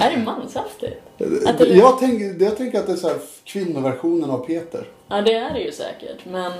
Är 0.00 0.10
det 0.16 0.22
manshaftigt? 0.24 0.96
Att 1.46 1.58
det- 1.58 1.68
Jag 1.68 1.98
tänker, 1.98 2.44
jag 2.44 2.56
tänker 2.56 2.78
att 2.78 2.86
det 2.86 2.92
är 2.92 2.96
så 2.96 3.08
här 3.08 3.18
kvinnoversionen 3.44 4.30
av 4.30 4.46
Peter. 4.46 4.88
Ja, 5.08 5.22
det 5.22 5.34
är 5.34 5.52
det 5.54 5.60
ju 5.60 5.72
säkert, 5.72 6.24
men 6.30 6.52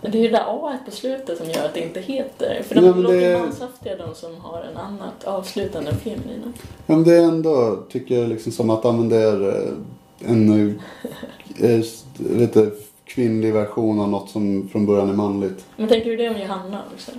det 0.00 0.18
är 0.18 0.22
ju 0.22 0.28
det 0.28 0.36
där 0.38 0.44
A 0.48 0.78
på 0.84 0.90
slutet 0.90 1.38
som 1.38 1.50
gör 1.50 1.64
att 1.64 1.74
det 1.74 1.80
inte 1.80 2.00
heter. 2.00 2.62
För 2.62 2.74
de 2.74 2.80
men 2.80 3.00
låter 3.00 3.20
det- 3.20 3.38
manshaftiga 3.38 3.96
de 3.96 4.14
som 4.14 4.36
har 4.40 4.62
en 4.70 4.76
annat 4.76 5.24
avslutande 5.24 5.90
än 5.90 5.96
feminina. 5.96 6.52
Ja, 6.86 6.94
men 6.94 7.04
det 7.04 7.12
är 7.14 7.22
ändå, 7.22 7.76
tycker 7.88 8.18
jag, 8.20 8.28
liksom 8.28 8.52
som 8.52 8.70
att 8.70 8.84
använda 8.84 9.16
eh, 9.48 9.68
en 10.26 10.78
eh, 11.60 11.80
lite 12.38 12.70
kvinnlig 13.04 13.52
version 13.52 14.00
av 14.00 14.08
något 14.08 14.30
som 14.30 14.68
från 14.72 14.86
början 14.86 15.08
är 15.08 15.12
manligt. 15.14 15.64
Men 15.76 15.88
tänker 15.88 16.10
du 16.10 16.16
det 16.16 16.28
om 16.28 16.40
Johanna 16.40 16.82
också? 16.94 17.10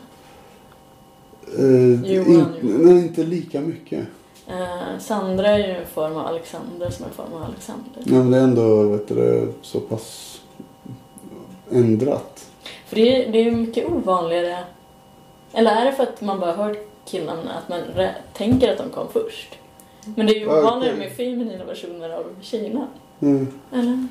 Eh, 1.57 2.11
Johan, 2.13 2.55
in, 2.61 2.77
nej, 2.79 2.97
inte 2.97 3.23
lika 3.23 3.61
mycket. 3.61 3.99
Eh, 4.47 4.99
Sandra 4.99 5.47
är 5.49 5.57
ju 5.57 5.73
en 5.73 5.85
form 5.87 6.17
av 6.17 6.25
Alexander 6.27 6.89
som 6.89 7.05
är 7.05 7.09
en 7.09 7.15
form 7.15 7.33
av 7.33 7.43
Alexander. 7.43 8.01
Ja, 8.03 8.11
men 8.13 8.31
det 8.31 8.37
är 8.37 8.43
ändå 8.43 8.83
vet 8.83 9.07
du, 9.07 9.51
så 9.61 9.79
pass 9.79 10.41
ändrat. 11.71 12.34
För 12.95 13.01
det 13.01 13.25
är, 13.25 13.31
det 13.31 13.47
är 13.47 13.51
mycket 13.51 13.85
ovanligare. 13.91 14.57
Eller 15.53 15.71
är 15.71 15.85
det 15.85 15.91
för 15.91 16.03
att 16.03 16.21
man 16.21 16.39
bara 16.39 16.51
hört 16.53 16.77
killarna 17.05 17.51
att 17.53 17.69
man 17.69 17.79
tänker 18.33 18.71
att 18.71 18.77
de 18.77 18.89
kom 18.89 19.07
först? 19.13 19.47
Men 20.15 20.25
det 20.27 20.33
är 20.35 20.39
ju 20.39 20.47
ovanligare 20.47 20.93
okej. 20.95 21.07
med 21.07 21.11
feminina 21.17 21.65
versioner 21.65 22.09
av 22.09 22.23
tjejerna. 22.41 22.87
Mm. 23.21 23.47
Eller? 23.73 24.07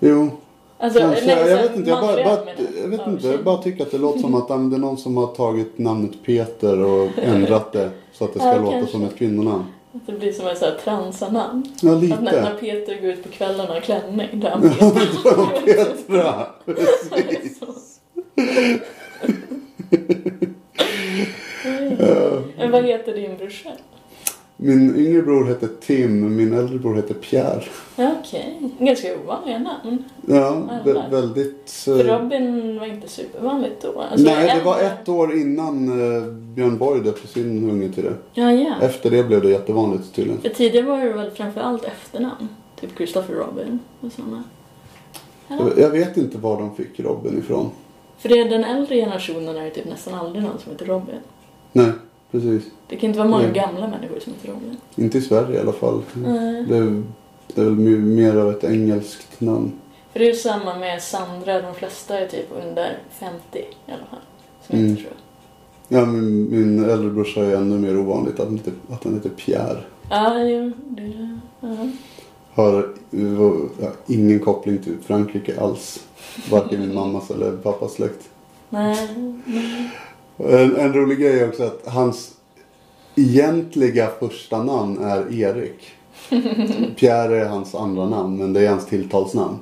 Jo, 0.00 0.30
Alltså, 0.78 0.98
kanske. 1.00 1.26
nej, 1.26 1.36
Jag 1.38 1.48
så 1.48 1.68
vet 1.68 1.76
inte. 1.76 1.90
Jag 1.90 2.00
bara, 2.00 2.24
bara, 2.24 2.38
jag 2.82 2.88
vet 2.88 3.06
inte. 3.06 3.28
Jag 3.28 3.44
bara 3.44 3.62
tycker 3.62 3.82
att 3.84 3.90
det 3.90 3.98
låter 3.98 4.20
som 4.20 4.34
att 4.34 4.48
det 4.48 4.54
är 4.54 4.58
någon 4.78 4.96
som 4.98 5.16
har 5.16 5.26
tagit 5.26 5.78
namnet 5.78 6.22
Peter 6.24 6.80
och 6.82 7.08
ändrat 7.18 7.72
det 7.72 7.90
så 8.12 8.24
att 8.24 8.32
det 8.34 8.38
ska 8.38 8.48
Ja, 8.48 8.58
låta 8.60 8.72
kanske. 8.72 8.92
som 8.92 9.04
ett 9.04 9.16
kvinnonamn. 9.16 9.64
Att 9.92 10.06
det 10.06 10.12
blir 10.12 10.32
som 10.32 10.46
en 10.46 10.56
sån 10.56 10.68
här 10.68 10.76
transanamn. 10.84 11.62
Ja, 11.82 11.92
Att 11.96 12.02
när, 12.02 12.22
när 12.22 12.32
lite. 12.32 12.56
Peter 12.60 13.00
går 13.00 13.10
ut 13.10 13.22
på 13.22 13.28
kvällarna 13.28 13.68
och 13.68 13.74
har 13.74 13.80
klänning, 13.80 14.28
då 14.32 14.46
är 14.46 14.50
han 14.50 14.62
Peter. 15.64 15.74
Petra. 15.74 16.46
Precis. 16.64 17.60
Men 22.56 22.65
vad 22.82 22.90
heter 22.90 23.14
din 23.14 23.36
brorsa? 23.36 23.68
Min 24.58 24.96
yngre 24.96 25.22
bror 25.22 25.44
heter 25.46 25.68
Tim, 25.80 26.36
min 26.36 26.52
äldre 26.58 26.78
bror 26.78 26.94
heter 26.96 27.14
Pierre. 27.14 27.62
Okej, 27.96 28.58
ganska 28.78 29.08
ovanliga 29.24 29.58
namn. 29.58 30.04
Ja, 30.26 30.62
vä- 30.84 31.10
väldigt... 31.10 31.70
För 31.70 32.08
eh, 32.08 32.18
Robin 32.20 32.78
var 32.78 32.86
inte 32.86 33.08
supervanligt 33.08 33.82
då. 33.82 34.00
Alltså, 34.00 34.26
Nej, 34.26 34.54
det 34.58 34.64
var 34.64 34.80
ett 34.80 35.08
år 35.08 35.34
innan 35.36 35.88
eh, 35.88 36.32
Björn 36.32 36.78
Borg 36.78 37.00
döpte 37.00 37.28
sin 37.28 37.70
unge 37.70 37.88
till 37.88 38.04
det. 38.04 38.14
Ja, 38.34 38.52
ja. 38.52 38.74
Efter 38.82 39.10
det 39.10 39.22
blev 39.22 39.42
det 39.42 39.50
jättevanligt 39.50 40.14
tydligen. 40.14 40.40
För 40.40 40.48
tidigare 40.48 40.86
var 40.86 40.98
det 41.04 41.12
väl 41.12 41.30
framförallt 41.30 41.84
efternamn. 41.84 42.48
Typ 42.80 42.96
Christopher 42.96 43.34
Robin 43.34 43.78
och 44.00 44.12
sådana. 44.12 44.44
Ja. 45.48 45.56
Jag- 45.58 45.78
Jag 45.78 45.90
vet 45.90 46.16
inte 46.16 46.38
var 46.38 46.60
de 46.60 46.74
fick 46.76 47.00
Robin 47.00 47.38
ifrån. 47.38 47.70
För 48.18 48.28
det 48.28 48.38
är 48.38 48.48
den 48.50 48.64
äldre 48.64 48.94
generationen 48.96 49.56
är 49.56 49.64
det 49.64 49.70
typ 49.70 49.84
nästan 49.84 50.14
aldrig 50.14 50.44
någon 50.44 50.58
som 50.58 50.72
heter 50.72 50.86
Robin. 50.86 51.14
Nej, 51.72 51.90
precis. 52.30 52.62
Det 52.88 52.96
kan 52.96 53.06
inte 53.08 53.18
vara 53.18 53.28
många 53.28 53.42
Mm. 53.42 53.54
gamla 53.54 53.88
människor 53.88 54.20
som 54.20 54.32
heter 54.32 54.48
Robin. 54.48 54.76
Inte 54.96 55.18
i 55.18 55.22
Sverige 55.22 55.56
i 55.56 55.60
alla 55.60 55.72
fall. 55.72 56.02
Nej. 56.14 56.64
Det 56.68 56.76
är, 56.76 57.02
det 57.54 57.60
är 57.60 57.64
väl 57.64 57.74
mer 57.98 58.36
av 58.36 58.50
ett 58.50 58.64
engelskt 58.64 59.40
namn. 59.40 59.72
För 60.12 60.18
det 60.18 60.24
är 60.26 60.30
ju 60.30 60.34
samma 60.36 60.78
med 60.78 61.02
Sandra, 61.02 61.62
de 61.62 61.74
flesta 61.74 62.18
är 62.18 62.28
typ 62.28 62.46
under 62.68 62.98
50 63.10 63.36
i 63.58 63.64
alla 63.86 63.96
fall. 64.10 64.18
Som 64.66 64.78
Mm. 64.78 64.90
heter 64.90 65.02
så. 65.02 65.08
Ja, 65.88 66.06
min, 66.06 66.50
min 66.50 66.84
äldre 66.90 67.10
brorsa 67.10 67.40
är 67.44 67.56
ännu 67.56 67.78
mer 67.78 67.98
ovanligt 67.98 68.40
att 68.40 68.46
han 68.46 68.56
heter, 68.56 68.72
att 68.90 69.04
han 69.04 69.14
heter 69.14 69.28
Pierre. 69.30 69.82
Ja, 70.10 70.38
jo, 70.42 70.72
det 70.88 71.02
är 71.02 71.06
det. 71.08 71.38
Ja. 71.60 71.76
Har 72.54 72.88
ja, 73.80 73.92
ingen 74.06 74.40
koppling 74.40 74.78
till 74.78 74.96
Frankrike 75.06 75.60
alls. 75.60 76.04
Varken 76.50 76.80
min 76.80 76.94
mammas 76.94 77.30
eller 77.30 77.52
pappas 77.56 77.92
släkt. 77.92 78.28
Nej, 78.68 79.08
nej. 79.46 79.90
En, 80.38 80.76
en 80.76 80.92
rolig 80.92 81.18
grej 81.18 81.48
också 81.48 81.62
att 81.62 81.82
hans 81.86 82.32
egentliga 83.14 84.08
första 84.20 84.62
namn 84.62 84.98
är 85.04 85.34
Erik. 85.40 85.90
Pierre 86.96 87.40
är 87.40 87.48
hans 87.48 87.74
andra 87.74 88.08
namn 88.08 88.36
men 88.38 88.52
det 88.52 88.66
är 88.66 88.70
hans 88.70 88.86
tilltalsnamn. 88.86 89.58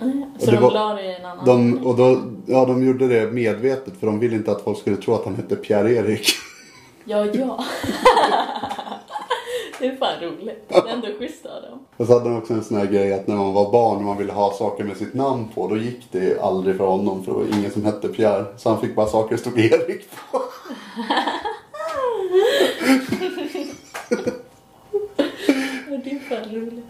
nej. 0.00 0.26
Så 0.38 0.50
de 0.50 0.56
var- 0.56 0.70
la 0.72 0.94
det 0.94 1.02
i 1.02 1.14
en 1.16 1.24
annan 1.26 1.44
De, 1.46 1.86
och 1.86 1.96
då, 1.96 2.20
ja, 2.46 2.64
de 2.64 2.86
gjorde 2.86 3.08
det 3.08 3.32
medvetet 3.32 3.94
för 4.00 4.06
de 4.06 4.18
ville 4.18 4.36
inte 4.36 4.50
att 4.52 4.62
folk 4.62 4.78
skulle 4.78 4.96
tro 4.96 5.14
att 5.14 5.24
han 5.24 5.34
hette 5.34 5.56
Pierre-Erik. 5.56 6.26
Ja, 7.04 7.24
ja. 7.32 7.64
det 9.78 9.86
är 9.86 9.96
fan 9.96 10.20
roligt. 10.20 10.68
Det 10.68 10.74
är 10.74 10.86
ändå 10.88 11.08
schysst 11.18 11.46
av 11.46 11.62
dem. 11.62 11.86
Och 11.96 12.06
så 12.06 12.12
hade 12.12 12.24
de 12.30 12.38
också 12.38 12.52
en 12.52 12.64
sån 12.64 12.76
här 12.76 12.86
grej 12.86 13.14
att 13.14 13.26
när 13.26 13.36
man 13.36 13.52
var 13.54 13.72
barn 13.72 13.96
och 13.96 14.02
man 14.02 14.18
ville 14.18 14.32
ha 14.32 14.52
saker 14.52 14.84
med 14.84 14.96
sitt 14.96 15.14
namn 15.14 15.48
på 15.54 15.68
då 15.68 15.76
gick 15.76 16.12
det 16.12 16.40
aldrig 16.40 16.76
för 16.76 16.86
honom 16.86 17.24
för 17.24 17.32
det 17.32 17.38
var 17.38 17.58
ingen 17.58 17.70
som 17.70 17.84
hette 17.84 18.08
Pierre. 18.08 18.44
Så 18.56 18.68
han 18.68 18.80
fick 18.80 18.94
bara 18.94 19.06
saker 19.06 19.36
det 19.36 19.40
stod 19.40 19.58
Erik 19.58 20.10
på. 20.10 20.42
Det 26.04 26.10
är 26.12 26.18
fan 26.18 26.54
roligt. 26.54 26.84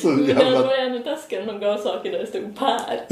Så 0.00 0.08
Men 0.08 0.26
det 0.26 0.32
jävla... 0.32 0.66
var 0.66 0.74
ännu 0.74 1.02
taskigare 1.02 1.46
när 1.46 1.52
de 1.52 1.60
gav 1.60 1.78
saker 1.78 2.12
där 2.12 2.18
det 2.18 2.26
stod 2.26 2.58
Per. 2.58 3.06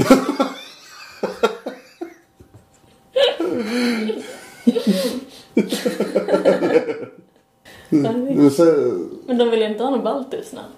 Men 7.89 8.51
så, 8.51 8.65
Men 9.27 9.39
de 9.39 9.51
vill 9.51 9.63
inte 9.63 9.83
ha 9.85 9.91
något 9.91 10.05
baltiskt 10.05 10.53
namn. 10.53 10.73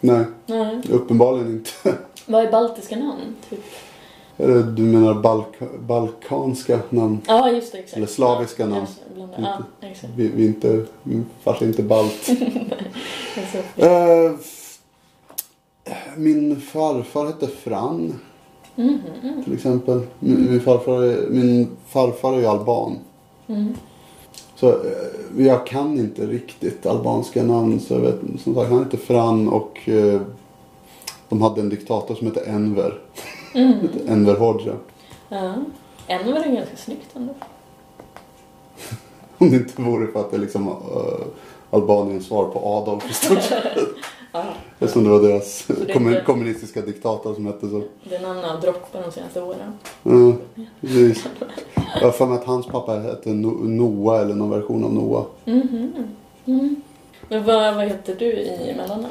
nej, 0.00 0.24
Nej. 0.46 0.80
uppenbarligen 0.90 1.50
inte. 1.50 1.70
Vad 2.26 2.44
är 2.44 2.50
baltiska 2.50 2.96
namn? 2.96 3.36
Typ? 3.50 3.64
Du 4.76 4.82
menar 4.82 5.14
balka, 5.14 5.66
balkanska 5.78 6.78
namn? 6.90 7.20
Ja, 7.26 7.50
just 7.50 7.72
det. 7.72 7.78
Exakt. 7.78 7.96
Eller 7.96 8.06
slaviska 8.06 8.62
ja, 8.62 8.68
namn. 8.68 8.86
bland- 9.14 9.32
Ja, 9.38 9.58
exakt. 9.88 10.12
Vi, 10.16 10.28
vi 10.28 10.46
inte, 10.46 10.84
är 11.44 11.66
inte 11.66 11.82
balt. 11.82 12.28
Eh, 13.76 14.32
min 16.16 16.60
farfar 16.60 17.26
hette 17.26 17.46
Fran. 17.48 18.14
mhm, 18.76 19.00
Till 19.44 19.54
exempel. 19.54 20.00
Min, 20.20 20.50
min, 20.50 20.60
farfar, 20.60 21.02
är, 21.02 21.30
min 21.30 21.68
farfar 21.88 22.32
är 22.34 22.38
ju 22.40 22.46
alban. 22.46 22.98
mm. 23.46 23.74
Så 24.60 24.68
eh, 24.68 25.44
jag 25.46 25.66
kan 25.66 25.98
inte 25.98 26.26
riktigt 26.26 26.86
albanska 26.86 27.42
namn. 27.42 27.80
Så 27.80 27.94
jag 27.94 28.00
vet, 28.00 28.20
som 28.42 28.54
sagt, 28.54 28.70
han 28.70 28.84
hette 28.84 28.96
Fran 28.96 29.48
och 29.48 29.88
eh, 29.88 30.20
de 31.28 31.42
hade 31.42 31.60
en 31.60 31.68
diktator 31.68 32.14
som 32.14 32.26
hette 32.26 32.40
Enver. 32.40 32.98
Mm. 33.54 33.88
Enver 34.08 34.36
Hoxha. 34.36 34.72
Ja. 35.28 35.54
En 36.06 36.32
var 36.32 36.40
det 36.40 36.50
ganska 36.50 36.76
snyggt 36.76 37.16
ändå. 37.16 37.34
Om 39.38 39.50
det 39.50 39.56
inte 39.56 39.82
vore 39.82 40.12
för 40.12 40.20
att 40.20 40.30
det 40.30 40.38
liksom 40.38 40.68
uh, 40.68 40.74
Albaniens 41.70 42.26
svar 42.26 42.44
på 42.44 42.58
Adolf 42.58 43.10
i 43.10 43.14
stort 43.14 43.42
sett. 43.42 43.78
Ja. 44.32 44.44
Eftersom 44.78 45.04
det 45.04 45.10
var 45.10 45.20
deras 45.22 45.64
det 45.66 45.92
kommun- 45.92 46.24
kommunistiska 46.24 46.80
diktator 46.80 47.34
som 47.34 47.46
hette 47.46 47.68
så. 47.68 47.82
Det 48.04 48.16
är 48.16 48.20
namn 48.22 48.38
har 48.44 48.60
droppat 48.60 49.04
de 49.04 49.12
senaste 49.12 49.42
åren. 49.42 49.78
Ja, 50.02 50.32
precis. 50.80 51.26
Jag 51.94 52.00
har 52.06 52.10
för 52.12 52.26
mig 52.26 52.38
att 52.38 52.44
hans 52.44 52.66
pappa 52.66 52.92
hette 52.98 53.28
No- 53.28 53.68
Noah 53.68 54.20
eller 54.20 54.34
någon 54.34 54.50
version 54.50 54.84
av 54.84 54.92
Noah. 54.94 55.24
Mhm. 55.44 55.92
Mm. 56.46 56.76
Men 57.28 57.44
vad, 57.44 57.74
vad 57.74 57.84
heter 57.88 58.14
du 58.18 58.32
i 58.32 58.74
mellannamn? 58.76 59.06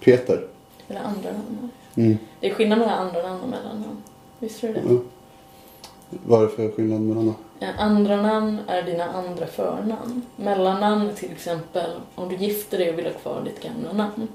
Peter. 0.00 0.46
Eller 0.88 1.00
andra 1.00 1.30
namn? 1.32 1.70
Mm. 1.94 2.16
Det 2.40 2.50
är 2.50 2.54
skillnad 2.54 2.78
mellan 2.78 2.98
andra 3.06 3.22
namn 3.22 3.40
och 3.42 3.48
mellannamn. 3.48 3.96
Visste 4.38 4.66
du 4.66 4.72
det? 4.72 4.82
Ja. 4.88 4.96
Vad 6.26 6.40
är 6.42 6.46
det 6.46 6.52
för 6.52 6.70
skillnad 6.70 7.00
mellan 7.00 7.26
dem? 7.26 7.34
Eh, 7.60 7.68
Andra 7.80 8.22
namn 8.22 8.58
är 8.66 8.82
dina 8.82 9.04
andra 9.04 9.46
förnamn. 9.46 10.22
Mellannamn 10.36 11.08
är 11.08 11.12
till 11.12 11.32
exempel 11.32 11.90
om 12.14 12.28
du 12.28 12.36
gifter 12.36 12.78
dig 12.78 12.90
och 12.90 12.98
vill 12.98 13.04
ha 13.06 13.12
kvar 13.12 13.42
ditt 13.44 13.62
gamla 13.62 13.92
namn. 13.92 14.28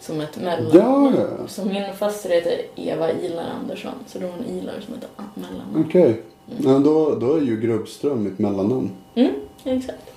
Som 0.00 0.20
ett 0.20 0.36
mellannamn. 0.40 1.14
Ja. 1.16 1.46
Så 1.46 1.64
min 1.64 1.94
faster 1.98 2.30
heter 2.30 2.52
Eva 2.76 3.12
Ilar 3.12 3.44
Andersson. 3.60 3.92
Så 4.06 4.18
då 4.18 4.26
har 4.26 4.32
hon 4.32 4.44
Ilar 4.46 4.74
som 4.86 4.94
ett 4.94 5.06
mellannamn. 5.34 5.84
Okej. 5.88 6.22
Ja, 6.58 6.78
då, 6.78 7.14
då 7.14 7.34
är 7.36 7.40
ju 7.40 7.60
Grubbström 7.60 8.24
mitt 8.24 8.38
mellannamn. 8.38 8.90
Mm, 9.14 9.30
exakt. 9.64 10.12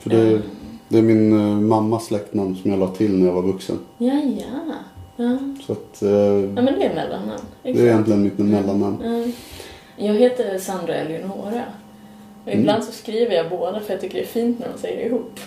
För 0.00 0.10
det, 0.10 0.42
det 0.88 0.98
är 0.98 1.02
min 1.02 1.32
eh, 1.32 1.56
mammas 1.60 2.06
släktnamn 2.06 2.56
som 2.56 2.70
jag 2.70 2.80
la 2.80 2.88
till 2.88 3.18
när 3.18 3.26
jag 3.26 3.34
var 3.34 3.42
vuxen. 3.42 3.78
Ja, 3.98 4.12
ja. 4.14 4.74
Ja, 5.16 5.38
Så 5.66 5.72
att 5.72 6.02
eh, 6.02 6.10
ja 6.10 6.62
men 6.62 6.66
det 6.66 6.84
är 6.84 6.94
mellannamn. 6.94 7.40
det 7.62 7.70
är 7.70 7.84
egentligen 7.86 8.22
mitt 8.22 8.38
mellannamn. 8.38 8.96
Ja. 9.02 9.32
Jag 9.96 10.14
heter 10.14 10.58
Sandra 10.58 10.94
Eleonora. 10.94 11.64
Och 12.44 12.48
Mm. 12.52 12.60
ibland 12.60 12.84
så 12.84 12.92
skriver 12.92 13.34
jag 13.36 13.50
båda 13.50 13.80
för 13.80 13.92
jag 13.92 14.00
tycker 14.00 14.14
det 14.18 14.24
är 14.24 14.26
fint 14.26 14.58
när 14.58 14.68
de 14.72 14.78
säger 14.78 14.96
det 14.96 15.06
ihop. 15.06 15.40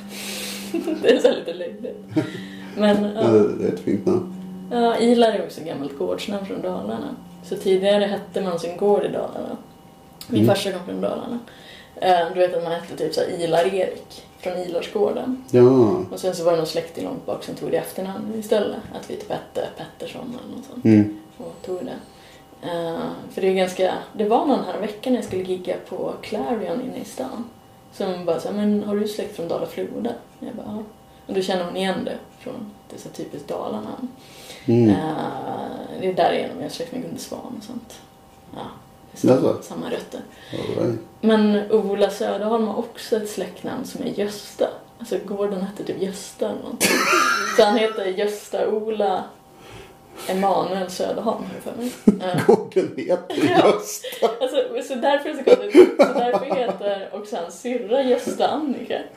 det 1.02 1.10
är 1.16 1.20
så 1.20 1.32
lite 1.32 1.54
löjligt. 1.54 1.97
Men 2.78 3.04
Ja, 3.16 3.22
det, 3.28 3.66
är 3.68 3.74
ett 3.74 3.80
fint 3.80 4.06
namn. 4.06 4.34
ja, 4.72 4.97
Ilar 4.97 5.32
är 5.32 5.43
också 5.45 5.62
gammalt 5.64 5.97
gårdsnamn 5.97 6.45
från 6.45 6.62
Dalarna. 6.62 7.16
Så 7.43 7.56
tidigare 7.56 8.06
hette 8.06 8.41
man 8.41 8.60
sin 8.60 8.78
gård 8.78 9.04
i 9.04 9.08
Dalarna. 9.08 9.58
Min 10.28 10.41
Mm. 10.43 10.56
farsa 10.56 10.72
kom 10.72 10.86
från 10.86 11.02
Dalarna. 11.02 11.39
Eh, 11.95 12.20
Du 12.34 12.39
vet 12.39 12.56
att 12.58 12.64
man 12.64 12.72
hette 12.72 12.97
typ 12.97 13.14
så 13.14 13.22
Ilar-Erik 13.22 14.24
från 14.39 14.58
Ilarsgården. 14.58 15.43
Ja. 15.52 16.04
Och 16.12 16.20
sen 16.20 16.36
så 16.36 16.43
var 16.43 16.52
det 16.52 16.58
någon 16.58 16.68
släkting 16.68 17.04
långt 17.06 17.26
bak 17.26 17.43
som 17.43 17.56
tog 17.56 17.72
det 17.72 17.78
efternamn 17.78 18.39
istället. 18.39 18.78
Att 18.95 19.10
vi 19.10 19.16
typ 19.16 19.30
hette 19.32 19.68
Pettersson 19.78 20.38
eller 20.43 20.56
något 20.56 20.66
sånt. 20.66 20.86
Mm. 20.86 21.18
och 21.38 21.56
tog 21.66 21.86
det. 21.86 21.93
Eh, 22.62 23.10
för 23.32 23.41
det 23.41 23.47
är 23.47 23.53
ganska, 23.53 23.93
det 24.14 24.24
var 24.24 24.45
någon 24.45 24.64
här 24.66 24.80
veckan 24.80 25.14
jag 25.14 25.24
skulle 25.24 25.43
gigga 25.43 25.76
på 25.89 26.14
Clarion 26.22 26.82
inne 26.82 26.97
i 26.97 27.05
stan. 27.05 27.45
Som 27.93 28.26
bara 28.26 28.39
sa, 28.39 28.51
men 28.51 28.84
har 28.84 28.95
du 28.95 29.07
släkt 29.07 29.36
från 29.36 29.47
Dala-Floda? 29.47 30.14
Jag 30.39 30.55
bara, 30.55 30.66
ja. 30.68 30.84
Och 31.28 31.34
då 31.34 31.41
känner 31.41 31.66
hon 31.66 31.78
igen 31.78 32.05
det 32.05 32.18
från, 32.39 32.72
det 32.89 32.95
är 32.95 32.99
så 32.99 33.10
typiskt 33.10 33.47
Dalarna. 33.47 33.97
Mm. 34.66 34.89
Eh, 34.89 34.95
det 36.01 36.07
är 36.07 36.14
därigenom 36.14 36.57
jag 36.57 36.64
har 36.64 36.70
släkt 36.70 36.91
med 36.91 37.01
Gunde 37.01 37.20
Svan 37.20 37.55
och 37.57 37.64
sånt. 37.64 37.99
Ja, 38.55 38.66
samma, 39.14 39.62
samma 39.62 39.91
rötter. 39.91 40.22
Right. 40.51 40.99
Men 41.22 41.72
Ola 41.72 42.10
Söderholm 42.10 42.68
har 42.68 42.78
också 42.78 43.18
ett 43.18 43.30
släktnamn 43.30 43.86
som 43.86 44.03
är 44.03 44.07
Gösta. 44.07 44.68
Alltså 44.99 45.18
gården 45.26 45.62
hette 45.62 45.84
typ 45.84 46.01
Gösta 46.01 46.49
eller 46.49 46.62
någonting. 46.62 46.89
Så 47.57 47.64
han 47.64 47.78
heter 47.78 48.05
Gösta-Ola 48.05 49.24
Emanuel 50.32 50.89
Söderholm 50.89 51.43
har 51.43 51.71
för 51.71 51.77
mig. 51.82 51.91
Gården 52.47 52.93
heter 52.97 53.25
Ja. 53.59 53.73
just. 53.73 54.05
Alltså, 54.41 54.57
så 54.88 54.95
därför 54.99 55.30
är 55.30 55.34
det 55.34 55.43
så 55.43 55.55
konstigt. 55.55 55.95
Så 55.97 56.13
därför 56.19 56.45
heter 56.55 57.09
också 57.13 57.36
hans 57.36 57.61
syrra 57.61 58.01
Gösta 58.03 58.47
Annika. 58.47 58.99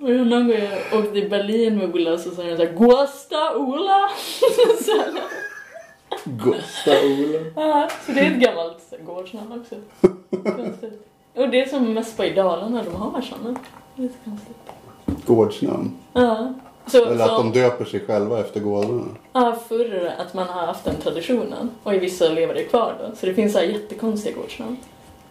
Och 0.00 0.10
jag 0.14 0.26
någon 0.26 0.48
gång 0.48 0.56
jag 0.90 0.98
åkte 1.00 1.12
till 1.12 1.30
Berlin 1.30 1.78
med 1.78 1.94
Ola 1.94 2.18
så 2.18 2.30
sa 2.30 2.42
han 2.42 2.56
såhär 2.56 2.72
Gusta 2.72 3.56
Ola. 3.56 4.08
Så, 4.84 4.92
Gustav 6.24 6.94
Ola. 7.04 7.38
ja, 7.56 7.88
så 8.06 8.12
det 8.12 8.20
är 8.20 8.30
ett 8.30 8.40
gammalt 8.40 8.94
gårdsnamn 9.06 9.60
också. 9.60 9.74
Konstigt. 10.56 11.06
Och 11.34 11.48
det 11.48 11.60
är 11.60 11.66
som 11.66 11.94
mest 11.94 12.16
på 12.16 12.24
i 12.24 12.34
Dalarna 12.34 12.82
de 12.82 12.94
har 12.94 13.20
sådana. 13.22 13.58
Så 13.96 14.08
konstigt. 14.24 14.56
Gårdsnamn. 15.26 15.96
Ja. 16.12 16.54
Så, 16.90 17.04
Eller 17.04 17.24
att 17.24 17.30
så, 17.30 17.36
de 17.36 17.52
döper 17.52 17.84
sig 17.84 18.00
själva 18.06 18.40
efter 18.40 18.60
gårdarna. 18.60 19.04
ja, 19.32 19.58
förr 19.68 20.14
att 20.18 20.34
man 20.34 20.46
har 20.46 20.66
haft 20.66 20.84
den 20.84 20.94
traditionen. 21.02 21.70
Och 21.82 21.94
i 21.94 21.98
vissa 21.98 22.28
lever 22.28 22.54
det 22.54 22.64
kvar 22.64 22.94
då. 23.00 23.16
Så 23.16 23.26
det 23.26 23.34
finns 23.34 23.52
så 23.52 23.58
här 23.58 23.66
jättekonstiga 23.66 24.36
gårdsnamn. 24.36 24.76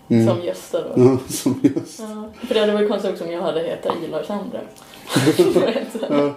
Mm. 0.10 0.28
Som 0.28 0.45
Gösta 0.45 0.82
då. 0.82 0.89
Ja, 0.95 1.18
som 1.30 1.60
just. 1.64 1.99
Ja, 1.99 2.30
för 2.47 2.53
det 2.53 2.60
hade 2.60 2.74
varit 2.74 2.89
konstigt 2.89 3.12
också 3.12 3.24
om 3.24 3.32
jag 3.32 3.41
hade 3.41 3.60
hetat 3.60 3.95
Ilar 4.03 4.24
Sandra. 4.24 4.60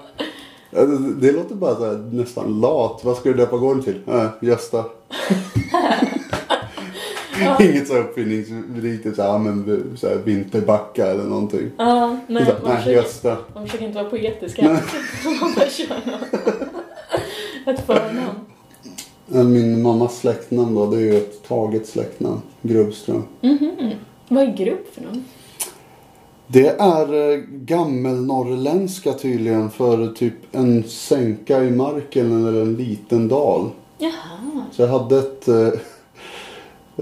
Ja. 0.72 0.86
Det 1.20 1.32
låter 1.32 1.54
bara 1.54 1.74
så 1.74 1.84
här, 1.84 1.94
nästan 2.12 2.60
lat. 2.60 3.00
Vad 3.04 3.16
ska 3.16 3.28
du 3.28 3.34
döpa 3.34 3.56
gården 3.56 3.82
till? 3.82 4.00
Äh, 4.06 4.26
Gösta. 4.40 4.84
Inget 7.61 7.88
så 7.88 7.97
uppfinningsrikt, 7.99 9.16
så 9.16 9.22
här, 9.22 9.38
men 9.38 9.82
så 9.97 10.09
här, 10.09 10.16
Vinterbacka 10.24 11.07
eller 11.07 11.24
någonting. 11.24 11.70
ja, 11.78 12.16
nej, 12.26 12.45
Så 12.47 12.53
man, 12.53 12.61
nej, 12.64 12.76
försöker, 12.76 12.97
Gösta. 13.03 13.36
man 13.55 13.66
försöker 13.66 13.84
inte 13.86 13.99
vara 13.99 14.11
poetisk 14.11 14.59
här. 14.59 14.68
man 15.41 15.55
bara 15.57 15.68
kör 15.68 15.97
ett 17.66 17.86
förnamn. 17.86 19.53
Min 19.53 19.82
mammas 19.82 20.18
släktnamn 20.18 20.74
då, 20.74 20.86
det 20.91 20.97
är 20.97 21.01
ju 21.01 21.16
ett 21.16 21.49
taget 21.49 21.86
släktnamn. 21.86 22.43
Grubbström. 22.62 23.22
Mhm. 23.41 23.91
Vad 24.28 24.43
är 24.43 24.57
grupp 24.57 24.95
för 24.95 25.03
någon? 25.03 25.24
Det 26.47 26.68
är 26.68 27.32
eh, 27.32 27.38
gammelnorrländska 27.51 29.12
tydligen 29.12 29.70
för 29.70 30.07
typ 30.09 30.34
en 30.53 30.84
sänka 30.84 31.64
i 31.64 31.70
marken 31.70 32.47
eller 32.49 32.62
en 32.62 32.74
liten 32.74 33.28
dal. 33.28 33.70
Jaha. 33.99 34.12
Så 34.72 34.82
jag 34.82 34.88
hade 34.88 35.18
ett, 35.18 35.49
eh, 35.49 35.68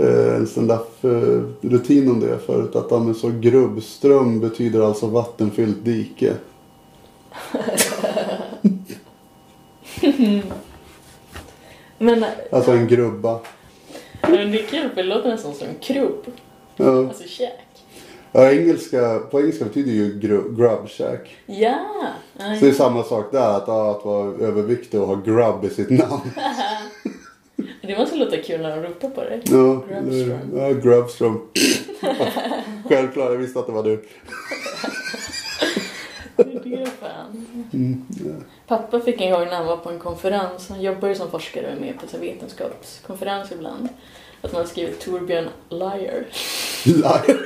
en 0.06 0.46
sån 0.46 0.66
där 0.66 0.80
eh, 1.02 2.10
om 2.10 2.20
det 2.20 2.38
förut. 2.46 2.76
Att 2.76 2.90
ja, 2.90 2.98
men 2.98 3.14
så 3.14 3.30
grubbström 3.40 4.40
betyder 4.40 4.80
alltså 4.80 5.06
vattenfyllt 5.06 5.84
dike. 5.84 6.34
Men 11.98 12.24
Alltså 12.52 12.70
en 12.70 12.88
grubba. 12.88 13.38
men 14.22 14.52
det 14.52 14.60
är 14.60 14.66
kul 14.66 14.88
för 14.88 14.96
det 14.96 15.02
låter 15.02 15.28
nästan 15.28 15.54
som 15.54 15.66
krubb. 15.80 16.26
Ja. 16.76 16.98
Alltså 16.98 17.28
käk. 17.28 17.52
Ja, 18.32 18.52
engelska, 18.52 19.18
på 19.30 19.40
engelska 19.40 19.64
betyder 19.64 19.92
ju 19.92 20.18
gru, 20.18 20.54
grub 20.56 20.88
shack. 20.88 21.36
Ja. 21.46 21.78
Så 22.38 22.64
det 22.64 22.68
är 22.68 22.72
samma 22.72 23.02
sak 23.02 23.32
där. 23.32 23.56
Att, 23.56 23.68
att 23.68 24.04
vara 24.04 24.34
överviktig 24.34 25.00
och 25.00 25.06
ha 25.06 25.14
grubb 25.14 25.64
i 25.64 25.70
sitt 25.70 25.90
namn. 25.90 26.30
Det 27.82 27.98
måste 27.98 28.16
låta 28.16 28.36
kul 28.36 28.60
när 28.60 28.76
de 28.76 28.82
ropar 28.82 29.08
på 29.08 29.20
dig. 29.20 29.40
Ja, 29.44 29.82
Grubström. 29.88 30.50
ja 30.56 30.72
Grubström. 30.72 31.40
Självklart, 32.88 33.30
jag 33.30 33.38
visste 33.38 33.58
att 33.58 33.66
det 33.66 33.72
var 33.72 33.82
du. 33.82 34.04
Det 36.36 36.74
är 36.74 36.86
fan. 36.86 37.46
Mm, 37.72 38.04
ja. 38.24 38.30
Pappa 38.66 39.00
fick 39.00 39.20
en 39.20 39.30
gång 39.32 39.44
när 39.44 39.56
han 39.56 39.66
var 39.66 39.76
på 39.76 39.90
en 39.90 39.98
konferens, 39.98 40.68
han 40.68 40.82
jobbar 40.82 41.08
ju 41.08 41.14
som 41.14 41.30
forskare 41.30 41.66
och 41.66 41.72
är 41.72 41.80
med 41.80 42.00
på 42.00 42.06
så 42.06 42.18
vetenskapskonferens 42.18 43.52
ibland, 43.52 43.88
att 44.42 44.52
man 44.52 44.66
skriver 44.66 44.92
Torbjörn 44.92 45.48
Liar. 45.68 46.24
Liar. 46.84 47.40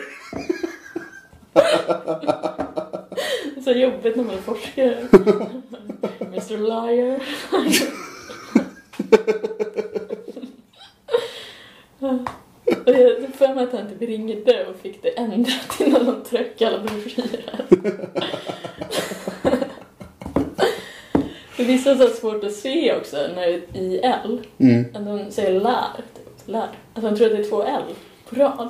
Så 3.64 3.70
jobbigt 3.72 4.16
när 4.16 4.24
man 4.24 4.34
är 4.34 4.40
forskare. 4.40 4.96
Mr 6.20 6.58
Liar. 6.58 7.20
Och 12.86 12.92
jag 12.92 13.34
för 13.34 13.48
mig 13.48 13.51
att 13.62 13.72
han 13.72 13.88
typ 13.88 14.08
ringde 14.08 14.66
och 14.66 14.76
fick 14.76 15.02
det 15.02 15.18
ändrat 15.18 15.80
innan 15.80 16.06
de 16.06 16.24
tryckte 16.24 16.68
alla 16.68 16.78
broschyrer. 16.78 17.64
För 21.50 21.64
vissa 21.64 21.90
har 21.90 21.96
så 21.96 22.08
svårt 22.08 22.44
att 22.44 22.52
se 22.52 22.94
också 22.96 23.16
när 23.16 23.46
det 23.46 23.54
är 23.54 24.24
IL. 24.26 24.40
Mm. 24.58 24.84
Att 24.94 25.06
de 25.06 25.30
säger 25.30 25.60
lär. 25.60 25.96
Typ. 26.14 26.48
Lär. 26.48 26.68
Att 26.94 27.02
de 27.02 27.16
tror 27.16 27.26
att 27.26 27.32
det 27.32 27.38
är 27.38 27.50
två 27.50 27.62
L 27.62 27.82
på 28.28 28.36
rad. 28.36 28.68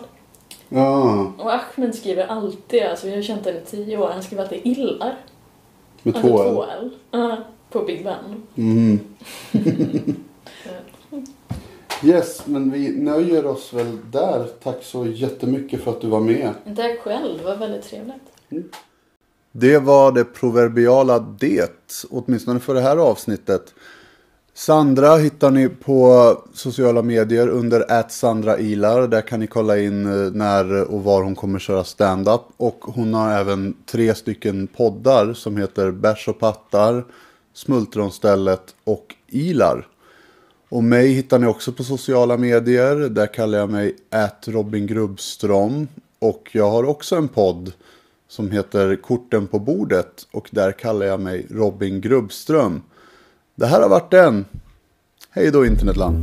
Ja, 0.68 1.32
Och 1.38 1.52
Ahmed 1.54 1.94
skriver 1.94 2.26
alltid, 2.26 2.82
alltså 2.82 3.06
vi 3.06 3.14
har 3.14 3.22
känt 3.22 3.44
honom 3.44 3.60
i 3.60 3.64
tio 3.70 3.98
år, 3.98 4.08
han 4.08 4.22
skriver 4.22 4.42
alltid 4.42 4.60
illar. 4.64 5.16
med 6.02 6.16
Alltså 6.16 6.30
två 6.30 6.36
två 6.36 6.64
L. 6.64 6.70
L. 6.82 6.90
Ja, 7.10 7.36
på 7.70 7.80
Big 7.80 8.04
Ben. 8.04 8.42
Mm. 8.56 9.00
Yes, 12.04 12.46
men 12.46 12.70
vi 12.70 12.88
nöjer 12.88 13.46
oss 13.46 13.72
väl 13.72 13.98
där. 14.10 14.46
Tack 14.62 14.82
så 14.82 15.06
jättemycket 15.06 15.84
för 15.84 15.90
att 15.90 16.00
du 16.00 16.08
var 16.08 16.20
med. 16.20 16.54
Tack 16.76 16.98
själv, 16.98 17.38
det 17.38 17.44
var 17.44 17.56
väldigt 17.56 17.82
trevligt. 17.82 18.72
Det 19.52 19.78
var 19.78 20.12
det 20.12 20.24
proverbiala 20.24 21.18
det, 21.18 21.72
åtminstone 22.10 22.60
för 22.60 22.74
det 22.74 22.80
här 22.80 22.96
avsnittet. 22.96 23.74
Sandra 24.54 25.16
hittar 25.16 25.50
ni 25.50 25.68
på 25.68 26.36
sociala 26.54 27.02
medier 27.02 27.48
under 27.48 28.08
Sandra 28.08 28.58
Ilar. 28.58 29.08
Där 29.08 29.20
kan 29.20 29.40
ni 29.40 29.46
kolla 29.46 29.78
in 29.78 30.06
eh, 30.06 30.32
när 30.32 30.84
och 30.84 31.04
var 31.04 31.22
hon 31.22 31.34
kommer 31.34 31.58
köra 31.58 31.84
stand-up. 31.84 32.40
Och 32.56 32.84
hon 32.84 33.14
har 33.14 33.32
även 33.32 33.76
tre 33.86 34.14
stycken 34.14 34.66
poddar 34.66 35.32
som 35.32 35.56
heter 35.56 35.90
Bärs 35.90 36.28
och 36.28 36.38
pattar, 36.38 37.04
Smultronstället 37.54 38.74
och 38.84 39.14
Ilar. 39.28 39.86
Och 40.72 40.84
mig 40.84 41.08
hittar 41.08 41.38
ni 41.38 41.46
också 41.46 41.72
på 41.72 41.84
sociala 41.84 42.36
medier. 42.36 42.96
Där 42.96 43.26
kallar 43.26 43.58
jag 43.58 43.70
mig 43.70 43.96
Robin 44.46 44.86
Grubbström. 44.86 45.88
Och 46.18 46.50
jag 46.52 46.70
har 46.70 46.84
också 46.84 47.16
en 47.16 47.28
podd 47.28 47.72
som 48.28 48.50
heter 48.50 48.96
Korten 48.96 49.46
på 49.46 49.58
bordet. 49.58 50.26
Och 50.32 50.48
där 50.50 50.72
kallar 50.72 51.06
jag 51.06 51.20
mig 51.20 51.46
Robin 51.50 52.00
Grubbström. 52.00 52.82
Det 53.54 53.66
här 53.66 53.82
har 53.82 53.88
varit 53.88 54.10
den. 54.10 54.44
Hej 55.30 55.50
då 55.50 55.66
internetland. 55.66 56.16